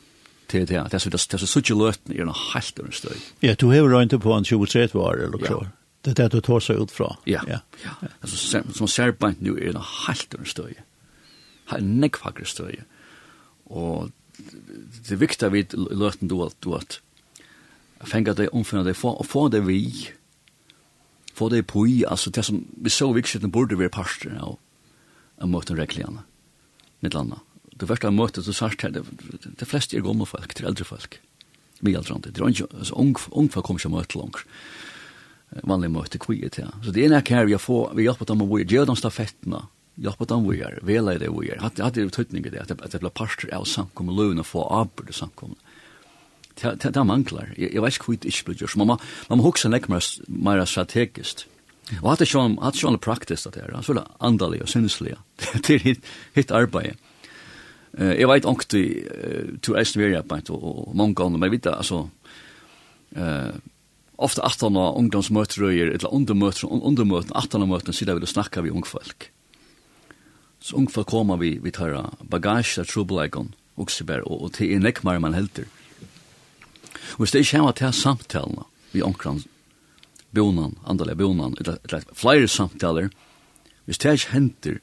til 0.49 0.61
det 0.61 0.69
det 0.69 0.95
er 0.95 0.99
så 0.99 1.11
det 1.11 1.35
er 1.35 1.39
så 1.39 1.47
så 1.47 1.75
lötne 1.75 2.15
är 2.15 2.23
en 2.23 2.29
helt 2.55 2.79
under 2.79 2.93
støy. 2.93 3.17
Ja, 3.43 3.55
du 3.55 3.67
har 3.67 3.99
rent 3.99 4.21
på 4.21 4.33
en 4.33 4.45
23 4.45 4.95
år 4.95 5.15
eller 5.15 5.47
så. 5.47 5.67
Det 6.09 6.15
er 6.15 6.29
det 6.29 6.39
du 6.39 6.45
tar 6.45 6.63
seg 6.65 6.81
ut 6.81 6.93
fra. 6.95 7.11
Ja, 7.29 7.43
ja. 7.49 7.61
ja. 7.85 7.97
Altså, 8.23 8.37
ser, 8.41 8.69
som 8.77 8.89
ser 8.89 9.13
på 9.13 9.33
nu 9.45 9.55
er 9.57 9.75
det 9.77 9.85
helt 10.07 10.37
under 10.39 10.49
støye. 10.49 10.85
Helt 11.73 11.91
nekvakker 12.05 12.49
støy. 12.49 12.79
Og 13.69 14.09
det 14.39 15.13
er 15.13 15.21
viktig 15.21 15.49
at 15.49 15.53
vi 15.53 15.67
løten 15.75 16.31
du 16.31 16.39
at, 16.47 16.57
du 16.65 16.73
at 16.79 17.01
fengar 18.07 18.39
det, 18.39 18.49
omfinner 18.55 18.87
det, 18.87 18.97
få, 18.97 19.17
få 19.27 19.49
det 19.53 19.65
vi, 19.67 19.83
få 21.35 21.51
det 21.53 21.67
på 21.67 21.85
i, 21.91 22.05
altså 22.07 22.31
det 22.31 22.45
som 22.47 22.63
vi 22.79 22.93
så 22.95 23.11
viktig 23.13 23.43
at 23.43 23.53
burde 23.53 23.79
være 23.79 23.93
parster 23.93 24.39
av, 24.39 24.57
av 25.43 25.51
møten 25.51 25.79
reglene, 25.79 26.23
mitt 27.03 27.17
landa. 27.19 27.43
Det 27.79 27.89
første 27.91 28.11
møtet 28.15 28.47
så 28.47 28.55
sagt 28.55 28.83
her, 28.83 28.95
det, 28.95 29.05
det 29.59 29.69
fleste 29.69 29.99
er 29.99 30.07
gamle 30.07 30.27
folk, 30.27 30.55
er 30.55 30.71
eldre 30.71 30.87
folk, 30.87 31.19
mye 31.83 31.99
eldre, 31.99 32.21
det 32.25 32.39
er 32.39 32.49
ikke, 32.49 32.71
altså, 32.73 32.95
ung, 32.95 33.15
ung 33.31 33.51
folk 33.53 33.67
kommer 33.67 33.83
ikke 33.83 33.95
møte 33.97 34.19
langt 34.19 34.47
vanlig 35.69 35.91
møte 35.93 36.21
kviet 36.21 36.61
ja. 36.61 36.69
Så 36.85 36.93
det 36.95 37.07
ene 37.07 37.21
er 37.21 37.27
kjær 37.27 37.49
vi 37.49 37.57
har 37.57 37.63
få, 37.63 37.81
vi 37.97 38.07
hjelper 38.07 38.29
dem 38.29 38.45
å 38.45 38.49
bo 38.49 38.61
i, 38.61 38.67
gjør 38.69 38.91
dem 38.91 38.99
stafettene, 39.01 39.63
hjelper 39.99 40.29
dem 40.31 40.49
å 40.49 40.57
gjøre, 40.57 40.83
vela 40.87 41.15
i 41.15 41.21
det 41.23 41.31
å 41.33 41.45
gjøre. 41.45 41.63
Hatt 41.65 41.79
det 41.79 42.05
er 42.05 42.11
utøytning 42.11 42.47
i 42.47 42.53
det, 42.53 42.65
at 42.67 42.93
det 42.93 43.03
blir 43.03 43.15
parster 43.15 43.53
av 43.57 43.67
samkommet, 43.69 44.17
løvene 44.19 44.47
få 44.47 44.67
avbyrde 44.81 45.17
samkommet. 45.17 45.61
Det 46.59 46.91
er 46.91 47.07
mangler. 47.07 47.53
Jeg 47.55 47.79
vet 47.79 47.95
ikke 47.95 48.09
hvor 48.09 48.17
det 48.19 48.33
ikke 48.33 48.49
blir 48.49 48.63
gjort. 48.65 48.79
Man 48.81 48.97
må 49.39 49.45
huske 49.47 49.71
lekk 49.71 49.87
mer 49.93 50.65
strategisk. 50.67 51.47
Og 52.03 52.09
hatt 52.11 52.21
det 52.21 52.29
sånn, 52.29 52.59
hatt 52.61 52.75
det 52.77 52.83
sånn 52.83 52.99
praktisk 53.01 53.49
at 53.49 53.57
det 53.57 53.63
er, 53.63 53.77
altså 53.79 53.95
andalig 54.19 54.61
og 54.65 54.71
sinnslig. 54.71 55.15
Det 55.65 55.79
er 55.79 56.01
hitt 56.35 56.53
arbeid. 56.53 56.99
Jeg 57.99 58.29
vet 58.29 58.45
ikke, 58.45 58.83
du 59.65 59.71
er 59.73 59.87
snverjapet 59.89 60.51
og 60.53 60.91
mange 60.99 61.17
ganger, 61.17 61.39
men 61.39 61.49
jeg 61.49 61.57
vet, 61.57 61.71
altså, 61.73 62.03
ofta 64.19 64.43
aftan 64.43 64.77
av 64.77 64.97
ungdomsmøterøyer, 64.99 65.93
eller 65.95 66.15
undermøter, 66.15 66.67
undermøten, 66.67 67.35
aftan 67.39 67.65
av 67.65 67.71
møten, 67.71 67.95
sida 67.95 68.17
vil 68.17 68.27
du 68.27 68.31
snakka 68.31 68.65
vi 68.67 68.75
ungfolk. 68.75 69.31
Så 70.61 70.77
ungfolk 70.77 71.11
koma 71.13 71.39
vi, 71.39 71.55
vi 71.63 71.71
tar 71.75 71.95
bagasje, 72.27 72.85
trubeleikon, 72.91 73.53
oksibær, 73.79 74.25
og, 74.27 74.43
og 74.43 74.57
til 74.59 74.75
en 74.75 74.83
nekmar 74.89 75.21
man 75.23 75.39
helter. 75.39 75.69
Og 77.17 77.25
hvis 77.25 77.35
det 77.35 77.45
ikke 77.45 77.61
kommer 77.61 77.79
til 77.79 77.95
samtalene 77.95 78.67
vi 78.93 79.05
omkran 79.05 79.45
bonan, 80.35 80.75
andalega 80.85 81.17
bonan, 81.23 81.55
eller, 81.61 81.79
eller 81.87 82.05
flere 82.13 82.49
samtaler, 82.51 83.13
hvis 83.87 84.03
det 84.03 84.19
ikke 84.19 84.35
henter, 84.35 84.81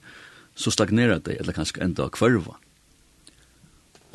så 0.56 0.72
stagnerar 0.72 1.20
det, 1.20 1.38
eller 1.42 1.54
kanskje 1.54 1.84
enda 1.84 2.08
kvarva 2.10 2.56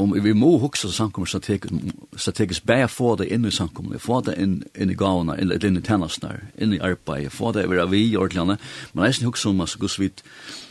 om 0.01 0.15
vi 0.25 0.33
må 0.35 0.55
hugsa 0.59 0.89
samkommer 0.93 1.29
strategisk, 1.29 1.75
strategisk 2.17 2.67
bæ 2.67 2.87
få 2.91 3.15
det 3.21 3.29
inn 3.35 3.45
i 3.45 3.53
samkommer, 3.55 3.99
få 3.99 4.21
det 4.27 4.37
inn, 4.41 4.61
inn 4.75 4.93
i 4.93 4.97
gavene, 4.99 5.37
inn, 5.41 5.53
inn 5.53 5.79
i 5.79 5.85
tennasene, 5.85 6.41
inn 6.59 6.75
i 6.77 6.81
arbeidet, 6.81 7.33
få 7.33 7.53
det 7.57 7.67
over 7.69 7.87
vi 7.91 8.03
i 8.09 8.17
ordene, 8.17 8.59
men 8.93 9.05
jeg 9.05 9.19
synes 9.19 9.31
hugsa 9.31 9.53
om 9.53 9.61
at 9.65 9.77
gus 9.81 9.99
vidt 10.01 10.25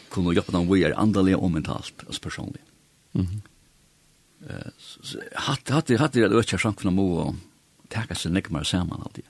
kunne 0.09 0.33
jobba 0.33 0.57
dem 0.57 0.69
vi 0.71 0.83
er 0.83 0.97
andelig 0.97 1.37
og 1.37 1.51
mentalt, 1.53 2.05
altså 2.07 2.21
personlig. 2.21 2.61
Mm 3.13 3.25
-hmm. 3.25 3.41
uh, 4.49 5.21
hatt, 5.35 5.69
hatt, 5.69 5.99
hatt 5.99 6.15
er 6.15 6.27
det 6.27 6.37
økja 6.37 6.57
samkommer 6.57 6.91
må 6.91 7.07
og 7.19 7.35
teka 7.89 8.15
seg 8.15 8.31
nekmar 8.31 8.63
saman 8.63 9.01
alltid. 9.05 9.23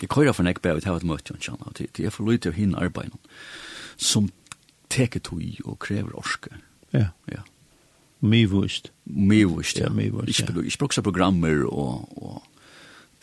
Jeg 0.00 0.08
køyra 0.08 0.32
for 0.32 0.42
nekbæ 0.42 0.74
og 0.74 0.82
tæva 0.82 0.96
et 0.96 1.04
møte, 1.04 1.34
det 1.76 2.06
er 2.06 2.10
for 2.10 2.30
lite 2.30 2.48
av 2.48 2.54
hinn 2.54 2.74
arbeid 2.74 3.10
som 3.96 4.28
teker 4.88 5.20
tog 5.20 5.42
og 5.64 5.78
krever 5.78 6.16
orske. 6.18 6.50
Ja. 6.92 7.08
Ja. 7.32 7.42
Mivust. 8.24 8.90
Mivust, 9.04 9.78
ja. 9.78 9.90
Mivust, 9.90 10.40
ja. 10.40 10.46
Ikke, 10.48 10.64
ikke 10.64 10.78
bruksa 10.78 11.02
programmer 11.04 11.64
og, 11.68 12.08
og 12.22 12.42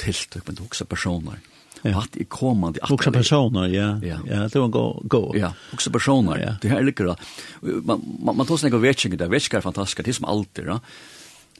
tiltak, 0.02 0.48
men 0.48 0.62
også 0.62 0.86
personer. 0.86 1.42
Ja. 1.84 1.98
At 1.98 2.16
i 2.16 2.24
kommande 2.24 2.80
att 2.82 3.14
personer, 3.14 3.68
ja. 3.68 4.00
Ja, 4.04 4.20
ja 4.26 4.48
det 4.48 4.60
var 4.60 4.68
gå 4.68 5.02
gå. 5.08 5.34
Ja, 5.36 5.54
också 5.74 5.92
personer. 5.92 6.38
Ja. 6.38 6.56
Det 6.62 6.70
här 6.70 6.84
lyckas. 6.84 7.18
Man 7.62 8.18
man, 8.20 8.38
man 8.38 8.46
tar 8.46 8.58
sig 8.58 8.70
några 8.70 8.82
vetching 8.82 9.18
där, 9.18 9.30
vetching 9.30 9.58
är 9.58 9.62
fantastiskt, 9.62 10.06
det 10.06 10.12
är 10.12 10.14
som 10.14 10.26
alltid, 10.26 10.66
va. 10.66 10.80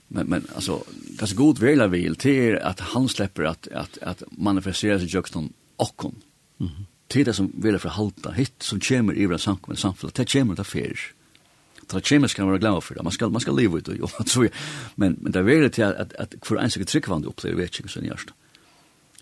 Men 0.08 0.26
men 0.26 0.46
alltså 0.54 0.84
det 1.18 1.22
är 1.22 1.26
så 1.26 1.36
god 1.36 1.58
väl 1.58 1.90
vill 1.90 2.16
till 2.16 2.58
att 2.58 2.80
han 2.80 3.08
släpper 3.08 3.44
att 3.44 3.68
att 3.68 3.98
att 4.02 4.22
manifestera 4.30 4.98
sig 4.98 5.08
juxton 5.08 5.52
och 5.76 6.04
Mhm. 6.58 6.70
Mm 6.70 6.86
det 7.14 7.34
som 7.34 7.52
vill 7.54 7.78
förhalta 7.78 8.30
hit 8.30 8.62
som 8.62 8.80
kommer 8.80 9.14
i 9.18 9.26
våra 9.26 9.38
samkomna 9.38 9.76
samfället. 9.76 10.14
Det 10.14 10.32
kommer 10.32 10.54
det 10.54 10.62
affärer 10.62 10.98
ta 11.92 12.00
kemisk 12.00 12.36
kan 12.36 12.46
vara 12.46 12.58
glad 12.58 12.84
för 12.84 12.94
det. 12.94 13.02
Man 13.02 13.12
ska 13.12 13.28
man 13.28 13.40
ska 13.40 13.52
leva 13.52 13.78
ut 13.78 13.88
och 13.88 13.96
jag 14.18 14.26
tror 14.26 14.48
men 14.94 15.16
men 15.20 15.32
det 15.32 15.38
är 15.38 15.42
väl 15.42 15.70
till 15.70 15.84
att 15.84 16.14
att 16.14 16.34
för 16.42 16.56
en 16.56 16.70
säker 16.70 16.86
tryckvand 16.86 17.26
upplever 17.26 17.56
vet 17.56 17.80
jag 17.80 17.90
sen 17.90 18.04
just. 18.04 18.28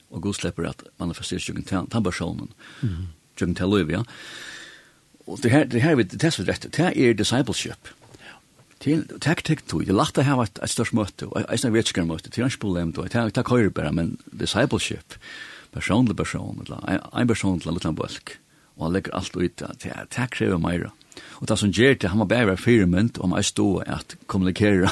Och 0.08 0.22
Gud 0.22 0.34
släpper 0.34 0.64
att 0.64 0.82
manifestera 0.96 1.40
sig 1.40 1.62
till 1.62 1.76
han 1.76 2.04
personen. 2.04 2.48
Mm. 2.82 3.06
Jag 3.38 3.56
till 3.56 3.64
Olivia. 3.64 3.96
Ja. 3.96 4.04
Och 5.24 5.38
det 5.42 5.48
här 5.48 5.64
det 5.64 5.78
här 5.78 5.94
vid 5.94 6.06
det 6.06 6.22
här 6.22 6.44
rätt. 6.44 6.66
Det 6.72 6.82
här 6.82 6.98
är 6.98 7.14
discipleship. 7.14 7.88
Til 8.80 9.04
taktik 9.20 9.66
tog, 9.68 9.84
det 9.84 9.92
lagt 9.92 10.16
det 10.16 10.24
her 10.24 10.38
var 10.40 10.48
et 10.48 10.70
størst 10.72 10.94
møte, 10.96 11.26
og 11.28 11.42
jeg 11.42 11.60
snakker 11.60 11.76
vetskere 11.76 12.06
møte, 12.08 12.30
til 12.32 12.46
hans 12.46 12.56
problem 12.56 12.94
tog, 12.96 13.10
jeg 13.12 13.34
tar 13.36 13.44
køyre 13.44 13.70
bare, 13.76 13.92
men 13.92 14.14
discipleship, 14.32 15.18
personlig 15.72 16.16
person, 16.16 16.64
en 16.64 17.28
person 17.28 17.60
til 17.60 17.68
en 17.68 17.76
liten 17.76 17.98
bølg, 17.98 18.32
og 18.76 18.86
han 18.86 18.96
legger 18.96 19.18
alt 19.18 19.36
ut, 19.36 19.62
det 19.82 20.16
her 20.16 20.32
krever 20.32 20.56
meira. 20.56 20.94
Og 21.40 21.48
det 21.48 21.58
som 21.58 21.72
gjør 21.72 21.96
det, 21.96 22.10
han 22.12 22.20
må 22.20 22.28
bare 22.28 22.50
være 22.52 22.60
firmynd 22.60 23.18
om 23.24 23.34
jeg 23.36 23.48
stod 23.48 23.88
at 23.88 24.16
kommunikere 24.28 24.90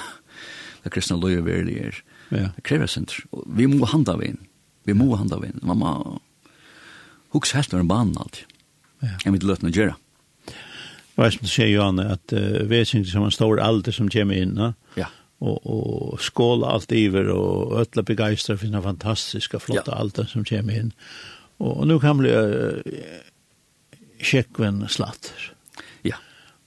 det 0.84 0.92
kristne 0.94 1.20
løye 1.20 1.44
verlig 1.44 1.76
er. 1.90 2.02
Ja. 2.32 2.48
Det 2.56 2.64
krever 2.64 2.88
senter. 2.88 3.20
Vi 3.46 3.68
må 3.68 3.88
handla 3.88 4.16
vi 4.20 4.32
inn. 4.32 4.42
Vi 4.88 4.96
må 4.96 5.10
handla 5.16 5.40
vi 5.42 5.52
inn. 5.52 5.60
Man 5.62 5.80
må 5.82 5.92
hukse 7.36 7.58
helt 7.58 7.72
når 7.72 7.84
en 7.84 7.90
banen 7.90 8.20
alltid. 8.20 8.44
Ja. 9.04 9.14
Jeg 9.24 9.34
vil 9.34 9.48
løte 9.50 9.66
noe 9.66 9.76
gjøre. 9.76 9.96
Og 11.18 11.24
jeg 11.26 11.34
som 11.34 11.48
sier, 11.50 11.70
Johanne, 11.72 12.06
at 12.14 12.32
uh, 12.34 12.64
vi 12.70 12.78
er 12.78 12.86
som 12.88 13.24
en 13.26 13.34
stor 13.34 13.60
alder 13.60 13.94
som 13.94 14.08
kommer 14.12 14.38
inn, 14.38 14.54
ja. 14.96 15.08
og, 15.42 15.56
og 15.66 16.20
skåla 16.22 16.76
alt 16.76 16.94
iver, 16.94 17.32
og 17.34 17.74
ødla 17.82 18.04
begeistra 18.06 18.54
for 18.54 18.70
den 18.70 18.84
fantastiske, 18.84 19.60
flotte 19.60 19.90
ja. 19.90 19.98
alder 19.98 20.30
som 20.30 20.46
kommer 20.46 20.78
inn. 20.78 20.92
Og, 21.58 21.72
og 21.72 21.88
nå 21.90 21.98
kan 22.02 22.22
bli 22.22 22.30
uh, 22.30 22.78
kjekkven 24.22 24.84
slatter. 24.88 25.50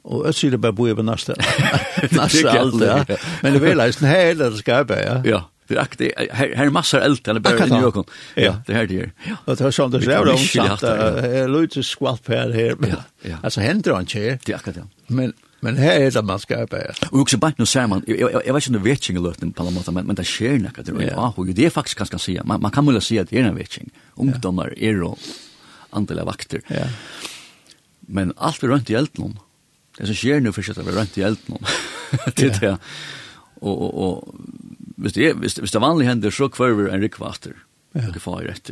Og 0.04 0.26
jeg 0.26 0.38
sier 0.38 0.54
det 0.56 0.62
bare 0.64 0.74
bor 0.74 0.92
på 0.98 1.06
neste. 1.06 1.36
neste 2.18 2.50
alt, 2.50 2.78
ja. 2.82 3.02
Men 3.44 3.54
det 3.56 3.62
vil 3.62 3.84
jeg 3.84 3.98
sånn 3.98 4.10
hele 4.10 4.48
det 4.50 4.62
skarpe, 4.64 4.98
ja. 4.98 5.20
Ja, 5.28 5.42
det 5.70 5.78
er 5.78 5.84
aktig. 5.84 6.10
Her, 6.18 6.56
her 6.58 6.72
er 6.72 6.74
masser 6.74 7.06
alt, 7.06 7.28
eller 7.30 7.44
bare 7.46 7.68
i 7.68 7.72
Njøkken. 7.72 8.08
Ja, 8.42 8.56
det 8.68 8.76
er 8.76 8.90
det 8.90 8.98
her. 8.98 9.12
Ja. 9.28 9.38
Og 9.46 9.60
det 9.60 9.68
er 9.68 9.76
sånn 9.78 9.94
det 9.94 10.02
skrev 10.04 10.32
om, 10.34 10.42
sant? 10.42 10.88
Jeg 11.28 11.52
løyte 11.54 11.86
skvalp 11.86 12.34
her, 12.34 12.56
her. 12.56 12.74
Ja, 12.90 13.04
ja. 13.28 13.38
Altså, 13.44 13.62
hender 13.64 13.96
han 13.96 14.10
ikke 14.10 14.26
her. 14.26 14.42
Det 14.42 14.56
er 14.56 14.58
akkurat, 14.58 14.82
ja. 14.82 15.14
Men, 15.22 15.36
men 15.62 15.78
her 15.78 16.08
er 16.08 16.10
det 16.18 16.26
man 16.26 16.42
skarpe, 16.42 16.82
ja. 16.82 16.98
Og 17.12 17.22
også 17.28 17.40
bare 17.44 17.62
nå 17.62 17.70
ser 17.70 17.86
man, 17.92 18.02
jeg, 18.10 18.18
jeg, 18.24 18.42
jeg 18.48 18.58
vet 18.58 18.66
ikke 18.66 18.74
om 18.74 18.80
det 18.80 18.82
er 18.82 18.88
vetting 18.90 19.22
i 19.22 19.24
løten 19.28 19.54
på 19.54 19.68
en 19.68 19.78
måte, 19.78 19.94
men, 19.94 20.10
men 20.10 20.18
det 20.18 20.26
skjer 20.28 20.58
nekka, 20.66 20.88
det 20.88 20.98
er 20.98 21.38
jo 21.38 21.48
det 21.54 21.70
er 21.70 21.78
faktisk 21.78 22.02
ganske 22.02 22.18
å 22.18 22.26
si. 22.26 22.40
Man, 22.42 22.66
man 22.66 22.74
kan 22.74 22.88
mulig 22.88 23.06
si 23.06 23.22
at 23.22 23.30
det 23.30 23.40
er 23.40 23.52
en 23.52 23.60
vetting. 23.60 23.94
Ungdommer 24.18 24.74
er 24.74 24.98
jo 25.06 25.14
andelig 25.94 26.26
vakter. 26.26 26.66
Ja. 26.74 26.90
Men 28.12 28.34
alt 28.42 28.60
vi 28.64 28.68
rønt 28.72 28.90
i 28.92 28.98
elden, 28.98 29.38
det 29.98 30.06
som 30.06 30.16
skjer 30.16 30.40
nu 30.40 30.52
försöker 30.52 30.84
vi 30.84 30.92
rent 30.92 31.18
i 31.18 31.22
eld 31.22 31.38
någon. 31.46 31.64
det 32.36 32.44
är 32.44 32.60
det. 32.60 32.78
Och 33.54 33.82
och 33.82 33.94
och 34.08 34.36
visst 34.96 35.16
det 35.16 35.34
visst 35.34 35.60
visst 35.60 35.74
det 35.74 35.80
vanliga 35.80 36.10
händer 36.10 36.32
så 36.32 36.50
kvar 36.50 36.90
en 36.90 37.02
rikvaster. 37.02 37.56
Ja. 37.92 38.02
Det 38.14 38.20
får 38.20 38.42
rätt. 38.42 38.72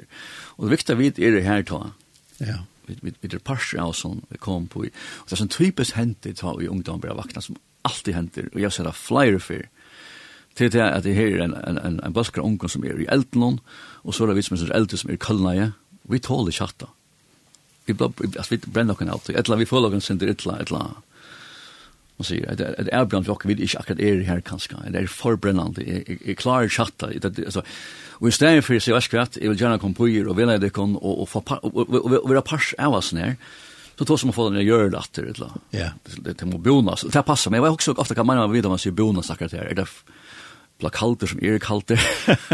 Och 0.58 0.66
det 0.66 0.72
viktiga 0.72 0.96
vid 0.96 1.20
är 1.20 1.32
det 1.32 1.42
här 1.42 1.64
då. 1.64 1.92
Ja. 2.38 2.66
Vi 2.86 2.98
vi 3.02 3.14
vi 3.22 3.28
det 3.28 3.40
passar 3.40 3.80
av 3.80 3.94
sån 3.94 4.22
vi 4.30 4.38
kom 4.38 4.68
på. 4.68 4.80
Och 4.80 4.86
det 5.30 5.34
är 5.34 5.36
sån 5.36 5.48
typiskt 5.48 5.96
händer 5.96 6.34
tar 6.34 6.64
i 6.64 6.68
ungdomar 6.68 7.00
börjar 7.00 7.16
vakna 7.16 7.42
som 7.42 7.56
alltid 7.82 8.16
händer 8.16 8.50
och 8.54 8.60
jag 8.60 8.74
ser 8.74 8.84
det 8.84 8.92
flyer 8.92 9.40
för 9.40 9.70
till 10.54 10.72
det 10.72 10.94
att 10.94 11.04
det 11.04 11.14
här 11.14 11.24
är 11.24 11.40
en 11.40 11.54
en 11.54 11.78
en, 11.78 12.00
en 12.00 12.14
baskar 12.14 12.42
ungdom 12.42 12.70
som 12.70 12.84
är 12.84 13.02
i 13.02 13.06
elden 13.06 13.60
och 14.04 14.16
så 14.16 14.24
är 14.24 14.28
det 14.28 14.34
vi 14.34 14.44
som 14.44 14.58
är 14.58 14.72
äldre 14.72 14.98
som 14.98 15.10
är 15.10 15.16
kallna. 15.16 15.72
Vi 16.02 16.20
tål 16.20 16.46
det 16.46 16.52
chatta. 16.52 16.88
Vi 17.86 17.94
blir 17.94 18.40
att 18.40 18.52
vi 18.52 18.58
bränner 18.58 18.94
kan 18.94 19.10
alltid. 19.10 19.36
Eller 19.36 19.56
vi 19.56 19.66
får 19.66 19.82
lagen 19.82 20.02
sen 20.02 20.18
det 20.18 20.26
illa 20.26 20.62
illa 20.62 20.92
Man 22.20 22.28
sier 22.28 22.60
det 22.60 22.68
et 22.82 22.92
erbjørn 22.92 23.24
flokk 23.24 23.46
vil 23.48 23.62
ikke 23.64 23.80
akkurat 23.80 24.04
er 24.04 24.26
her 24.28 24.42
kanskje, 24.44 24.76
det 24.92 25.00
er 25.00 25.08
forbrennende, 25.08 25.86
jeg 25.88 26.36
klarer 26.42 26.68
tjatta. 26.68 27.08
Og 28.20 28.28
i 28.28 28.36
stedet 28.36 28.66
for 28.66 28.76
å 28.76 28.82
si, 28.84 28.92
vet 28.92 29.40
jeg 29.40 29.48
vil 29.48 29.62
gjerne 29.62 29.80
komme 29.80 29.96
på 29.96 30.10
og 30.10 30.36
vil 30.36 30.52
jeg 30.52 30.64
dekken, 30.66 30.98
og 31.00 31.30
være 31.32 32.44
pars 32.44 32.74
av 32.76 32.98
oss 33.00 33.14
nær, 33.16 33.38
så 34.00 34.08
tog 34.08 34.20
som 34.20 34.32
å 34.32 34.36
få 34.36 34.50
den 34.52 34.64
gjør 34.64 34.92
det 34.92 35.00
etter, 35.00 35.32
det 35.32 36.36
det 36.40 36.48
må 36.48 36.60
bonas, 36.64 37.08
det 37.08 37.24
passer, 37.28 37.52
men 37.52 37.60
jeg 37.60 37.68
vet 37.68 37.78
også 37.78 37.96
ofte 38.00 38.16
hva 38.20 38.28
man 38.28 38.44
vet 38.52 38.68
om 38.68 38.76
man 38.76 38.80
sier 38.80 38.96
bonas 38.96 39.32
akkurat 39.32 39.56
her, 39.56 39.72
er 39.72 39.80
det 39.80 39.88
plakalter 40.80 41.28
som 41.28 41.40
er 41.44 41.60
kalter. 41.60 42.00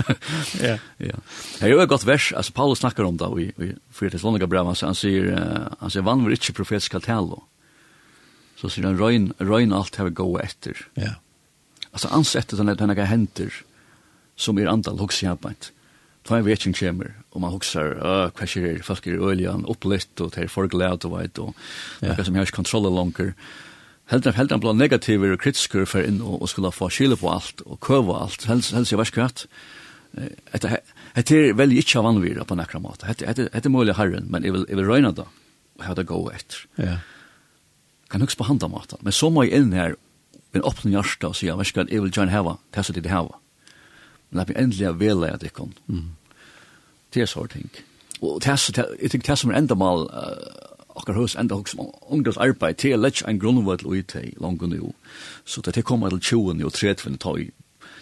ja. 0.67 0.77
Ja. 0.97 1.17
Det 1.59 1.67
er 1.67 1.73
jo 1.73 1.81
et 1.81 1.89
godt 1.89 2.07
vers, 2.09 2.31
altså 2.33 2.53
Paulus 2.57 2.81
snakker 2.81 3.05
om 3.05 3.17
det 3.21 3.29
i 3.41 3.49
4. 3.93 4.15
Thessalonikerbrevet, 4.15 4.81
han 4.85 4.97
sier, 4.97 5.29
han 5.81 5.93
sier, 5.93 6.05
vann 6.05 6.25
var 6.25 6.33
ikke 6.33 6.57
profetisk 6.57 6.97
kaltelo, 6.97 7.43
så 8.69 8.79
sier 8.79 8.89
han 8.89 8.99
røyn, 8.99 9.29
røyn 9.39 9.73
alt 9.75 9.97
her 9.99 10.09
gå 10.09 10.27
etter. 10.43 10.85
Ja. 10.99 11.15
Altså 11.93 12.11
ansettet 12.11 12.59
han 12.59 12.69
at 12.69 12.81
han 12.83 12.95
henter 12.95 13.53
som 14.35 14.59
er 14.59 14.69
antall 14.71 14.99
hos 14.99 15.21
jævnt. 15.23 15.71
Ta 16.25 16.39
en 16.39 16.47
vetjen 16.47 16.73
kommer, 16.73 17.13
og 17.31 17.43
man 17.43 17.53
hoksar, 17.53 17.93
øh, 18.01 18.31
hva 18.33 18.47
skjer, 18.49 18.81
folk 18.83 19.05
er 19.07 19.21
øljan, 19.21 19.65
opplitt, 19.69 20.09
og 20.19 20.33
det 20.33 20.43
er 20.43 20.49
for 20.49 20.67
glad, 20.67 21.05
og 21.05 21.13
veit, 21.13 21.37
og 21.37 21.53
ja. 22.01 22.15
noe 22.15 22.25
som 22.25 22.33
jeg 22.33 22.41
har 22.41 22.49
ikke 22.49 22.63
kontroll 22.63 22.89
langer. 22.89 23.35
Helt 24.09 24.25
han, 24.25 24.35
helt 24.37 24.53
han 24.53 24.63
ble 24.63 24.73
negativer 24.73 25.35
og 25.35 25.41
kritisker 25.43 25.85
for 25.85 26.01
inn, 26.01 26.23
og, 26.25 26.41
og 26.41 26.49
skulle 26.49 26.73
få 26.73 26.89
skille 26.89 27.17
på 27.21 27.29
alt, 27.29 27.61
og 27.69 27.77
køve 27.85 28.17
alt, 28.17 28.47
helst, 28.49 28.73
helst 28.73 28.95
jeg 28.95 29.01
var 29.01 29.09
skvært. 29.11 29.45
Etter, 30.55 30.79
Det 31.15 31.31
er 31.37 31.53
veldig 31.53 31.77
ikke 31.83 31.99
av 32.01 32.47
på 32.47 32.57
nekra 32.57 32.79
måte. 32.81 33.05
Etter, 33.07 33.29
etter, 33.29 33.49
etter 33.53 33.69
mulig 33.69 33.95
herren, 33.95 34.25
men 34.29 34.43
jeg 34.43 34.53
vil, 34.53 34.65
jeg 34.67 34.77
vil 34.81 34.89
røyna 34.89 35.11
det, 35.13 35.27
og 35.77 35.85
ha 35.85 35.93
det 35.93 36.07
gå 36.09 36.19
etter. 36.33 36.65
Ja 36.81 36.97
kan 38.15 38.23
hugsa 38.23 38.37
på 38.39 38.47
handa 38.47 38.67
matan. 38.71 38.99
Men 39.03 39.11
så 39.11 39.29
må 39.29 39.43
jeg 39.43 39.59
inn 39.59 39.73
her, 39.75 39.97
en 40.55 40.63
åpne 40.63 40.93
hjärsta 40.93 41.33
og 41.33 41.35
sier, 41.35 41.57
hva 41.59 41.65
skal 41.67 41.89
jeg 41.91 41.99
vil 41.99 42.13
gjerne 42.15 42.31
heva, 42.31 42.55
det 42.71 42.79
er 42.79 42.87
så 42.87 42.93
det 42.95 43.11
heva. 43.11 43.41
Men 44.29 44.39
det 44.39 44.55
er 44.55 44.61
endelig 44.61 44.93
vela 44.99 45.33
at 45.35 45.43
jeg 45.43 45.51
kan. 45.53 45.73
Det 47.13 47.25
er 47.25 47.27
så 47.27 47.43
ting. 47.51 47.67
Og 48.21 48.39
det 48.41 48.53
er 48.53 48.55
så, 48.55 48.71
jeg 49.01 49.11
tenker 49.11 49.33
det 49.33 49.39
som 49.41 49.51
er 49.51 49.59
enda 49.59 49.75
mal, 49.75 50.07
akkar 50.95 51.19
hos 51.19 51.35
enda 51.35 51.59
hos 51.59 51.75
ungdoms 51.75 52.39
arbeid, 52.39 52.79
det 52.79 52.93
er 52.93 53.01
lett 53.03 53.19
en 53.27 53.39
grunnvall 53.39 53.83
og 53.83 53.97
IT 53.97 54.15
langt 54.39 54.63
nu. 54.63 54.93
Så 55.43 55.61
det 55.61 55.75
er 55.77 55.83
kommer 55.83 56.09
til 56.09 56.21
20 56.21 56.65
og 56.65 56.73
30 56.73 57.17
tøy. 57.19 57.51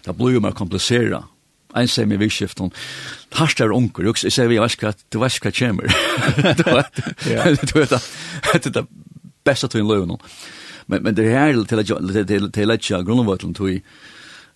Det 0.05 0.17
blir 0.17 0.37
jo 0.37 0.39
mer 0.39 0.53
komplisera. 0.53 1.23
Ein 1.75 1.87
sem 1.87 2.11
i 2.11 2.17
vikskiften, 2.21 2.69
harst 3.33 3.61
er 3.61 3.73
unger, 3.73 4.13
jeg 4.23 4.31
sier 4.31 4.47
vi, 4.47 4.59
jeg 4.59 4.61
vet 4.61 4.83
hva, 4.83 4.91
du 5.09 5.17
vet 5.19 5.39
hva 5.41 5.51
kommer. 5.57 5.87
Du 6.53 6.69
vet, 6.77 7.63
du 7.65 7.79
vet, 7.81 8.63
du 8.63 8.69
vet, 8.69 8.85
bästa 9.43 9.67
till 9.67 9.87
lönen. 9.87 10.17
Men 10.85 11.03
men 11.03 11.15
det 11.15 11.29
här 11.29 11.65
till 11.65 11.79
att 11.79 12.13
till 12.13 12.27
till 12.27 12.51
till 12.51 12.71
att 12.71 12.89
jag 12.89 13.05
grundvatten 13.05 13.53
till 13.53 13.81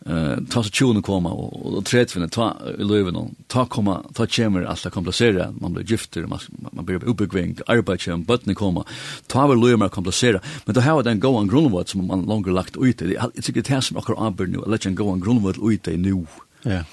eh 0.06 0.38
ta 0.50 0.64
så 0.64 0.70
tjuna 0.70 1.02
komma 1.02 1.30
och 1.32 1.78
och 1.78 1.86
trätt 1.86 2.12
för 2.12 2.28
ta 2.28 2.58
löven 2.78 3.36
ta 3.48 3.66
komma 3.66 4.04
ta 4.14 4.28
kemer 4.28 4.64
alla 4.64 4.90
komplicera 4.90 5.54
man 5.60 5.74
blir 5.74 5.92
gifter 5.92 6.22
man 6.26 6.40
man 6.72 6.86
blir 6.86 7.04
uppbyggving 7.06 7.58
arbete 7.68 8.14
och 8.14 8.20
button 8.20 8.56
komma 8.56 8.86
ta 9.28 9.48
väl 9.48 9.60
löven 9.60 9.90
komplicera 9.90 10.40
men 10.66 10.76
då 10.76 10.82
har 10.82 11.04
den 11.04 11.20
go 11.20 11.28
on 11.28 11.48
grundvatten 11.48 11.88
som 11.88 12.08
man 12.08 12.22
longer 12.22 12.52
lagt 12.52 12.78
ut 12.78 12.98
det 12.98 13.16
är 13.16 13.32
inte 13.36 13.52
det 13.52 13.68
här 13.68 13.82
som 13.82 13.98
också 13.98 14.14
arbetar 14.14 14.46
nu 14.46 14.60
let 14.68 14.96
go 14.96 15.04
on 15.04 15.20
grundvatten 15.20 15.72
ut 15.72 15.84
det 15.84 15.98
nu 15.98 16.26
ja. 16.64 16.84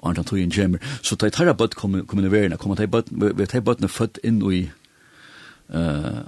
Och 0.00 0.16
han 0.16 0.24
tog 0.24 0.38
en 0.38 0.50
jammer 0.50 0.80
så 1.02 1.16
ta 1.16 1.30
tar 1.30 1.54
bot 1.54 1.74
kommer 1.74 2.02
kommer 2.02 2.48
det 2.48 2.56
kommer 2.56 2.76
ta 2.76 2.86
bot 2.86 3.06
vi 3.10 3.46
ta 3.46 3.60
bot 3.60 3.90
född 3.90 4.18
in 4.22 4.52
i 4.52 4.70
eh 5.68 6.18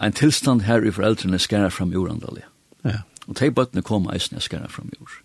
en 0.00 0.12
tilstand 0.12 0.64
her 0.64 0.84
i 0.86 0.90
foreldrene 0.90 1.38
skæra 1.38 1.68
fram 1.68 1.92
jordandalig. 1.92 2.44
Ja. 2.84 3.02
Og 3.28 3.36
de 3.40 3.50
bøttene 3.50 3.82
kom 3.82 4.08
eisen 4.12 4.38
jeg 4.38 4.48
skæra 4.48 4.68
fram 4.68 4.90
jord. 4.98 5.18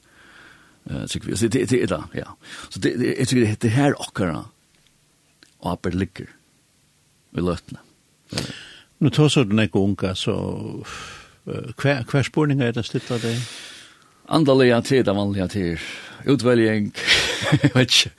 Uh. 0.85 1.07
Så 1.07 1.47
det, 1.47 1.69
det 1.69 1.81
er 1.81 1.87
da, 1.89 2.03
ja. 2.13 2.35
Så 2.69 2.79
det, 2.79 2.99
det, 2.99 3.15
jeg 3.17 3.27
tykker 3.27 3.45
det, 3.47 3.61
det 3.61 3.71
her 3.71 3.95
okkara 3.99 4.43
og 5.59 5.71
apper 5.71 5.95
ligger 5.95 6.27
i 7.33 7.41
løtene. 7.41 7.79
Ja. 8.33 8.43
Nu 8.99 9.09
tar 9.09 9.27
så 9.27 9.43
den 9.43 9.59
ikke 9.59 9.79
unga, 9.79 10.13
så 10.15 10.35
hver, 11.45 12.03
hver 12.11 12.23
spurning 12.23 12.61
er 12.61 12.71
det 12.71 12.85
stilt 12.85 13.11
av 13.11 13.23
deg? 13.23 13.41
Andalega 14.29 14.79
tid, 14.81 15.05
vanliga 15.05 15.47
til. 15.47 15.79
Utveljing, 16.25 16.93
jeg 17.51 17.71
vet 17.75 17.91
ikke. 17.91 18.11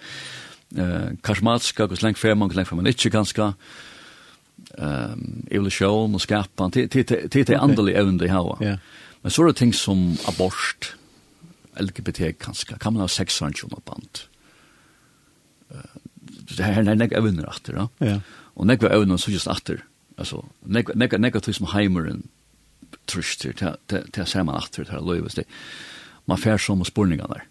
Uh, 0.76 1.14
karismatiska, 1.22 1.86
hos 1.86 2.02
lenge 2.02 2.18
fer 2.18 2.34
man, 2.34 2.50
hos 2.50 2.56
lenge 2.56 2.68
fer 2.68 2.76
man 2.76 2.90
ikke, 2.90 3.10
ganske. 3.10 3.42
Uh, 3.42 3.95
ehm 4.78 5.46
evolution 5.50 6.14
och 6.14 6.22
skapa 6.22 6.70
till 6.70 6.88
till 6.88 7.46
till 7.46 7.56
andliga 7.56 7.98
även 7.98 8.18
det 8.18 8.28
här. 8.28 8.56
Ja. 8.60 8.78
Men 9.22 9.30
så 9.30 9.42
är 9.42 9.46
det 9.46 9.52
ting 9.52 9.72
som 9.72 10.16
abort 10.26 10.96
LGBT 11.78 12.38
kanske 12.38 12.78
kan 12.78 12.92
man 12.92 13.00
ha 13.00 13.08
sex 13.08 13.34
sånt 13.34 13.60
på 13.60 13.80
band. 13.84 14.18
Det 16.56 16.62
här 16.62 16.88
är 16.88 16.94
näck 16.94 17.12
även 17.12 17.44
efter 17.44 17.72
då. 17.72 17.88
Ja. 17.98 18.20
Och 18.28 18.66
näck 18.66 18.82
även 18.82 19.18
så 19.18 19.30
just 19.30 19.46
efter. 19.46 19.84
Alltså 20.16 20.44
näck 20.60 20.94
näck 20.94 21.18
näck 21.18 21.36
att 21.36 21.54
som 21.54 21.66
hemmen 21.66 22.28
tröster 23.04 23.52
till 23.52 23.98
till 24.10 24.26
samma 24.26 24.58
efter 24.58 24.84
det 24.84 24.92
här 24.92 25.00
lövis 25.00 25.34
det. 25.34 25.44
Man 26.24 26.38
fär 26.38 26.58
som 26.58 26.84
spårningar 26.84 27.28
där. 27.28 27.44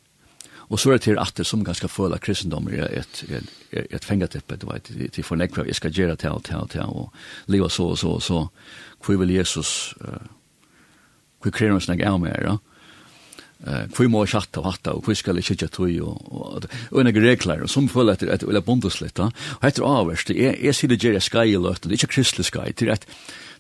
Og 0.70 0.80
så 0.80 0.90
er 0.90 0.98
det 0.98 1.06
til 1.06 1.20
at 1.22 1.34
det 1.38 1.46
som 1.46 1.64
ganske 1.66 1.88
føler 1.88 2.22
kristendom 2.22 2.68
er 2.74 2.88
et, 3.02 3.24
et, 3.30 3.50
et 3.90 4.06
fengatippe, 4.06 4.58
du 4.58 4.68
vet, 4.72 4.92
til 5.14 5.24
for 5.24 5.38
nekva, 5.38 5.66
jeg 5.68 5.78
skal 5.78 5.94
gjøre 5.94 6.16
til 6.16 6.30
og 6.30 6.44
til 6.44 6.62
og 6.62 6.70
til, 6.70 6.82
og 6.82 7.12
leva 7.48 7.70
så 7.70 7.92
og 7.94 7.98
så 7.98 8.16
og 8.18 8.22
så, 8.22 8.46
hvor 9.06 9.20
vil 9.22 9.36
Jesus, 9.36 9.94
uh, 10.02 10.26
hvor 11.42 11.52
krever 11.52 11.78
han 11.78 11.86
snakk 11.86 12.02
av 12.02 12.20
meg, 12.20 12.40
ja? 12.42 12.58
Eh, 13.66 13.86
hvor 13.96 14.10
må 14.12 14.22
jeg 14.26 14.36
hatta 14.36 14.60
og 14.60 14.68
hatta, 14.68 14.94
og 14.94 15.06
hvor 15.08 15.16
skal 15.18 15.40
jeg 15.40 15.48
kjøtja 15.48 15.70
tøy, 15.74 15.94
og, 16.04 16.20
og, 16.28 16.66
og 16.92 17.00
en 17.02 17.10
regler, 17.16 17.64
og 17.64 17.72
som 17.72 17.88
føler 17.90 18.18
etter, 18.18 18.30
etter, 18.34 18.50
eller 18.52 18.62
bondes 18.66 19.00
litt, 19.02 19.16
da. 19.18 19.32
Og 19.58 19.66
etter 19.66 19.86
avverst, 19.88 20.30
jeg, 20.36 20.58
jeg 20.62 20.78
sier 20.78 20.92
det 20.92 21.00
gjør 21.02 21.18
skai 21.24 21.48
i 21.54 21.58
løten, 21.58 21.88
det 21.90 21.96
er 21.96 22.04
ikke 22.04 22.18
kristelig 22.18 22.50
skai, 22.52 22.68
det 22.76 22.90
er 22.90 22.94
et, 22.98 23.08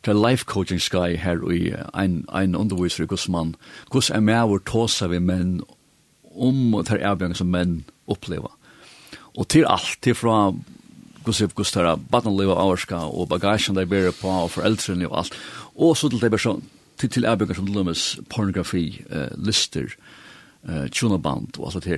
det 0.05 0.11
er 0.13 0.19
life 0.19 0.45
coaching 0.45 0.81
skai 0.83 1.15
her, 1.17 1.41
og 1.41 1.55
ein, 1.97 2.19
ein 2.29 2.59
underviser 2.59 3.05
i 3.05 3.09
hvordan 3.09 3.33
man, 3.33 3.55
hvordan 3.89 4.19
er 4.19 4.27
med 4.27 4.53
å 4.53 4.59
tåsa 4.67 5.09
vi 5.09 5.21
menn, 5.23 5.57
om 6.35 6.71
det 6.77 6.85
tar 6.85 7.03
avgången 7.11 7.35
som 7.35 7.51
män 7.51 7.83
upplever. 8.05 8.51
Och 9.17 9.47
till 9.47 9.65
allt, 9.65 10.01
till 10.01 10.15
från 10.15 10.63
kusif 11.25 11.53
kustara, 11.53 11.97
battenliv 11.97 12.49
och 12.49 12.57
avarska, 12.57 12.97
og 12.97 13.27
bagagen 13.29 13.75
de 13.75 13.85
bærer 13.85 14.11
på, 14.11 14.29
og 14.29 14.51
foreldrene 14.51 15.09
og 15.09 15.17
alt. 15.17 15.33
Og 15.75 15.97
så 15.97 16.09
til 16.09 16.21
det 16.21 16.31
bare 16.31 16.59
til, 16.97 17.09
til 17.09 17.25
avbygger 17.25 17.57
som 17.57 17.67
lømmes 17.67 18.19
pornografi, 18.29 19.03
uh, 19.09 19.33
lister, 19.45 19.89
uh, 20.69 20.87
tjunaband 20.87 21.59
og 21.59 21.73
alt 21.73 21.83
det 21.83 21.97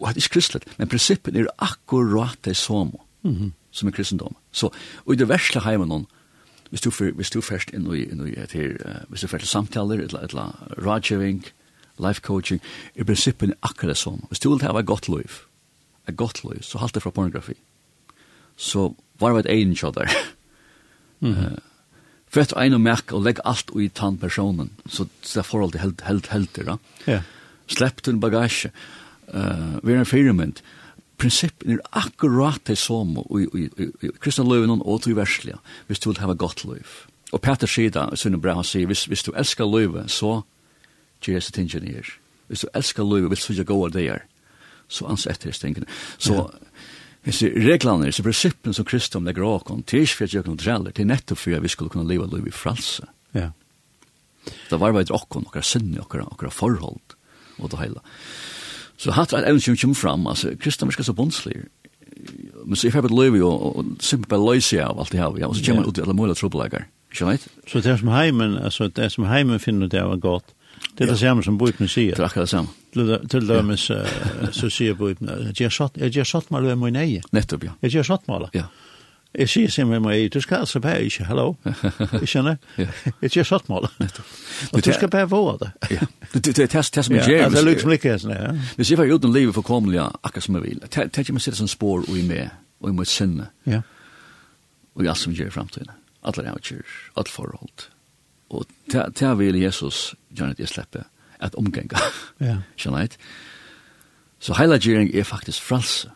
Og 0.00 0.14
det 0.14 0.24
er 0.24 0.32
kristelig, 0.32 0.62
men 0.78 0.88
principen 0.88 1.36
er 1.36 1.46
akkurat 1.58 2.38
det 2.44 2.56
som, 2.56 2.96
mm 3.22 3.36
-hmm. 3.36 3.50
som 3.70 3.88
er 3.88 3.92
kristendom. 3.92 4.36
Så, 4.52 4.70
og 5.06 5.14
i 5.14 5.16
det 5.16 5.28
versle 5.28 5.60
heimen 5.60 5.88
noen, 5.88 6.06
hvis 6.70 6.80
du, 6.80 6.90
hvis 6.90 7.30
du 7.30 7.40
først 7.40 7.70
inn 7.70 7.94
i, 7.94 8.02
inn 8.02 8.26
i 8.26 8.40
et 8.40 8.52
her, 8.52 8.70
uh, 8.84 9.08
hvis 9.08 9.20
du 9.20 9.26
først 9.26 9.46
samtaler, 9.46 9.94
et 9.94 10.12
eller 10.12 10.40
annet 10.40 10.86
rådgjøving, 10.86 11.44
life 12.02 12.22
coaching, 12.22 12.60
i 12.94 13.04
prinsippen 13.04 13.54
akkurat 13.62 13.94
det 13.94 14.00
sånn. 14.00 14.24
Hvis 14.30 14.42
du 14.42 14.50
vil 14.50 14.64
ha 14.64 14.74
et 14.78 14.88
godt 14.88 15.08
liv, 15.08 15.42
et 16.08 16.16
godt 16.16 16.42
liv, 16.44 16.62
så 16.62 16.80
halte 16.82 16.98
det 16.98 17.06
fra 17.06 17.14
pornografi. 17.14 17.56
Så 18.56 18.94
var 19.20 19.34
det 19.34 19.46
et 19.46 19.52
egen 19.58 19.76
kjødder. 19.76 20.10
Mm 21.20 21.34
-hmm. 21.34 21.58
for 22.28 22.40
etter 22.40 22.60
en 22.60 22.74
og 22.74 22.80
merke 22.80 23.14
og 23.14 23.22
legge 23.22 23.40
alt 23.44 23.70
i 23.80 23.88
tann 23.88 24.18
personen, 24.18 24.70
så 24.88 25.06
det 25.22 25.36
er 25.36 25.42
forholdet 25.42 25.80
helt, 25.80 26.00
helt, 26.00 26.26
helt, 26.26 26.56
helt, 26.56 26.80
ja. 27.06 27.20
Slepp 27.66 28.02
til 28.02 28.20
bagasje, 28.20 28.70
uh, 29.34 29.86
vi 29.86 29.92
er 29.92 29.98
en 29.98 30.06
firmynd, 30.06 30.52
prinsippen 31.18 31.72
er 31.72 31.78
akkurat 31.92 32.60
det 32.66 32.78
som 32.78 33.16
i, 33.16 33.46
i, 33.54 33.68
i, 33.78 33.88
i 34.02 34.10
kristne 34.20 34.44
løven 34.44 34.82
og 34.84 35.02
til 35.02 35.16
verslige, 35.16 35.56
hvis 35.86 35.98
du 35.98 36.10
vil 36.10 36.20
ha 36.20 36.30
et 36.30 36.38
godt 36.38 36.64
liv. 36.64 36.86
Og 37.32 37.40
Peter 37.40 37.66
sier 37.66 37.90
da, 37.90 38.08
Sunne 38.14 38.40
Bra, 38.40 38.54
han 38.54 38.64
sier, 38.64 38.86
hvis, 38.86 39.04
hvis 39.10 39.22
du 39.26 39.32
elsker 39.32 39.66
løven, 39.66 40.08
så 40.08 40.42
gjør 41.22 41.40
disse 41.40 41.52
tingene 41.52 41.98
her. 41.98 42.10
Hvis 42.48 42.62
du 42.64 42.68
elsker 42.74 43.04
livet, 43.04 43.30
vil 43.30 43.38
du 43.38 43.52
ikke 43.52 43.72
gå 43.72 43.78
av 43.86 43.92
det 43.94 44.06
her, 44.06 44.24
så 44.88 45.06
ans 45.10 45.26
etter 45.26 45.50
disse 45.50 45.64
tingene. 45.64 45.86
Så 46.18 46.46
disse 47.26 47.50
reglene, 47.50 48.06
disse 48.06 48.22
prinsippene 48.22 48.74
som 48.76 48.86
Kristus 48.86 49.22
legger 49.22 49.46
av 49.46 49.56
oss, 49.56 49.84
det 49.86 49.98
er 49.98 50.06
ikke 50.06 50.20
for 50.20 50.28
at 50.28 50.34
jeg 50.34 50.46
kan 50.46 50.60
dreller, 50.62 50.94
det 50.94 51.02
er 51.02 51.10
nettopp 51.10 51.42
for 51.42 51.58
at 51.58 51.64
vi 51.64 51.72
skulle 51.72 51.90
kunne 51.90 52.06
leve 52.08 52.28
livet 52.30 52.52
i 52.52 52.54
fralse. 52.54 53.08
Ja. 53.34 53.50
Det 54.46 54.78
var 54.78 54.92
bare 54.94 55.08
oss, 55.10 55.26
okkar 55.32 55.66
sinne, 55.66 56.00
okkar, 56.04 56.22
okkar 56.30 56.54
forhold, 56.54 57.16
og 57.58 57.70
det 57.72 57.80
hele. 57.82 58.04
Så 58.96 59.12
hatt 59.12 59.34
er 59.34 59.44
evnen 59.44 59.60
som 59.60 59.76
kommer 59.76 59.98
fram, 59.98 60.26
altså, 60.30 60.54
Kristus 60.60 60.96
er 60.96 61.02
så 61.02 61.16
bondslig, 61.16 61.64
men 62.64 62.76
så 62.76 62.86
jeg 62.86 62.94
får 62.94 63.10
løy 63.12 63.42
og, 63.44 63.76
og 63.76 63.96
simpelthen 64.00 64.46
løse 64.46 64.78
av 64.82 65.00
alt 65.00 65.12
det 65.12 65.20
her, 65.20 65.34
ja, 65.40 65.50
og 65.50 65.56
så 65.56 65.64
kommer 65.66 65.82
man 65.82 65.90
ut 65.90 65.98
i 65.98 66.04
alle 66.04 66.16
mulige 66.16 66.38
trobeleggere. 66.38 66.86
Ikke 67.12 67.26
vet? 67.28 67.48
Så 67.68 67.80
det 67.80 67.92
er 67.92 68.00
som 68.00 68.08
heimen, 68.14 68.56
altså 68.58 68.88
det 68.88 69.04
er 69.04 69.12
som 69.12 69.26
heimen 69.28 69.60
finner 69.60 69.90
det 69.90 70.02
var 70.04 70.22
godt, 70.22 70.54
Det 70.98 71.04
er 71.04 71.12
det 71.12 71.18
samme 71.18 71.42
som 71.44 71.58
Bøypen 71.58 71.88
sier. 71.88 72.14
Det 72.14 72.22
er 72.22 72.24
akkurat 72.24 72.46
det 72.46 72.50
samma. 72.50 72.68
Till 73.28 73.46
dömes 73.46 73.90
så 74.52 74.70
säger 74.70 74.94
Bibeln, 74.94 75.52
jag 75.56 75.72
satt 75.72 75.92
jag 75.96 76.26
satt 76.26 76.50
mal 76.50 76.62
med 76.62 76.78
min 76.78 76.96
egen. 76.96 77.22
Nettopp 77.32 77.64
ja. 77.64 77.72
Jeg 77.80 77.90
gjør 77.90 78.02
satt 78.02 78.28
mal. 78.28 78.48
Ja. 78.52 78.68
Jeg 79.38 79.48
sier 79.48 79.70
sig 79.70 79.86
med 79.86 80.00
meg, 80.00 80.32
du 80.32 80.40
ska 80.40 80.56
alltså 80.56 80.80
bara 80.80 81.00
inte, 81.00 81.24
hallå? 81.24 81.56
Jag 82.12 82.28
känner, 82.28 82.56
Jeg 83.20 83.30
gjør 83.30 83.42
satt 83.42 83.68
mål. 83.68 83.88
Og 84.72 84.84
du 84.84 84.92
skal 84.92 85.08
bare 85.08 85.30
vara 85.30 85.56
det. 85.56 85.70
Det 86.32 86.58
är 86.58 86.66
test, 86.66 86.94
test 86.94 87.10
med 87.10 87.28
James. 87.28 87.52
Det 87.52 87.60
er 87.60 87.64
liksom 87.64 87.90
lika 87.90 88.18
sådär. 88.18 88.60
Det 88.76 88.84
ser 88.84 88.96
jag 88.96 89.10
uten 89.10 89.32
livet 89.32 89.54
förkomliga, 89.54 90.12
akkurat 90.20 90.44
som 90.44 90.54
jag 90.54 90.62
vill. 90.62 90.78
Det 90.78 91.18
är 91.18 91.32
mig 91.32 91.40
sitter 91.40 91.56
som 91.56 91.68
spår 91.68 91.98
og 92.08 92.18
i 92.18 92.22
meg, 92.22 92.50
og 92.80 92.90
i 92.90 92.92
mitt 92.92 93.08
sinne. 93.08 93.46
Ja. 93.64 93.82
Og 94.94 95.04
i 95.04 95.08
alt 95.08 95.18
som 95.18 95.32
gjør 95.32 95.44
gör 95.44 95.48
i 95.48 95.50
framtiden. 95.50 95.90
Alla 96.22 96.42
det 96.42 96.48
här 96.48 96.58
kyrk, 96.62 96.86
allt 97.14 97.28
förhållt. 97.28 97.90
Og 98.50 98.66
det 98.92 99.38
vil 99.38 99.62
Jesus 99.62 100.14
gjøre 100.36 100.50
at 100.50 100.60
jeg 100.60 100.68
slipper 100.68 101.08
at 101.40 101.54
omgenga. 101.54 102.00
Ja. 102.40 102.58
Skjønner 102.76 103.06
jeg? 103.06 103.16
Så 104.38 104.54
heilagjering 104.58 105.14
er 105.14 105.24
faktisk 105.24 105.62
fralse. 105.62 106.10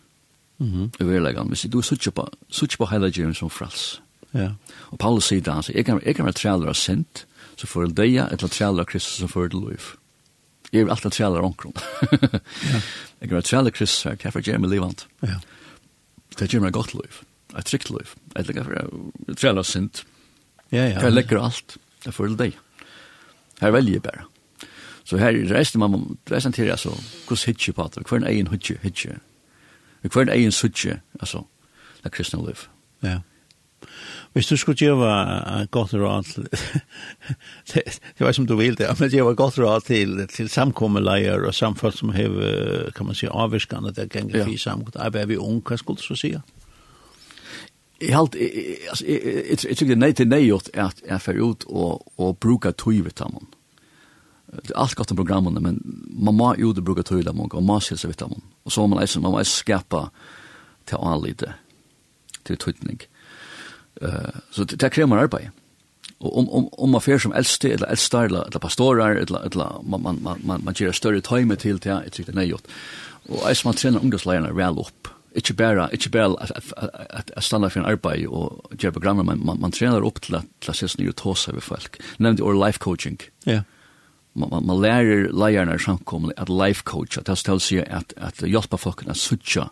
Mm 0.58 0.72
-hmm. 0.72 1.04
I 1.04 1.04
verleggen. 1.04 1.48
Hvis 1.48 1.66
du 1.72 1.82
sutcher 1.82 2.10
på, 2.10 2.28
sutcher 2.48 2.76
på 2.76 2.86
heilagjering 2.86 3.36
som 3.36 3.50
fralse. 3.50 4.00
Ja. 4.34 4.50
Og 4.90 4.98
Paulus 4.98 5.24
sier 5.24 5.40
da, 5.40 5.52
han 5.52 5.62
sier, 5.62 5.76
jeg 5.76 5.84
kan, 5.84 6.00
jeg 6.06 6.14
kan 6.14 6.24
være 6.24 6.32
trealer 6.32 6.68
av 6.68 6.74
sint, 6.74 7.26
så 7.56 7.66
får 7.66 7.82
jeg 7.82 7.96
døya, 7.96 8.26
eller 8.26 8.48
trealer 8.48 8.80
av 8.80 8.86
Kristus 8.86 9.18
som 9.18 9.28
får 9.28 9.48
det 9.48 9.60
liv. 9.68 9.96
Jeg 10.72 10.82
er 10.82 10.90
alltid 10.90 11.10
trealer 11.10 11.38
av 11.38 11.44
omkron. 11.44 11.74
ja. 12.12 12.80
Jeg 13.20 13.28
kan 13.28 13.30
være 13.30 13.42
trealer 13.42 13.66
av 13.66 13.72
Kristus 13.72 14.02
her, 14.02 14.14
derfor 14.14 14.40
gjør 14.40 14.52
jeg 14.52 14.60
meg 14.60 14.70
livant. 14.70 15.06
Ja. 15.22 15.40
Det 16.38 16.52
gjør 16.52 16.60
meg 16.60 16.72
godt 16.72 16.94
liv. 16.94 17.20
Et 17.58 17.64
trygt 17.64 17.90
liv. 17.90 18.14
Jeg 18.36 18.46
legger 18.46 18.64
trealer 19.36 19.58
av 19.58 19.64
sint. 19.64 20.04
Ja, 20.72 20.86
ja. 20.86 21.00
Jeg 21.00 21.12
legger 21.12 21.42
alt. 21.42 21.76
Ja 21.76 21.89
Det 22.04 22.14
føler 22.14 22.36
deg. 22.36 22.58
Her 23.60 23.70
velger 23.70 23.98
jeg 23.98 24.02
bare. 24.02 24.26
Så 25.04 25.18
her 25.18 25.34
i 25.34 25.46
resten 25.50 25.80
man 25.82 25.90
må 25.90 26.16
presentere, 26.24 26.70
altså, 26.70 26.92
hvordan 27.26 27.46
hitje 27.46 27.72
på 27.72 27.88
det, 27.94 28.06
hver 28.08 28.20
en 28.20 28.28
egen 28.30 28.52
hitje, 28.52 28.78
hitje. 28.82 29.18
Hver 30.02 30.22
en 30.22 30.36
egen 30.36 30.52
sutje, 30.52 31.00
altså, 31.20 31.42
det 32.04 32.12
kristne 32.12 32.46
liv. 32.46 32.68
Ja. 33.02 33.18
Hvis 34.32 34.46
du 34.46 34.56
skulle 34.56 34.78
gjøre 34.78 35.62
et 35.62 35.70
godt 35.70 35.94
råd 35.94 36.22
til, 36.24 36.46
det, 37.72 37.84
det 38.18 38.26
var 38.26 38.32
som 38.32 38.46
du 38.46 38.56
vil 38.56 38.78
det, 38.78 38.86
men 39.00 39.10
gjøre 39.10 39.30
et 39.30 39.36
godt 39.36 39.58
råd 39.58 39.80
til, 39.88 40.26
til 40.28 40.48
samkommeleier 40.48 41.42
og 41.46 41.54
samfunn 41.54 41.92
som 41.92 42.14
har, 42.14 42.30
kan 42.96 43.06
man 43.06 43.18
si, 43.18 43.26
avvirskende, 43.26 43.92
det 43.96 44.10
ganger 44.10 44.38
ja. 44.38 44.46
i 44.46 44.56
samkommet, 44.56 44.96
er 45.18 45.26
vi 45.26 45.36
unge, 45.36 45.64
hva 45.66 45.76
skulle 45.76 45.98
du 45.98 46.06
så 46.06 46.14
si? 46.14 46.34
Ja. 46.36 46.44
Jeg 48.00 48.16
halt, 48.16 48.36
altså, 48.90 49.04
jeg 49.06 49.76
tykker 49.76 49.98
nei 49.98 50.12
til 50.16 50.28
nei 50.30 50.44
gjort 50.46 50.70
at 50.72 51.02
jeg 51.04 51.20
fer 51.20 51.40
ut 51.40 51.66
og, 51.68 52.06
og 52.16 52.38
bruka 52.40 52.72
tøy 52.72 53.02
vidt 53.04 53.20
ham. 53.20 53.36
Det 54.50 54.72
er 54.72 54.80
alt 54.82 54.96
godt 54.96 55.12
om 55.12 55.18
programmene, 55.20 55.60
men 55.62 55.78
man 56.08 56.34
må 56.38 56.54
jo 56.58 56.72
det 56.72 56.84
bruka 56.84 57.04
tøy 57.06 57.20
vidt 57.20 57.28
ham, 57.28 57.42
og 57.44 57.54
man 57.60 57.68
må 57.68 57.78
skilse 57.84 58.08
vidt 58.08 58.24
ham. 58.24 58.40
Og 58.64 58.72
så 58.72 58.82
må 58.82 58.94
man 58.94 59.04
eisen, 59.04 59.22
man 59.22 59.36
må 59.36 59.42
eisen 59.42 59.60
skapa 59.60 60.06
til 60.88 60.98
å 60.98 61.12
anlite, 61.12 61.52
til 62.48 62.58
tøytning. 62.58 63.04
Uh, 64.00 64.32
så 64.50 64.64
det, 64.64 64.80
det 64.80 64.92
krever 64.96 65.20
arbeid. 65.20 65.52
Og 66.20 66.34
om, 66.36 66.48
om, 66.48 66.66
om 66.72 66.92
man 66.96 67.04
fer 67.04 67.20
som 67.20 67.32
eldste, 67.36 67.70
eller 67.76 67.92
eldste, 67.92 68.24
eller, 68.28 68.48
eller 68.48 68.64
pastorer, 68.64 69.22
eller, 69.22 69.46
eller 69.48 69.80
man, 69.84 70.02
man, 70.02 70.18
man, 70.24 70.42
man, 70.44 70.64
man 70.64 70.76
gjør 70.76 70.96
større 70.96 71.20
tøyme 71.24 71.56
til 71.56 71.80
det, 71.80 71.92
jeg 71.92 72.16
tykker 72.16 72.32
det 72.32 72.40
nei 72.40 72.50
gjort. 72.50 72.68
Og 73.28 73.44
eisen 73.48 73.68
man 73.68 73.78
trener 73.78 74.04
ungdomsleierne 74.04 74.56
vel 74.56 74.80
opp 74.82 75.12
Ikke 75.34 75.54
bare, 75.54 75.86
ikke 75.94 76.10
bare 76.10 76.34
at 76.42 77.30
jeg 77.36 77.42
stander 77.46 77.70
for 77.70 77.80
en 77.80 77.86
arbeid 77.86 78.26
og 78.26 78.72
gjør 78.74 78.96
programmer, 78.96 79.22
men 79.22 79.44
man, 79.46 79.60
man 79.62 79.72
trener 79.72 80.02
opp 80.02 80.18
til 80.24 80.40
at 80.40 80.48
klassisk 80.64 80.98
nye 80.98 81.12
tåse 81.14 81.52
ved 81.54 81.62
folk. 81.62 82.00
Nevnte 82.18 82.42
or 82.42 82.56
life 82.58 82.82
coaching. 82.82 83.20
Ja. 83.46 83.62
Man, 84.34 84.50
man, 84.50 84.66
man 84.66 84.80
lærer 84.82 85.30
leierne 85.30 85.78
samkommende 85.78 86.34
at 86.36 86.50
life 86.50 86.82
coach, 86.82 87.18
at 87.18 87.26
det 87.30 87.38
skal 87.38 87.62
si 87.62 87.78
at, 87.78 88.14
at 88.16 88.42
hjelpe 88.42 88.78
folk 88.78 89.04
å 89.06 89.14
suttje 89.14 89.68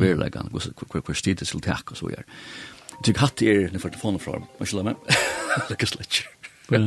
verleggene, 0.00 0.52
hvor 0.52 0.68
hvor, 0.84 1.00
hvor 1.00 1.16
stidig 1.16 1.48
til 1.48 1.64
takk 1.64 1.94
og 1.94 2.00
så 2.02 2.12
gjør. 2.12 2.28
Jeg 2.94 3.08
tykker 3.08 3.24
hatt 3.24 3.42
er, 3.42 3.62
når 3.64 3.78
jeg 3.78 3.84
får 3.86 3.94
telefonen 3.96 4.20
fra, 4.20 4.36
dem, 4.36 4.46
må 4.58 4.68
ikke 4.68 4.76
la 4.76 4.86
meg, 4.90 4.96
lykke 5.70 5.88
slett. 5.88 6.20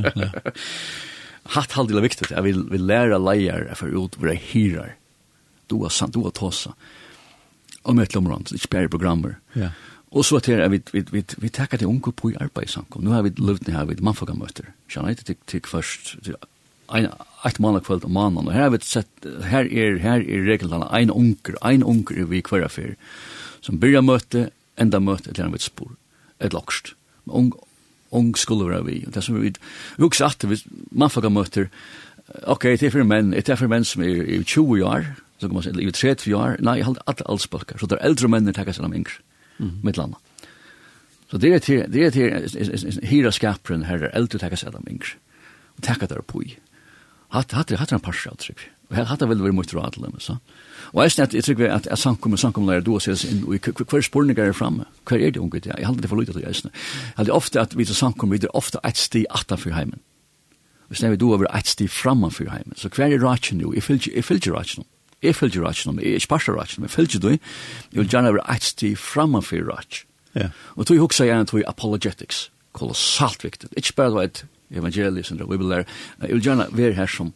Hatt 1.48 1.74
halvdelen 1.78 2.02
er 2.02 2.04
viktig, 2.10 2.30
jeg 2.30 2.44
vil, 2.44 2.64
vil 2.70 2.88
lære 2.90 3.18
leier 3.24 3.70
for 3.80 3.90
ut 3.90 4.18
hvor 4.20 4.34
jeg 4.34 4.44
hyrer. 4.52 4.96
Du 5.72 5.80
har 5.84 5.94
sant, 5.96 6.14
du 6.14 6.26
har 6.28 6.36
tåser. 6.36 6.76
Ja 6.76 7.07
om 7.88 8.00
et 8.04 8.16
lomrand, 8.16 8.52
ikke 8.54 8.74
bare 8.74 8.92
programmer. 8.92 9.38
Ja. 9.56 9.72
Og 10.12 10.26
så 10.26 10.40
til 10.44 10.62
vi, 10.72 10.80
vi, 10.94 11.04
vi, 11.12 11.24
vi 11.38 11.50
takker 11.52 11.78
til 11.80 11.90
unge 11.92 12.14
på 12.16 12.32
i 12.32 12.38
arbeid 12.40 12.72
samkom. 12.72 13.04
Nå 13.04 13.16
har 13.16 13.26
vi 13.26 13.34
løvd 13.38 13.72
her, 13.72 13.88
vi 13.90 13.98
mannfaga 14.00 14.36
møter. 14.38 14.72
Kjenner 14.92 15.12
jeg 15.12 15.26
til, 15.26 15.40
til 15.48 15.68
først, 15.68 16.16
til 16.24 16.38
en, 16.96 17.10
et 17.46 17.60
måned 17.60 17.84
kveld 17.84 18.06
om 18.08 18.16
måneden. 18.16 18.48
Og 18.48 18.56
her 18.56 18.68
har 18.68 18.74
vi 18.76 18.80
sett, 18.88 19.28
her 19.52 19.68
er, 19.68 20.00
her 20.04 20.24
er 20.24 20.48
reglene, 20.48 20.88
en 20.88 21.12
unger, 21.12 21.60
en 21.66 21.84
unger 21.84 22.26
vi 22.32 22.44
hver 22.50 22.66
affær, 22.68 22.96
som 23.62 23.80
byrja 23.82 24.02
møte, 24.02 24.48
enda 24.80 25.02
møte, 25.04 25.34
til 25.34 25.44
han 25.44 25.56
vet 25.56 25.68
spor, 25.68 25.92
et 26.40 26.56
lokst. 26.56 26.94
Ung, 27.28 27.52
ung 28.16 28.32
skulle 28.40 28.70
være 28.70 28.86
vi. 28.88 29.02
Det 29.14 29.24
som 29.24 29.42
vi, 29.42 29.52
vi 29.98 30.08
også 30.08 30.32
at 30.32 30.50
vi 30.50 30.62
mannfaga 30.92 31.30
møter, 31.30 31.68
ok, 32.48 32.64
det 32.80 32.88
er 32.88 32.96
for 32.96 33.08
menn, 33.08 33.34
det 33.36 33.50
er 33.50 33.60
for 33.60 33.72
menn 33.72 33.88
som 33.88 34.04
er, 34.08 34.24
er 34.24 34.44
20 34.48 34.86
år, 34.88 35.12
så 35.38 35.48
kan 35.48 35.54
man 35.54 35.64
säga, 35.64 35.82
i 35.82 35.92
30 35.92 36.34
år, 36.34 36.58
nej, 36.60 36.80
jag 36.80 36.86
har 36.86 36.98
alla 37.06 37.26
allspölkar. 37.26 37.78
Så 37.78 37.86
det 37.86 37.96
är 37.96 38.06
äldre 38.06 38.28
männen 38.28 38.54
tackar 38.54 38.74
sig 38.74 38.86
om 38.86 38.94
yngre, 38.94 39.12
mm. 39.60 39.80
mitt 39.84 39.98
landa. 39.98 40.18
Så 41.32 41.38
det 41.38 41.54
är 41.54 41.60
till, 41.60 41.86
det 41.88 42.06
är 42.06 42.12
till 42.12 43.00
hyra 43.04 43.32
skaparen 43.32 43.84
här, 43.84 44.12
äldre 44.14 44.40
tackar 44.40 44.56
sig 44.56 44.70
om 44.70 44.88
yngre. 44.90 45.08
Och 45.78 45.84
tackar 45.84 46.08
där 46.08 46.22
på 46.22 46.44
i. 46.44 46.58
Hatt, 47.30 47.52
hatt, 47.52 47.72
hatt, 47.72 47.92
hatt, 47.92 48.06
hatt, 48.06 48.50
Og 48.90 48.96
her 48.96 49.08
hatt 49.10 49.20
det 49.20 49.28
vel 49.28 49.42
vært 49.44 49.56
mot 49.56 49.74
råd 49.76 49.98
til 49.98 50.06
dem, 50.06 50.20
så. 50.24 50.38
Og 50.94 51.02
jeg 51.04 51.12
snett, 51.12 51.34
jeg 51.36 51.44
tror 51.44 51.64
at 51.76 51.90
jeg 51.90 52.16
og 52.16 52.40
samkommer 52.40 52.72
lærer 52.72 52.86
du 52.86 52.94
å 52.96 53.02
ses 53.04 53.26
inn, 53.28 53.44
og 53.44 53.60
hver 53.60 54.06
spurninger 54.06 54.48
er 54.48 54.56
framme, 54.56 54.86
hver 55.04 55.20
er 55.20 55.34
det 55.36 55.42
unge 55.44 55.60
til? 55.60 55.74
Jeg 55.76 55.86
halde 55.86 56.02
det 56.02 56.10
for 56.10 56.20
lydet 56.20 56.38
til 56.38 56.46
jeg 56.46 56.56
snett. 56.56 56.74
Jeg 57.10 57.18
halde 57.20 57.36
ofte 57.36 57.60
at 57.60 57.76
vi 57.78 57.86
til 57.86 57.96
samkommer, 57.96 58.38
vi 58.38 58.48
er 58.48 58.56
ofte 58.56 58.80
et 58.88 58.98
sti 58.98 59.26
atan 59.28 59.60
for 59.60 59.76
heimen. 59.76 60.00
Hvis 60.88 61.04
det 61.04 61.08
er 61.08 61.12
Vi 61.12 61.18
du 61.18 61.34
over 61.34 61.52
et 61.52 61.68
sti 61.68 61.88
framan 61.88 62.32
for 62.32 62.50
heimen, 62.50 62.78
så 62.78 62.88
hver 62.88 63.12
er 63.12 63.20
råd 63.20 63.52
jo, 63.52 63.74
Jeg 63.74 63.84
fyller 63.84 64.40
ikke 64.40 64.52
råd 64.56 64.78
nå. 64.78 64.84
Jeg 65.24 65.36
følger 65.36 65.66
ratchen, 65.66 66.00
jeg 66.00 66.12
er 66.12 66.20
ikke 66.22 66.28
parster 66.28 66.54
ratchen, 66.54 66.84
men 66.86 66.90
følger 66.90 67.20
du, 67.20 67.30
jeg 67.30 67.40
vil 67.92 68.10
gjerne 68.10 68.34
være 68.36 68.56
et 68.56 68.64
sted 68.64 68.96
framanfor 68.96 69.64
ratch. 69.66 70.06
Ja. 70.36 70.50
Og 70.76 70.86
tog 70.86 70.98
huksa 70.98 71.26
gjerne 71.26 71.48
tog 71.50 71.64
apologetics, 71.68 72.52
kolossalt 72.78 73.44
viktig. 73.44 73.70
Ikke 73.78 73.94
bare 73.98 74.12
det 74.12 74.16
var 74.16 74.28
et 74.30 74.44
evangelie, 74.72 75.24
som 75.24 75.40
vi 75.40 75.58
vil 75.58 75.68
lære, 75.68 75.86
jeg 76.22 76.36
vil 76.36 76.44
gjerne 76.44 76.68
være 76.72 76.94
her 76.94 77.10
som 77.10 77.34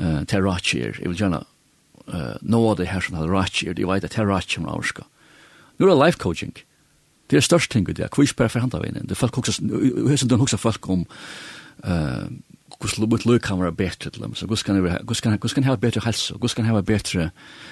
uh, 0.00 0.24
til 0.26 0.42
ratch 0.42 0.74
er, 0.74 0.98
jeg 0.98 1.12
vil 1.12 1.20
gjerne 1.20 1.42
uh, 2.08 2.34
nå 2.42 2.64
av 2.70 2.80
det 2.80 2.88
her 2.88 3.04
som 3.04 3.18
er 3.18 3.30
ratch 3.30 3.62
er, 3.64 3.78
jeg 3.78 3.88
vet 3.88 4.04
at 4.04 4.16
til 4.16 4.26
ratch 4.26 4.58
er 4.58 4.66
norska. 4.66 5.06
Nå 5.78 5.86
er 5.86 5.94
det 5.94 6.06
life 6.06 6.18
coaching. 6.18 6.56
Det 7.30 7.36
er 7.36 7.44
størst 7.44 7.70
ting 7.70 7.88
i 7.88 7.92
det, 7.92 8.08
hvor 8.14 8.24
ikke 8.24 8.42
bare 8.42 8.54
forhandla 8.56 8.80
veien, 8.82 9.04
det 9.04 9.14
er 9.14 9.20
folk 9.20 9.38
huksa, 9.38 10.34
huksa 10.34 10.58
folk 10.58 10.88
om, 10.90 11.06
uh, 11.84 12.26
hur 12.80 13.06
mitt 13.06 13.24
lök 13.26 13.42
kan 13.42 13.58
vara 13.58 13.70
bättre 13.70 14.10
till 14.10 14.20
dem. 14.20 14.34
Så 14.34 14.46
hur 14.46 14.56
ska 14.56 14.72
ni 14.72 14.90
hur 14.90 15.14
ska 15.14 15.30
hur 15.30 15.48
ska 15.48 15.60
ha 15.60 15.76
bättre 15.76 16.00
hälsa 16.04 16.34
hur 16.40 16.48
ska 16.48 16.62
ha 16.62 16.82
bättre 16.82 17.30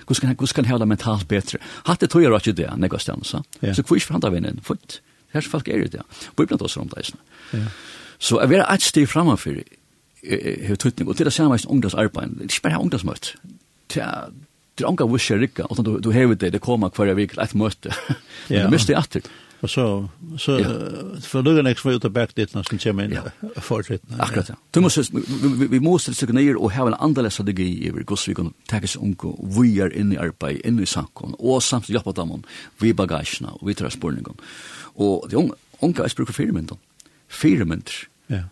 hur 0.09 0.15
ska 0.15 0.27
hur 0.27 0.47
ska 0.47 0.63
ha 0.63 0.79
det 0.79 0.87
mentalt 0.87 1.29
bättre 1.29 1.59
har 1.63 1.97
det 2.01 2.07
tror 2.07 2.23
jag 2.25 2.33
rätt 2.33 2.57
det 2.57 2.77
när 2.77 2.89
jag 2.93 3.01
stannar 3.01 3.25
så 3.25 3.45
så 3.75 3.83
kvisch 3.83 4.07
från 4.07 4.21
där 4.21 4.31
vinnen 4.31 4.61
fort 4.65 5.01
här 5.33 5.41
så 5.41 5.51
fast 5.51 5.69
är 5.69 5.79
det. 5.79 5.89
Där 5.89 6.03
vi 6.37 6.47
blir 6.47 6.59
då 6.59 6.69
så 6.69 6.81
om 6.81 6.89
det 6.89 7.03
ja 7.51 7.59
så 8.19 8.39
är 8.39 8.47
vi 8.47 8.59
att 8.59 8.83
stå 8.83 9.07
framför 9.07 9.63
hur 10.61 10.77
tutning 10.77 11.09
och 11.09 11.17
till 11.17 11.25
det 11.25 11.31
samma 11.31 11.59
som 11.59 11.73
ungdomsarbete 11.73 12.31
det 12.39 12.45
är 12.45 12.71
bara 12.71 12.83
ungdomsmöte 12.83 13.29
det 13.95 14.01
är 14.01 14.89
anka 14.89 15.07
wish 15.07 15.31
rikka 15.31 15.65
och 15.65 15.85
då 15.85 15.99
du 15.99 16.13
har 16.13 16.35
det 16.35 16.51
det 16.51 16.59
kommer 16.59 16.91
kvar 16.91 17.07
vecka 17.07 17.43
ett 17.43 17.55
möte 17.55 17.95
men 18.49 18.59
det 18.59 18.71
måste 18.71 18.93
jag 18.93 19.11
till 19.11 19.23
Og 19.65 19.71
så, 19.71 19.85
så 20.39 20.59
ja. 20.61 20.73
for 21.25 21.43
du 21.43 21.55
kan 21.57 21.67
ikke 21.67 21.81
få 21.81 21.95
ut 21.97 22.05
av 22.05 22.13
når 22.13 22.67
som 22.69 22.81
kommer 22.83 23.07
inn 23.07 23.15
ja. 23.17 23.23
fortsettene. 23.69 24.19
Akkurat, 24.21 24.51
ja. 24.53 24.57
Du 24.75 24.81
må, 24.85 24.91
vi, 25.61 25.67
vi 25.73 25.81
må 25.81 25.97
stille 25.99 26.17
stykke 26.17 26.37
ned 26.37 26.57
og 26.57 26.71
heve 26.75 26.93
en 26.93 26.99
annerledes 26.99 27.39
strategi 27.39 27.71
i 27.87 27.91
hvordan 27.91 28.25
vi 28.27 28.35
kan 28.37 28.51
takke 28.69 28.91
seg 28.91 29.03
unge 29.03 29.33
vi 29.57 29.79
er 29.81 29.95
inne 29.97 30.17
i 30.17 30.21
arbeid, 30.21 30.61
inne 30.65 30.85
i 30.85 30.91
sankon, 30.91 31.35
og 31.39 31.63
samtidig 31.63 31.97
hjelpe 31.97 32.13
dem 32.21 32.45
vi 32.81 32.93
bagasjene 32.93 33.55
og 33.57 33.65
vi 33.69 33.75
tar 33.75 33.95
spørningen. 33.95 34.37
Og 34.97 35.31
de 35.31 35.41
unge, 35.41 35.57
unge 35.81 36.05
er 36.05 36.13
spør 36.13 36.29
for 36.29 36.37
firemynden. 36.43 36.79
Firemynder. 37.29 38.05
Ja. 38.31 38.43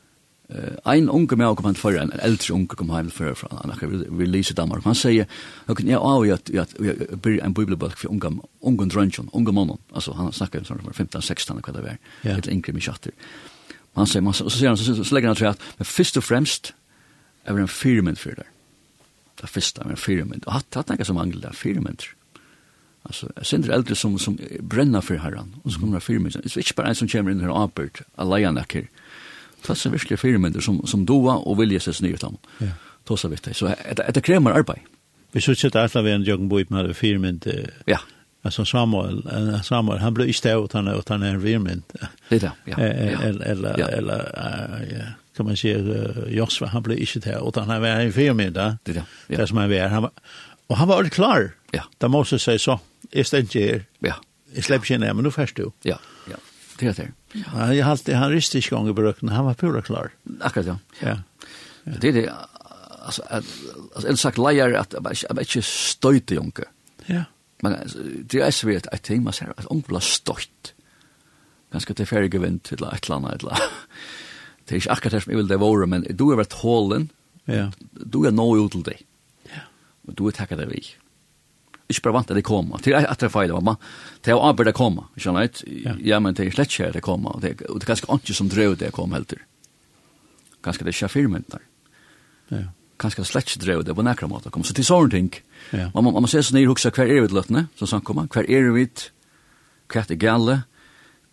Uh, 0.51 0.77
ein 0.85 1.09
unge 1.09 1.37
med 1.37 1.57
kom 1.57 1.65
han 1.65 1.75
för 1.75 1.97
en 1.97 2.13
äldre 2.13 2.55
unge 2.55 2.77
kom 2.77 2.91
hem 2.91 3.11
for 3.11 3.35
fra 3.35 3.49
han 3.51 3.71
har 3.71 4.19
release 4.19 4.53
i 4.53 4.55
Danmark 4.55 4.85
han 4.85 4.95
säger 4.95 5.27
ok 5.67 5.81
ja 5.81 5.87
jag 5.91 6.01
har 6.01 6.25
ju 6.25 6.33
att 6.33 6.51
jag 6.51 6.67
blir 7.23 7.43
en 7.45 7.53
bibelbok 7.53 7.97
for 7.97 8.11
unge 8.11 8.41
unge 8.61 8.85
drunchen 8.85 9.31
unge 9.33 9.53
mannen 9.53 9.79
altså 9.95 10.13
han 10.13 10.33
snackar 10.33 10.59
om 10.59 10.65
sånt 10.65 10.97
15 10.97 11.23
16 11.23 11.59
och 11.59 11.69
vad 11.69 11.85
det 11.85 11.99
är 12.23 12.39
ett 12.39 12.47
inkrim 12.47 12.77
i 12.77 12.81
chatter 12.81 13.13
han 13.95 14.07
säger 14.07 14.23
man 14.23 14.35
så 14.35 14.51
säger 14.51 14.69
han 14.69 14.77
så 14.77 15.05
så 15.05 15.15
lägger 15.15 15.29
han 15.29 15.37
tror 15.37 15.49
att 15.49 15.61
men 15.77 15.85
först 15.85 16.17
och 16.17 16.25
främst 16.25 16.75
är 17.45 17.59
en 17.59 17.69
firmament 17.69 18.19
for 18.19 18.31
det 18.31 18.47
det 19.41 19.47
första 19.47 19.83
er 19.85 19.91
en 19.91 19.97
firmament 19.97 20.45
och 20.45 20.57
att 20.57 20.77
att 20.77 20.87
tänka 20.87 21.05
som 21.05 21.17
angel 21.17 21.41
där 21.41 21.53
firmament 21.53 22.03
Alltså, 23.07 23.29
jag 23.37 23.47
synder 23.47 23.71
eldre 23.71 23.95
som, 23.95 24.19
som 24.19 24.39
brenner 24.61 25.01
för 25.01 25.17
herran. 25.17 25.55
Och 25.63 25.73
så 25.73 25.81
kommer 25.81 25.95
det 25.95 26.01
firmen. 26.01 26.33
Det 26.33 26.57
är 26.57 26.59
inte 26.59 26.73
bara 26.77 26.87
en 26.87 26.95
som 26.95 27.09
kommer 27.09 27.31
in 27.31 27.41
här 27.41 27.51
och 27.51 27.65
apert. 27.65 28.03
Alla 28.15 28.39
gärna 28.39 28.65
kär. 28.65 28.89
Klassen 29.65 29.93
virkelig 29.93 30.19
firmynder 30.19 30.61
som, 30.61 30.83
som 30.87 31.07
doa 31.07 31.39
og 31.41 31.59
vilja 31.59 31.81
seg 31.81 32.03
nye 32.05 32.21
til 32.21 32.37
Ja. 32.61 32.75
Tåsa 33.05 33.29
vitt 33.29 33.45
det. 33.45 33.57
Så 33.57 33.69
det 34.15 34.23
kremer 34.25 34.53
arbeid. 34.57 34.81
Vi 35.33 35.41
synes 35.41 35.65
ikke 35.65 35.79
at 35.79 35.97
alle 35.97 36.15
en 36.15 36.23
Jørgen 36.23 36.49
Boip 36.49 36.71
med 36.71 36.95
firmynder. 36.95 37.71
Ja. 37.87 37.99
Alltså 38.45 38.65
Samuel, 38.65 39.23
Samuel 39.63 39.99
han 39.99 40.15
blev 40.15 40.29
inte 40.29 40.57
åt 40.57 40.71
utan 40.71 40.89
åt 40.89 41.11
en 41.11 41.43
firmynd. 41.43 41.83
Det 42.29 42.39
där, 42.39 42.51
ja. 42.65 42.79
Eller 42.79 43.47
eller 43.47 43.89
eller 43.89 45.15
kan 45.37 45.47
man 45.47 45.57
säga 45.57 45.79
uh, 45.79 46.35
Josva 46.35 46.67
han 46.67 46.83
blev 46.83 46.99
inte 46.99 47.41
utan 47.49 47.71
han 47.71 47.81
var 47.81 47.89
en 47.89 48.13
firmynd. 48.13 48.55
Det 48.55 48.77
där. 48.93 49.05
Det 49.27 49.47
som 49.47 49.57
han 49.57 49.71
var 49.71 49.89
han 49.89 50.03
var 50.03 50.11
och 50.67 50.77
han 50.77 50.89
var 50.89 51.05
klar. 51.05 51.51
Ja. 51.71 51.83
Där 51.99 52.09
måste 52.09 52.39
säga 52.39 52.59
så. 52.59 52.81
Är 53.13 53.31
det 53.31 53.41
inte 53.41 53.85
Ja. 53.99 54.15
Jag 54.55 54.65
släpper 54.65 54.95
inte 54.95 55.15
men 55.15 55.25
nu 55.25 55.31
förstår 55.31 55.65
du. 55.65 55.71
Ja. 55.83 55.99
Peter. 56.85 57.13
Ja, 57.33 57.75
jag 57.75 57.87
hade 57.87 58.15
han 58.15 58.31
riste 58.31 58.61
gang 58.61 58.89
i 58.89 58.93
bröken, 58.93 59.29
han 59.29 59.45
var 59.45 59.55
pura 59.55 59.83
klar. 59.83 60.11
Akkurat 60.41 60.67
ja. 60.67 60.79
Ja. 61.01 61.19
Det 61.85 62.09
er 62.09 62.13
det 62.13 62.29
altså, 63.05 63.23
alltså 63.23 63.53
alltså 63.95 64.09
en 64.09 64.17
sak 64.17 64.39
lejer 64.39 64.73
att 64.73 64.95
jag 65.29 65.41
ikke 65.41 65.63
støyte 65.63 66.35
junke. 66.35 66.65
Ja. 67.07 67.25
Men 67.63 67.77
det 68.31 68.41
er 68.47 68.51
så 68.51 68.67
vidt 68.67 68.87
jag 68.93 69.03
tänker 69.03 69.25
man 69.25 69.33
ser 69.33 69.53
at 69.57 69.67
onkel 69.71 70.01
stöjt. 70.01 70.49
støyt. 70.49 70.75
Ganske 71.73 71.95
til 71.95 72.31
gewint 72.31 72.65
till 72.65 72.79
til 72.79 72.87
et 72.87 73.05
eller. 73.05 73.17
annet, 73.17 73.35
et 73.35 73.41
eller 73.41 73.53
annet. 73.53 73.71
Det 74.65 74.73
er 74.73 74.77
ikke 74.77 74.91
akkurat 74.91 75.13
det 75.13 75.23
som 75.23 75.31
jeg 75.31 75.39
vil 75.39 75.49
det 75.49 75.61
våre, 75.61 75.87
men 75.87 76.03
du 76.03 76.31
er 76.31 76.37
vært 76.37 76.53
hålen. 76.63 77.11
Ja. 77.47 77.71
Du 77.93 78.25
er 78.25 78.31
nå 78.31 78.57
ut 78.57 78.73
til 78.73 78.85
deg. 78.85 79.05
Ja. 79.51 79.61
Og 80.09 80.15
du 80.19 80.27
är 80.29 80.31
tackad 80.31 80.61
av 80.61 80.69
dig 80.69 80.97
ikke 81.89 82.07
bare 82.07 82.17
vant 82.17 82.31
at 82.33 82.39
det 82.39 82.45
kommer. 82.47 82.81
Til 82.85 82.97
at 82.97 83.21
det 83.21 83.29
er 83.29 83.33
feil, 83.33 83.53
mamma. 83.53 83.77
Det 84.25 84.33
er 84.33 84.41
arbeid 84.41 84.71
det 84.71 84.77
kommer, 84.77 85.11
ikke 85.17 85.27
sant? 85.27 85.65
Ja, 86.01 86.21
men 86.21 86.37
det 86.37 86.47
er 86.47 86.55
slett 86.55 86.73
ikke 86.73 86.93
det 86.97 87.03
kommer. 87.05 87.37
Og 87.37 87.43
det 87.43 87.55
er 87.61 87.85
ganske 87.85 88.09
ikke 88.09 88.37
som 88.37 88.49
drev 88.49 88.79
det 88.81 88.93
kom 88.97 89.13
helt 89.13 89.29
til. 89.29 89.43
Ganske 90.65 90.85
det 90.85 90.95
er 90.95 90.97
ikke 90.97 91.13
firmen 91.13 91.45
der. 91.53 91.65
Ja. 92.51 92.63
Ganske 92.99 93.21
det 93.21 93.29
slett 93.29 93.51
ikke 93.51 93.65
drev 93.67 93.85
det 93.85 93.97
på 93.97 94.05
nekra 94.07 94.29
måte 94.31 94.51
kom. 94.51 94.65
Så 94.65 94.77
til 94.77 94.87
sånne 94.87 95.13
ting. 95.13 95.33
Ja. 95.73 95.91
Man, 95.95 96.07
man, 96.07 96.23
man 96.25 96.31
ser 96.31 96.47
sånn 96.47 96.63
i 96.63 96.69
huksa 96.69 96.93
hver 96.95 97.11
er 97.11 97.21
vi 97.21 97.29
til 97.29 97.41
løttene, 97.41 97.67
som 97.77 97.91
sånn 97.91 98.07
kommer. 98.07 98.31
Hver 98.33 98.49
er 98.49 98.71
vi 98.73 98.87
til, 98.89 99.11
hver 99.93 100.07
er 100.07 100.13
det 100.15 100.21
gale, 100.23 100.63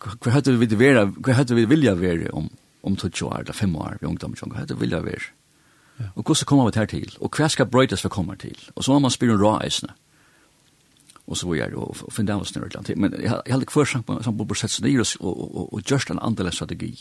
hver 0.02 0.34
hadde 0.34 0.58
vi 0.58 0.68
vera, 0.76 1.06
hver 1.06 1.38
hadde 1.38 1.56
vi 1.56 1.64
vilja 1.70 1.94
være 1.96 2.32
om, 2.36 2.50
om 2.82 2.96
20 2.98 3.28
år, 3.28 3.44
eller 3.44 3.56
5 3.56 3.76
år, 3.76 3.96
vi 4.00 4.10
ungdom, 4.10 4.34
hver 4.36 4.58
hadde 4.58 4.76
vi 4.76 4.84
vilja 4.84 5.00
være. 5.00 5.30
Ja. 6.00 6.10
Og 6.16 6.24
hvordan 6.24 6.48
kommer 6.48 6.68
vi 6.68 6.78
her 6.78 6.86
til? 6.90 7.16
Og 7.20 7.30
hver 7.36 7.48
skal 7.48 7.68
brøytes 7.70 8.04
vi 8.04 8.10
kommer 8.10 8.34
til? 8.34 8.58
Og 8.74 8.84
så 8.84 8.92
må 8.92 8.98
man 8.98 9.14
spyrir 9.14 9.36
om 9.36 9.42
råeisene 9.42 9.94
och 11.32 11.38
så 11.38 11.48
var 11.48 11.56
jag 11.56 11.74
och 11.74 12.12
finna 12.12 12.36
oss 12.36 12.54
när 12.54 12.66
Irland 12.66 12.90
men 12.96 13.14
jag 13.46 13.52
hade 13.52 13.66
kvar 13.66 13.84
samman 13.84 14.22
som 14.22 14.48
på 14.48 14.54
sätt 14.54 14.70
så 14.70 14.82
det 14.82 14.90
är 14.90 15.16
och 15.20 15.80
just 15.90 16.10
en 16.10 16.18
annan 16.18 16.52
strategi. 16.52 16.94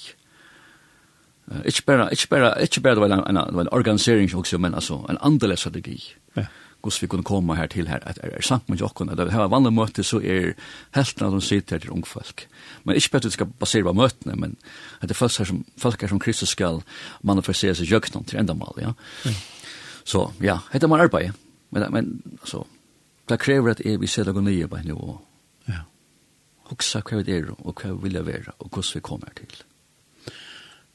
Eh 1.51 1.57
ich 1.65 1.85
bara 1.85 2.11
ich 2.11 2.29
bara 2.29 2.61
ich 2.61 2.79
bara 2.81 2.99
väl 2.99 3.11
en 3.11 3.37
en 3.37 3.67
organisering 3.71 4.35
också 4.35 4.57
men 4.57 4.73
alltså 4.73 5.05
en 5.09 5.17
annan 5.17 5.57
strategi. 5.57 5.99
Ja. 6.33 6.45
Hur 6.83 7.01
vi 7.01 7.07
kunde 7.07 7.23
komma 7.23 7.55
här 7.55 7.67
till 7.67 7.87
här? 7.87 8.01
Att 8.09 8.17
är 8.17 8.41
sant 8.41 8.67
med 8.67 8.79
jag 8.79 8.95
kunde 8.95 9.15
det 9.15 9.31
här 9.31 9.47
vanliga 9.47 9.71
möte 9.71 10.03
så 10.03 10.21
är 10.21 10.55
hälften 10.91 11.27
av 11.27 11.31
de 11.31 11.41
sitter 11.41 11.79
till 11.79 11.89
ung 11.89 12.03
folk. 12.05 12.47
Men 12.83 12.95
inte 12.95 13.07
bättre 13.11 13.31
ska 13.31 13.45
basera 13.45 13.83
på 13.83 13.93
mötena 13.93 14.35
men 14.35 14.55
att 14.99 15.07
det 15.07 15.13
först 15.13 15.47
som 15.47 15.63
folk 15.77 16.09
som 16.09 16.19
Kristus 16.19 16.49
skall 16.49 16.81
manifestera 17.21 17.75
sig 17.75 17.91
jöknant 17.91 18.27
till 18.27 18.39
ändamål 18.39 18.79
ja. 18.81 18.93
Så 20.03 20.31
ja, 20.39 20.59
heter 20.71 20.87
man 20.87 20.99
arbete. 21.01 21.33
Men 21.69 21.91
men 21.91 22.21
så 22.43 22.65
Det 23.29 23.39
krever 23.39 23.75
at 23.75 23.83
jeg 23.85 23.99
vil 24.01 24.09
sette 24.09 24.33
noe 24.33 24.43
nye 24.45 24.67
på 24.67 24.79
henne 24.81 24.95
og 24.95 25.19
ja. 25.69 25.83
hoksa 26.71 27.03
hva 27.05 27.21
vi 27.21 27.35
er 27.37 27.51
og 27.53 27.75
hva 27.75 27.93
vi 27.93 28.09
vil 28.09 28.25
være 28.25 28.55
og 28.57 28.69
hvordan 28.69 28.95
vi 28.95 29.03
kommer 29.05 29.35
til. 29.37 29.61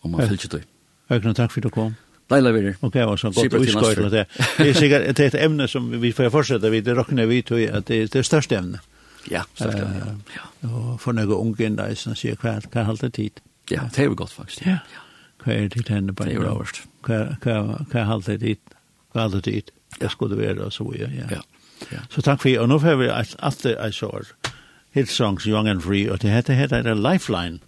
Og 0.02 0.10
man 0.10 0.28
følger 0.28 0.58
det. 0.58 0.64
Økne 1.10 1.34
takk 1.34 1.52
for 1.52 1.60
at 1.60 1.68
du 1.68 1.70
kom. 1.70 1.94
Leila 2.30 2.50
vi 2.50 2.66
er. 2.66 2.74
Ok, 2.80 2.92
det 2.94 3.06
var 3.06 3.16
så 3.16 3.30
godt 3.30 3.54
utskår 3.54 4.02
med 4.02 4.10
det. 4.10 4.26
Det 4.58 4.68
er 4.68 4.74
sikkert 4.74 5.16
det 5.16 5.24
er 5.24 5.26
et 5.26 5.44
emne 5.44 5.68
som 5.70 5.88
vi 6.02 6.12
får 6.12 6.30
fortsette 6.34 6.70
vid, 6.70 6.82
det 6.82 6.96
råkner 6.98 7.26
vi 7.30 7.42
til 7.46 7.68
at 7.70 7.86
det 7.86 8.02
er 8.02 8.12
det 8.12 8.24
største 8.26 8.58
emne. 8.58 8.82
Ja, 9.30 9.42
største 9.54 9.82
emne, 9.82 10.16
ja. 10.34 10.46
Og 10.68 11.00
for 11.00 11.14
noen 11.14 11.34
unge 11.34 11.66
enn 11.66 11.78
deg 11.78 11.94
som 11.98 12.16
sier 12.18 12.38
hva 12.42 12.58
er 12.58 12.88
halvt 12.88 13.12
tid. 13.14 13.42
Ja, 13.70 13.86
det 13.94 14.02
er 14.02 14.10
jo 14.10 14.18
godt 14.18 14.34
faktisk. 14.34 14.66
Ja, 14.66 14.80
hva 15.42 15.54
er 15.54 15.68
det 15.70 15.86
til 15.86 15.94
henne 15.94 16.14
på 16.14 16.26
en 16.26 16.34
gang? 16.42 16.74
Hva 17.06 17.14
er 17.14 18.10
halvt 18.10 18.34
tid? 18.42 18.58
Hva 19.14 19.22
er 19.22 19.28
halvt 19.28 19.44
tid? 19.44 19.70
Det 20.00 20.10
skulle 20.10 20.38
være 20.38 20.66
og 20.66 20.72
så, 20.72 20.90
ja. 20.98 21.08
Ja. 21.30 21.40
Så 22.10 22.22
takk 22.24 22.42
for, 22.42 22.58
og 22.62 22.68
nå 22.68 22.78
får 22.82 23.00
vi 23.00 23.08
alltid 23.12 23.76
et 23.76 23.94
sår, 23.94 24.32
hit 24.96 25.12
songs 25.12 25.44
Young 25.44 25.68
and 25.68 25.82
Free, 25.84 26.10
og 26.12 26.22
det 26.22 26.32
heter 26.32 26.54
heter 26.54 26.82
det 26.82 26.96
Lifeline. 26.96 27.60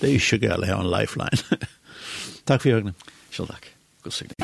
Det 0.00 0.10
er 0.10 0.18
ikke 0.20 0.42
galt 0.48 0.68
å 0.68 0.72
ha 0.72 0.80
en 0.82 0.90
Lifeline. 0.92 1.60
takk 2.48 2.60
for, 2.60 2.68
Jørgen. 2.74 2.96
Selv 3.30 3.54
takk. 3.54 3.72
God 4.04 4.12
sikt. 4.12 4.43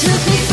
took 0.00 0.26
me 0.28 0.49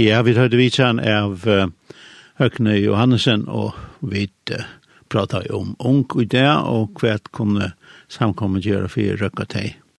Ja, 0.00 0.22
vi 0.22 0.32
hørte 0.32 0.56
vitsan 0.56 0.96
av 1.04 1.42
Høgne 2.40 2.76
Johannesen, 2.78 3.42
og 3.52 3.76
vi 4.00 4.30
pratet 5.12 5.50
om 5.52 5.74
ung 5.76 6.06
i 6.16 6.24
det, 6.24 6.46
og 6.48 7.02
hva 7.02 7.18
kunne 7.36 7.74
samkommet 8.08 8.64
gjøre 8.64 8.88
for 8.88 9.20
røkket 9.20 9.58